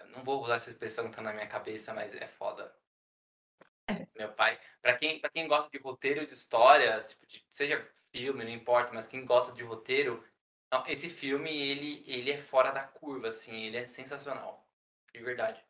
não 0.10 0.24
vou 0.24 0.44
usar 0.44 0.56
essa 0.56 0.70
expressão 0.70 1.10
que 1.10 1.16
tá 1.16 1.22
na 1.22 1.34
minha 1.34 1.48
cabeça, 1.48 1.94
mas 1.94 2.14
é 2.14 2.28
foda. 2.28 2.74
Meu 4.18 4.32
pai, 4.34 4.60
para 4.82 4.98
quem, 4.98 5.20
pra 5.20 5.30
quem 5.30 5.48
gosta 5.48 5.70
de 5.70 5.78
roteiro 5.78 6.26
de 6.26 6.34
história, 6.34 7.00
tipo, 7.00 7.26
seja 7.50 7.88
filme, 8.12 8.44
não 8.44 8.52
importa, 8.52 8.94
mas 8.94 9.08
quem 9.08 9.26
gosta 9.26 9.52
de 9.52 9.62
roteiro, 9.62 10.24
não, 10.72 10.84
esse 10.88 11.10
filme 11.10 11.52
ele, 11.56 12.04
ele 12.08 12.32
é 12.32 12.38
fora 12.38 12.72
da 12.72 12.82
curva, 12.82 13.28
assim, 13.28 13.66
ele 13.66 13.78
é 13.78 13.86
sensacional, 13.86 14.68
de 15.14 15.22
verdade. 15.22 15.64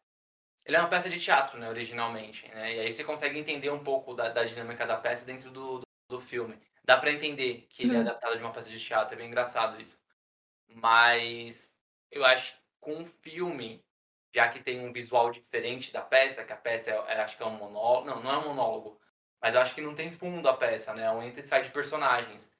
Ele 0.65 0.77
é 0.77 0.79
uma 0.79 0.89
peça 0.89 1.09
de 1.09 1.19
teatro, 1.19 1.59
né, 1.59 1.69
originalmente, 1.69 2.47
né? 2.49 2.75
E 2.75 2.79
aí 2.79 2.93
você 2.93 3.03
consegue 3.03 3.37
entender 3.37 3.69
um 3.69 3.83
pouco 3.83 4.13
da, 4.15 4.29
da 4.29 4.43
dinâmica 4.43 4.85
da 4.85 4.97
peça 4.97 5.23
dentro 5.23 5.51
do, 5.51 5.79
do, 5.79 5.87
do 6.09 6.21
filme. 6.21 6.59
Dá 6.83 6.97
para 6.97 7.11
entender 7.11 7.67
que 7.69 7.83
ele 7.83 7.93
é 7.93 7.95
uhum. 7.95 8.01
adaptado 8.01 8.35
de 8.35 8.43
uma 8.43 8.51
peça 8.51 8.69
de 8.69 8.79
teatro, 8.79 9.13
é 9.13 9.17
bem 9.17 9.27
engraçado 9.27 9.79
isso. 9.79 10.01
Mas 10.67 11.75
eu 12.11 12.25
acho 12.25 12.53
que 12.53 12.59
com 12.79 12.95
um 12.95 13.05
filme 13.05 13.85
já 14.35 14.49
que 14.49 14.59
tem 14.59 14.81
um 14.81 14.91
visual 14.91 15.31
diferente 15.31 15.93
da 15.93 16.01
peça, 16.01 16.43
que 16.43 16.51
a 16.51 16.57
peça 16.57 16.91
é, 16.91 17.13
é, 17.13 17.21
acho 17.21 17.37
que 17.37 17.43
é 17.43 17.45
um 17.45 17.51
monólogo, 17.51 18.05
não, 18.07 18.21
não 18.21 18.31
é 18.31 18.37
um 18.37 18.49
monólogo, 18.49 18.99
mas 19.41 19.55
eu 19.55 19.61
acho 19.61 19.73
que 19.73 19.79
não 19.79 19.95
tem 19.95 20.11
fundo 20.11 20.49
a 20.49 20.57
peça, 20.57 20.93
né? 20.93 21.03
É 21.03 21.11
um 21.11 21.23
entra 21.23 21.39
e 21.39 21.47
sai 21.47 21.61
de 21.61 21.69
personagens. 21.69 22.51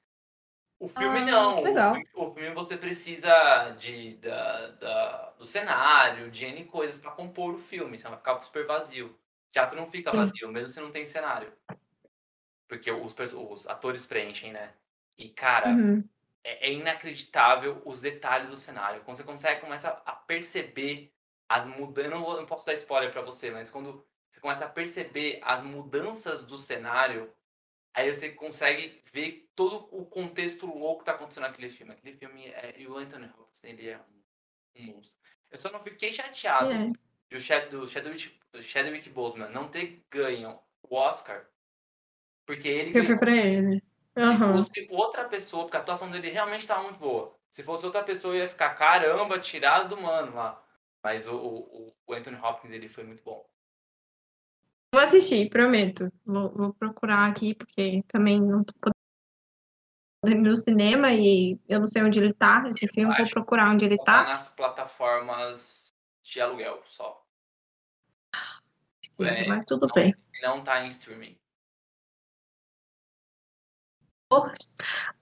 O 0.78 0.88
filme 0.88 1.20
ah, 1.20 1.24
não. 1.24 1.56
O 1.56 1.62
filme, 1.62 2.08
o 2.14 2.34
filme, 2.34 2.54
você 2.54 2.76
precisa 2.76 3.70
de, 3.78 4.16
da, 4.16 4.66
da, 4.72 5.30
do 5.38 5.46
cenário, 5.46 6.30
de 6.30 6.44
N 6.44 6.64
coisas 6.64 6.98
para 6.98 7.10
compor 7.12 7.54
o 7.54 7.58
filme, 7.58 7.98
senão 7.98 8.10
vai 8.10 8.18
ficar 8.18 8.40
super 8.42 8.66
vazio. 8.66 9.06
O 9.06 9.52
teatro 9.52 9.78
não 9.78 9.86
fica 9.86 10.12
vazio, 10.12 10.52
mesmo 10.52 10.68
se 10.68 10.80
não 10.80 10.90
tem 10.90 11.06
cenário. 11.06 11.50
Porque 12.68 12.90
os, 12.90 13.14
os 13.34 13.66
atores 13.66 14.06
preenchem, 14.06 14.52
né? 14.52 14.74
E, 15.16 15.30
cara, 15.30 15.70
uhum. 15.70 16.04
é, 16.44 16.68
é, 16.68 16.72
inacreditável 16.72 17.80
os 17.86 18.02
detalhes 18.02 18.50
do 18.50 18.56
cenário. 18.56 19.00
Quando 19.02 19.16
você 19.16 19.24
consegue, 19.24 19.62
começa 19.62 19.88
a 20.04 20.12
perceber 20.12 21.10
as 21.48 21.66
mudanças. 21.66 22.12
Eu 22.12 22.18
não, 22.18 22.36
não 22.36 22.46
posso 22.46 22.66
dar 22.66 22.74
spoiler 22.74 23.10
para 23.10 23.22
você, 23.22 23.50
mas 23.50 23.70
quando 23.70 24.04
você 24.30 24.40
começa 24.40 24.66
a 24.66 24.68
perceber 24.68 25.40
as 25.42 25.62
mudanças 25.62 26.44
do 26.44 26.58
cenário, 26.58 27.32
aí 27.96 28.12
você 28.12 28.28
consegue 28.28 29.02
ver 29.10 29.50
todo 29.56 29.88
o 29.90 30.04
contexto 30.04 30.66
louco 30.66 30.98
que 31.00 31.06
tá 31.06 31.12
acontecendo 31.12 31.44
naquele 31.44 31.70
filme. 31.70 31.92
Aquele 31.92 32.16
filme 32.16 32.46
é. 32.46 32.74
E 32.76 32.86
o 32.86 32.96
Anthony 32.96 33.26
Hopkins, 33.26 33.64
ele 33.64 33.88
é 33.88 33.98
um, 33.98 34.82
um 34.82 34.86
monstro. 34.92 35.16
Eu 35.50 35.58
só 35.58 35.70
não 35.72 35.80
fiquei 35.80 36.12
chateado 36.12 36.70
é. 36.70 36.92
do, 37.30 37.40
Chad, 37.40 37.70
do 37.70 37.86
Chadwick, 37.86 38.38
Chadwick 38.60 39.08
Boseman 39.08 39.48
não 39.48 39.68
ter 39.68 40.04
ganho 40.10 40.58
o 40.82 40.94
Oscar, 40.94 41.46
porque 42.44 42.68
ele. 42.68 42.92
Que 42.92 43.04
foi 43.04 43.18
pra 43.18 43.34
ele. 43.34 43.82
Uhum. 44.16 44.32
Se 44.32 44.38
fosse 44.38 44.88
outra 44.90 45.24
pessoa, 45.24 45.64
porque 45.64 45.76
a 45.76 45.80
atuação 45.80 46.10
dele 46.10 46.30
realmente 46.30 46.62
estava 46.62 46.82
muito 46.82 46.98
boa. 46.98 47.36
Se 47.50 47.62
fosse 47.62 47.84
outra 47.84 48.02
pessoa, 48.02 48.36
ia 48.36 48.48
ficar 48.48 48.74
caramba, 48.74 49.38
tirado 49.38 49.94
do 49.94 50.00
mano 50.00 50.34
lá. 50.34 50.62
Mas 51.02 51.26
o, 51.26 51.36
o, 51.36 51.94
o 52.06 52.14
Anthony 52.14 52.36
Hopkins 52.36 52.72
ele 52.72 52.88
foi 52.88 53.04
muito 53.04 53.22
bom. 53.22 53.46
Vou 54.96 55.04
assistir, 55.04 55.50
prometo. 55.50 56.10
Vou, 56.24 56.50
vou 56.54 56.72
procurar 56.72 57.28
aqui, 57.28 57.54
porque 57.54 58.02
também 58.08 58.40
não 58.40 58.64
tô 58.64 58.72
podendo 58.80 60.46
ir 60.46 60.48
no 60.48 60.56
cinema 60.56 61.12
e 61.12 61.60
eu 61.68 61.80
não 61.80 61.86
sei 61.86 62.02
onde 62.02 62.18
ele 62.18 62.32
tá. 62.32 62.66
Esse 62.70 62.86
eu 62.86 62.88
filme, 62.88 63.14
vou 63.14 63.28
procurar 63.28 63.70
onde 63.70 63.84
ele 63.84 63.98
tá. 63.98 64.24
tá. 64.24 64.32
nas 64.32 64.48
plataformas 64.48 65.92
de 66.22 66.40
aluguel 66.40 66.80
só. 66.86 67.22
Sim, 69.02 69.26
é, 69.26 69.46
mas 69.46 69.66
tudo 69.66 69.86
não, 69.86 69.94
bem. 69.94 70.14
Não 70.40 70.64
tá 70.64 70.82
em 70.82 70.88
streaming. 70.88 71.38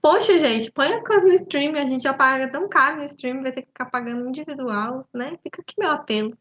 Poxa, 0.01 0.39
gente, 0.39 0.71
põe 0.71 0.93
as 0.93 1.03
coisas 1.03 1.25
no 1.25 1.33
stream, 1.33 1.75
a 1.75 1.83
gente 1.83 2.01
já 2.01 2.13
paga 2.13 2.49
tão 2.49 2.69
caro 2.69 2.95
no 2.95 3.03
stream, 3.03 3.43
vai 3.43 3.51
ter 3.51 3.63
que 3.63 3.67
ficar 3.67 3.87
pagando 3.87 4.25
individual, 4.25 5.05
né? 5.13 5.37
Fica 5.43 5.61
aqui 5.61 5.75
meu 5.77 5.91
apelo. 5.91 6.37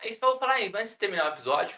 É 0.00 0.08
isso 0.08 0.20
que 0.20 0.24
eu 0.24 0.30
vou 0.30 0.38
falar 0.38 0.54
aí, 0.54 0.70
antes 0.74 0.92
de 0.92 0.98
terminar 0.98 1.26
o 1.26 1.34
episódio, 1.34 1.76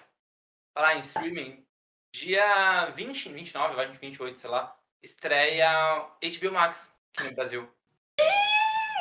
falar 0.74 0.96
em 0.96 1.00
streaming, 1.00 1.66
dia 2.14 2.90
20, 2.90 3.30
29, 3.30 3.98
28, 3.98 4.38
sei 4.38 4.50
lá, 4.50 4.78
estreia 5.02 6.00
HBO 6.22 6.52
Max 6.52 6.92
aqui 7.16 7.28
no 7.28 7.34
Brasil. 7.34 7.68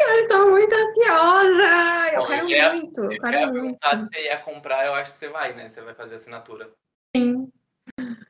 eu 0.02 0.20
estou 0.20 0.50
muito 0.50 0.74
ansiosa! 0.74 2.14
Eu 2.14 2.22
Bom, 2.22 2.28
quero 2.28 2.50
eu 2.50 2.74
muito, 2.76 3.04
eu, 3.04 3.20
quero 3.20 3.54
muito. 3.54 3.90
Se 3.90 3.96
você 3.98 4.24
ia 4.24 4.38
comprar, 4.38 4.86
eu 4.86 4.94
acho 4.94 5.12
que 5.12 5.18
você 5.18 5.28
vai, 5.28 5.54
né? 5.54 5.68
Você 5.68 5.82
vai 5.82 5.94
fazer 5.94 6.16
assinatura. 6.16 6.72
Sim. 7.16 7.52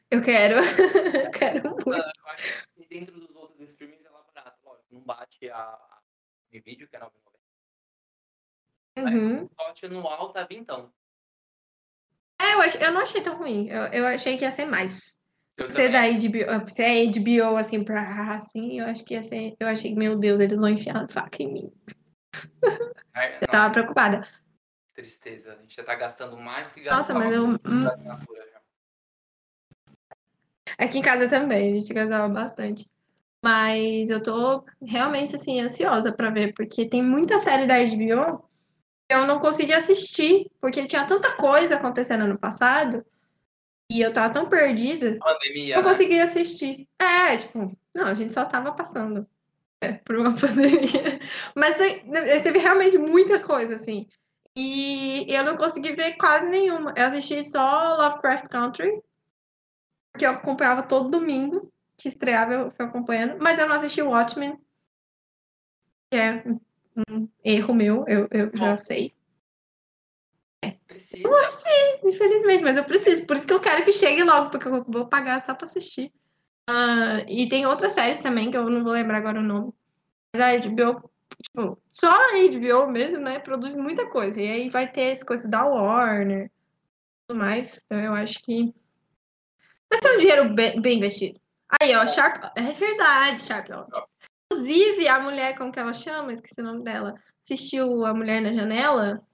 Eu 0.10 0.24
quero. 0.24 0.56
eu 1.24 1.32
quero 1.32 1.70
muito. 1.70 1.90
Eu 1.92 2.28
acho 2.28 2.68
que 2.76 2.88
dentro 2.88 3.20
dos 3.20 3.36
outros 3.36 3.70
streamings 3.70 4.04
ela 4.04 4.26
é 4.28 4.34
barata. 4.34 4.58
Lógico, 4.64 4.88
não 4.92 5.02
bate 5.02 5.50
a, 5.52 5.60
a 5.60 6.02
vídeo, 6.52 6.88
que 6.88 6.96
é 6.96 7.00
9,90. 7.00 7.29
Uhum. 9.04 9.48
Pacote 9.48 9.86
anual 9.86 10.32
tá 10.32 10.44
vintão. 10.46 10.92
É, 12.42 12.54
eu, 12.54 12.88
eu 12.88 12.92
não 12.94 13.02
achei 13.02 13.22
tão 13.22 13.38
ruim. 13.38 13.68
Eu, 13.68 13.84
eu 13.88 14.08
achei 14.08 14.38
que 14.38 14.44
ia 14.44 14.52
ser 14.52 14.66
mais. 14.66 15.20
Ser 15.68 15.92
da 15.92 16.04
HBO, 16.04 16.70
se 16.74 16.82
é 16.82 17.06
HBO 17.06 17.58
assim 17.58 17.84
pra 17.84 18.38
assim, 18.38 18.80
eu 18.80 18.86
acho 18.86 19.04
que 19.04 19.14
ia 19.14 19.22
ser. 19.22 19.56
Eu 19.60 19.68
achei, 19.68 19.94
meu 19.94 20.18
Deus, 20.18 20.40
eles 20.40 20.58
vão 20.58 20.70
enfiar 20.70 21.04
a 21.04 21.08
faca 21.10 21.44
em 21.44 21.52
mim. 21.52 21.74
Ai, 23.14 23.36
eu 23.36 23.40
nossa, 23.42 23.52
tava 23.52 23.72
preocupada. 23.72 24.28
Tristeza. 24.94 25.54
A 25.54 25.56
gente 25.58 25.76
já 25.76 25.84
tá 25.84 25.96
gastando 25.96 26.38
mais 26.38 26.72
que 26.72 26.82
Nossa, 26.90 27.14
mas 27.14 27.34
eu. 27.34 27.48
Hum. 27.48 27.86
Aqui 30.78 31.00
em 31.00 31.02
casa 31.02 31.28
também, 31.28 31.72
a 31.72 31.80
gente 31.80 31.94
gastava 31.94 32.30
bastante. 32.30 32.90
Mas 33.44 34.10
eu 34.10 34.22
tô 34.24 34.66
realmente 34.82 35.36
assim 35.36 35.60
ansiosa 35.60 36.12
para 36.12 36.30
ver, 36.30 36.54
porque 36.54 36.88
tem 36.88 37.04
muita 37.04 37.40
série 37.40 37.66
da 37.66 37.76
HBO 37.76 38.40
que 38.40 38.49
eu 39.10 39.26
não 39.26 39.40
consegui 39.40 39.74
assistir, 39.74 40.52
porque 40.62 40.86
tinha 40.86 41.06
tanta 41.06 41.36
coisa 41.36 41.76
acontecendo 41.76 42.28
no 42.28 42.38
passado 42.38 43.04
e 43.92 44.02
eu 44.02 44.14
tava 44.14 44.32
tão 44.32 44.48
perdida. 44.48 45.18
Pandemia. 45.18 45.76
Não 45.76 45.84
né? 45.84 45.90
consegui 45.90 46.20
assistir. 46.20 46.88
É, 47.00 47.36
tipo, 47.36 47.76
não, 47.94 48.06
a 48.06 48.14
gente 48.14 48.32
só 48.32 48.46
tava 48.46 48.72
passando 48.72 49.28
é, 49.82 49.94
por 49.94 50.16
uma 50.16 50.34
pandemia. 50.38 51.20
Mas 51.56 51.76
teve 52.44 52.60
realmente 52.60 53.00
muita 53.00 53.40
coisa, 53.42 53.76
assim. 53.76 54.08
E 54.56 55.26
eu 55.28 55.44
não 55.44 55.56
consegui 55.56 55.96
ver 55.96 56.18
quase 56.18 56.48
nenhuma. 56.48 56.94
Eu 56.96 57.06
assisti 57.06 57.44
só 57.44 57.96
Lovecraft 57.96 58.48
Country, 58.50 59.02
que 60.18 60.26
eu 60.26 60.32
acompanhava 60.32 60.84
todo 60.84 61.10
domingo, 61.10 61.72
que 61.98 62.10
estreava, 62.10 62.54
eu 62.54 62.72
fui 62.72 62.86
acompanhando. 62.86 63.38
Mas 63.40 63.58
eu 63.58 63.68
não 63.68 63.76
assisti 63.76 64.02
Watchmen, 64.04 64.56
que 66.12 66.18
é 66.18 66.44
um 67.10 67.28
erro 67.44 67.74
meu, 67.74 68.06
eu, 68.08 68.28
eu 68.32 68.52
já 68.54 68.78
sei. 68.78 69.14
Precisa. 70.88 71.28
Eu 71.28 71.52
sim, 71.52 72.00
infelizmente, 72.04 72.64
mas 72.64 72.78
eu 72.78 72.84
preciso. 72.84 73.26
Por 73.26 73.38
isso 73.38 73.48
que 73.48 73.54
eu 73.54 73.60
quero 73.60 73.84
que 73.84 73.92
chegue 73.92 74.24
logo, 74.24 74.50
porque 74.50 74.68
eu 74.68 74.84
vou 74.84 75.08
pagar 75.08 75.44
só 75.46 75.54
pra 75.54 75.66
assistir. 75.66 76.12
Uh, 76.70 77.24
e 77.28 77.48
tem 77.48 77.66
outras 77.66 77.94
séries 77.94 78.22
também, 78.22 78.52
que 78.52 78.58
eu 78.58 78.70
não 78.70 78.84
vou 78.84 78.94
lembrar 78.94 79.18
agora 79.18 79.40
o 79.40 79.44
nome. 79.44 79.74
Mas 80.36 80.42
a 80.44 80.68
HBO, 80.68 81.10
tipo, 81.42 81.82
só 81.90 82.12
a 82.12 82.34
HBO 82.34 82.92
mesmo, 82.92 83.20
né, 83.20 83.40
produz 83.40 83.76
muita 83.76 84.08
coisa. 84.08 84.42
E 84.42 84.50
aí 84.50 84.70
vai 84.70 84.92
ter 84.92 85.12
as 85.12 85.24
coisas 85.24 85.50
da 85.50 85.64
Warner 85.66 86.46
e 86.46 86.52
tudo 87.28 87.40
mais. 87.40 87.84
Então 87.86 88.00
eu 88.00 88.14
acho 88.14 88.40
que 88.44 88.74
vai 89.90 90.02
ser 90.02 90.16
um 90.16 90.20
dinheiro 90.20 90.54
bem, 90.54 90.82
bem 90.82 90.98
investido. 90.98 91.40
Aí, 91.82 91.96
ó, 91.96 92.06
Sharp. 92.08 92.44
É 92.56 92.72
verdade, 92.72 93.42
Sharp. 93.42 93.70
Inclusive, 94.60 95.08
a 95.08 95.20
mulher, 95.22 95.58
como 95.58 95.72
que 95.72 95.80
ela 95.80 95.94
chama? 95.94 96.34
Esqueci 96.34 96.60
o 96.60 96.66
nome 96.66 96.84
dela. 96.84 97.16
Assistiu 97.42 98.06
A 98.06 98.14
Mulher 98.14 98.42
na 98.42 98.52
Janela? 98.52 99.26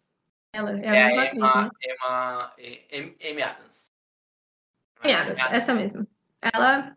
Ela 0.54 0.80
é 0.80 0.88
a 0.88 0.96
é 0.96 1.04
mesma 1.04 1.22
a 1.22 1.26
atriz, 1.26 1.42
Emma, 1.42 1.64
né? 1.64 2.78
Emma, 2.92 3.30
Amy 3.32 3.42
Adams. 3.42 3.92
Amy 5.02 5.14
Adams, 5.14 5.44
essa 5.52 5.74
mesma. 5.74 6.08
Ela, 6.42 6.96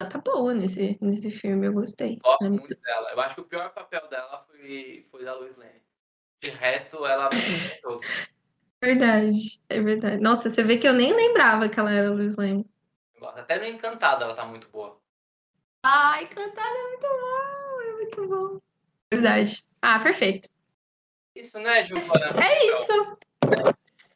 ela 0.00 0.10
tá 0.10 0.18
boa 0.18 0.54
nesse, 0.54 0.96
nesse 1.02 1.30
filme, 1.30 1.66
eu 1.66 1.74
gostei. 1.74 2.16
Gosto 2.16 2.48
muito, 2.48 2.60
muito 2.60 2.80
dela. 2.80 3.10
Eu 3.12 3.20
acho 3.20 3.34
que 3.34 3.40
o 3.42 3.46
pior 3.46 3.72
papel 3.74 4.08
dela 4.08 4.44
foi, 4.48 5.06
foi 5.10 5.22
da 5.22 5.34
Lois 5.34 5.56
Lane. 5.56 5.82
De 6.40 6.48
resto, 6.48 7.04
ela. 7.04 7.28
Verdade, 8.82 9.60
é 9.68 9.80
verdade. 9.82 10.22
Nossa, 10.22 10.48
você 10.48 10.62
vê 10.62 10.78
que 10.78 10.88
eu 10.88 10.94
nem 10.94 11.14
lembrava 11.14 11.68
que 11.68 11.78
ela 11.78 11.92
era 11.92 12.08
a 12.08 12.12
Lois 12.12 12.36
Lane. 12.36 12.66
Até 13.22 13.58
no 13.58 13.66
Encantada 13.66 14.24
ela 14.24 14.34
tá 14.34 14.46
muito 14.46 14.68
boa. 14.68 15.03
Ai, 15.86 16.24
Encantada 16.24 16.78
é 16.78 16.82
muito 16.82 17.06
bom, 17.06 17.82
é 17.82 17.92
muito 17.92 18.26
bom. 18.26 18.60
Verdade. 19.12 19.62
Ah, 19.82 19.98
perfeito. 19.98 20.48
Isso, 21.34 21.58
né, 21.58 21.84
Giovana? 21.84 22.42
É 22.42 22.66
isso. 22.68 23.18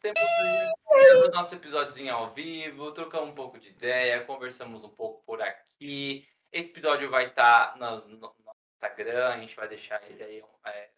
Temos 0.01 1.29
o 1.29 1.31
nosso 1.31 1.55
episódiozinho 1.55 2.15
ao 2.15 2.33
vivo, 2.33 2.91
trocamos 2.93 3.29
um 3.29 3.35
pouco 3.35 3.59
de 3.59 3.69
ideia, 3.69 4.25
conversamos 4.25 4.83
um 4.83 4.89
pouco 4.89 5.23
por 5.27 5.43
aqui. 5.43 6.27
Esse 6.51 6.71
episódio 6.71 7.11
vai 7.11 7.27
estar 7.27 7.75
tá 7.75 7.77
no, 7.77 8.17
no, 8.17 8.35
Instagram, 8.77 9.29
a 9.29 9.39
gente 9.39 9.55
vai 9.55 9.69
deixar 9.69 10.03
ele 10.09 10.23
aí 10.23 10.43
é, 10.65 10.91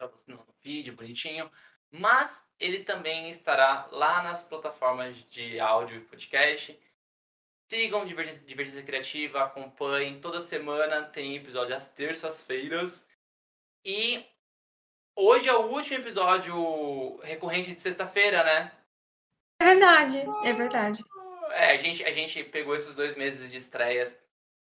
você, 0.00 0.24
no 0.26 0.46
vídeo, 0.62 0.96
bonitinho. 0.96 1.50
Mas 1.90 2.48
ele 2.58 2.84
também 2.84 3.28
estará 3.28 3.86
lá 3.92 4.22
nas 4.22 4.42
plataformas 4.42 5.16
de 5.28 5.60
áudio 5.60 5.98
e 5.98 6.04
podcast. 6.04 6.80
Sigam 7.74 8.06
Divergência, 8.06 8.44
Divergência 8.44 8.84
Criativa, 8.84 9.42
acompanhem. 9.42 10.20
Toda 10.20 10.40
semana 10.40 11.02
tem 11.02 11.34
episódio 11.34 11.74
às 11.74 11.88
terças-feiras. 11.88 13.04
E 13.84 14.24
Hoje 15.16 15.48
é 15.48 15.54
o 15.54 15.66
último 15.66 15.98
episódio 15.98 17.18
recorrente 17.22 17.72
de 17.72 17.80
sexta-feira, 17.80 18.42
né? 18.42 18.72
É 19.60 19.64
verdade, 19.66 20.24
é 20.44 20.52
verdade. 20.52 21.04
É, 21.50 21.70
a 21.70 21.76
gente, 21.76 22.04
a 22.04 22.10
gente 22.10 22.42
pegou 22.44 22.74
esses 22.74 22.94
dois 22.94 23.16
meses 23.16 23.50
de 23.50 23.58
estreias. 23.58 24.16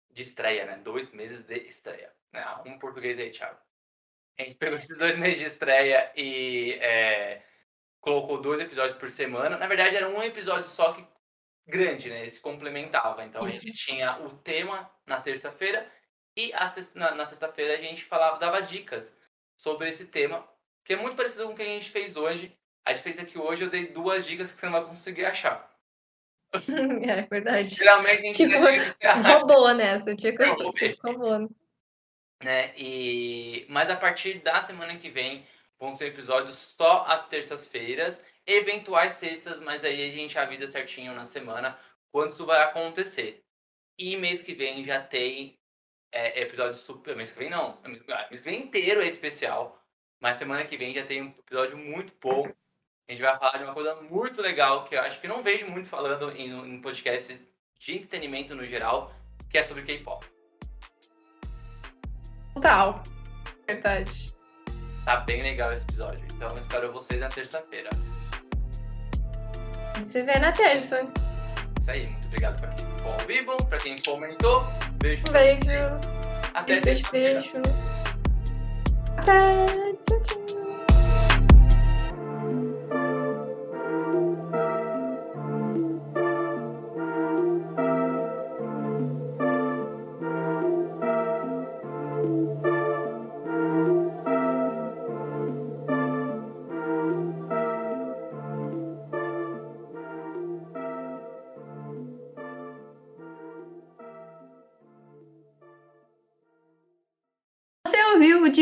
De 0.10 0.22
estreia, 0.22 0.66
né? 0.66 0.78
Dois 0.78 1.12
meses 1.12 1.43
de 1.43 1.55
estreia. 1.60 2.14
Né? 2.32 2.45
Um 2.66 2.78
português 2.78 3.18
aí, 3.20 3.30
Thiago. 3.30 3.58
A 4.38 4.43
gente 4.43 4.55
pegou 4.55 4.78
esses 4.78 4.97
dois 4.97 5.18
meses 5.18 5.38
de 5.38 5.45
estreia 5.45 6.12
e 6.16 6.74
é, 6.82 7.41
colocou 8.01 8.41
dois 8.41 8.60
episódios 8.60 8.97
por 8.97 9.10
semana. 9.10 9.58
Na 9.58 9.68
verdade, 9.68 9.95
era 9.95 10.10
um 10.10 10.24
episódio 10.24 10.70
só 10.70 10.93
que 10.93 11.05
grande, 11.68 12.09
né? 12.09 12.22
Ele 12.22 12.32
se 12.32 12.39
complementava. 12.39 13.24
Então 13.26 13.43
a 13.43 13.49
gente 13.49 13.72
tinha 13.74 14.18
o 14.20 14.30
tema 14.30 14.89
na 15.05 15.20
terça-feira 15.20 15.89
e 16.36 16.53
sexta, 16.70 16.99
na, 16.99 17.15
na 17.15 17.26
sexta-feira 17.26 17.74
a 17.74 17.82
gente 17.82 18.03
falava, 18.03 18.38
dava 18.38 18.61
dicas 18.61 19.18
sobre 19.57 19.89
esse 19.89 20.05
tema, 20.05 20.47
que 20.86 20.93
é 20.93 20.95
muito 20.95 21.18
parecido 21.18 21.45
com 21.45 21.53
o 21.53 21.55
que 21.55 21.63
a 21.63 21.65
gente 21.65 21.89
fez 21.89 22.15
hoje. 22.15 22.55
A 22.86 22.93
gente 22.93 23.03
fez 23.03 23.20
aqui 23.20 23.38
hoje, 23.38 23.63
eu 23.63 23.70
dei 23.70 23.88
duas 23.88 24.26
dicas 24.26 24.51
que 24.51 24.59
você 24.59 24.68
não 24.68 24.74
vai 24.74 24.86
conseguir 24.86 25.26
achar. 25.26 25.68
É 27.09 27.24
verdade. 27.24 27.68
Geralmente 27.68 28.20
a 28.20 28.22
gente 28.22 28.47
tipo, 28.47 29.28
roubou 29.28 29.74
nessa, 29.74 30.15
tipo, 30.15 30.72
tipo 30.72 31.07
roubou. 31.07 31.49
Né? 32.41 32.74
E... 32.78 33.65
Mas 33.68 33.89
a 33.89 33.95
partir 33.95 34.36
da 34.36 34.61
semana 34.61 34.95
que 34.95 35.09
vem 35.09 35.45
vão 35.80 35.91
ser 35.91 36.07
episódios 36.07 36.55
só 36.55 37.05
às 37.05 37.28
terças-feiras, 37.28 38.21
eventuais 38.45 39.13
sextas, 39.13 39.59
mas 39.59 39.84
aí 39.84 40.09
a 40.09 40.13
gente 40.13 40.38
avisa 40.38 40.67
certinho 40.67 41.13
na 41.13 41.25
semana 41.25 41.78
quando 42.11 42.32
isso 42.32 42.45
vai 42.45 42.61
acontecer. 42.63 43.43
E 43.97 44.15
mês 44.15 44.41
que 44.41 44.53
vem 44.53 44.86
já 44.86 45.01
tem 45.01 45.57
é, 46.11 46.41
episódio 46.41 46.75
super. 46.75 47.15
Mês 47.15 47.32
que 47.32 47.39
vem 47.39 47.49
não. 47.49 47.80
Mês 47.84 48.41
que 48.41 48.49
vem 48.49 48.61
inteiro 48.61 49.01
é 49.01 49.07
especial. 49.07 49.84
Mas 50.19 50.38
semana 50.38 50.65
que 50.65 50.78
vem 50.78 50.93
já 50.93 51.05
tem 51.05 51.21
um 51.23 51.28
episódio 51.28 51.78
muito 51.78 52.13
bom. 52.21 52.47
A 53.07 53.11
gente 53.11 53.21
vai 53.21 53.38
falar 53.38 53.57
de 53.57 53.63
uma 53.63 53.73
coisa 53.73 53.95
muito 54.01 54.41
legal 54.41 54.86
que 54.86 54.95
eu 54.95 55.01
acho 55.01 55.21
que 55.21 55.28
não 55.28 55.43
vejo 55.43 55.69
muito 55.69 55.88
falando 55.88 56.32
em, 56.32 56.49
em 56.49 56.82
podcasts 56.82 57.41
de 57.80 57.95
entretenimento 57.95 58.55
no 58.55 58.65
geral, 58.65 59.13
que 59.49 59.57
é 59.57 59.63
sobre 59.63 59.84
K-pop. 59.84 60.25
Total. 62.55 63.03
Verdade. 63.65 64.36
Tá 65.08 65.16
bem 65.22 65.41
legal 65.41 65.72
esse 65.72 65.86
episódio. 65.86 66.22
Então 66.36 66.58
espero 66.58 66.91
vocês 66.91 67.18
na 67.22 67.30
terça-feira. 67.30 67.89
Se 70.03 70.22
vê 70.22 70.38
na 70.38 70.51
terça. 70.51 71.08
Isso 71.80 71.91
aí, 71.91 72.08
muito 72.08 72.26
obrigado 72.26 72.60
pra 72.60 72.68
quem 72.72 72.86
ficou 72.86 73.14
ao 73.14 73.20
vivo, 73.26 73.66
pra 73.68 73.78
quem 73.78 73.95
comentou. 74.01 74.68
Beijo. 74.97 75.24
Beijo. 75.32 75.72
Até 76.53 76.82
beijo, 76.82 77.10
beijo. 77.10 77.53
Até. 79.16 79.66
Tchau, 80.05 80.22
tchau. 80.24 80.47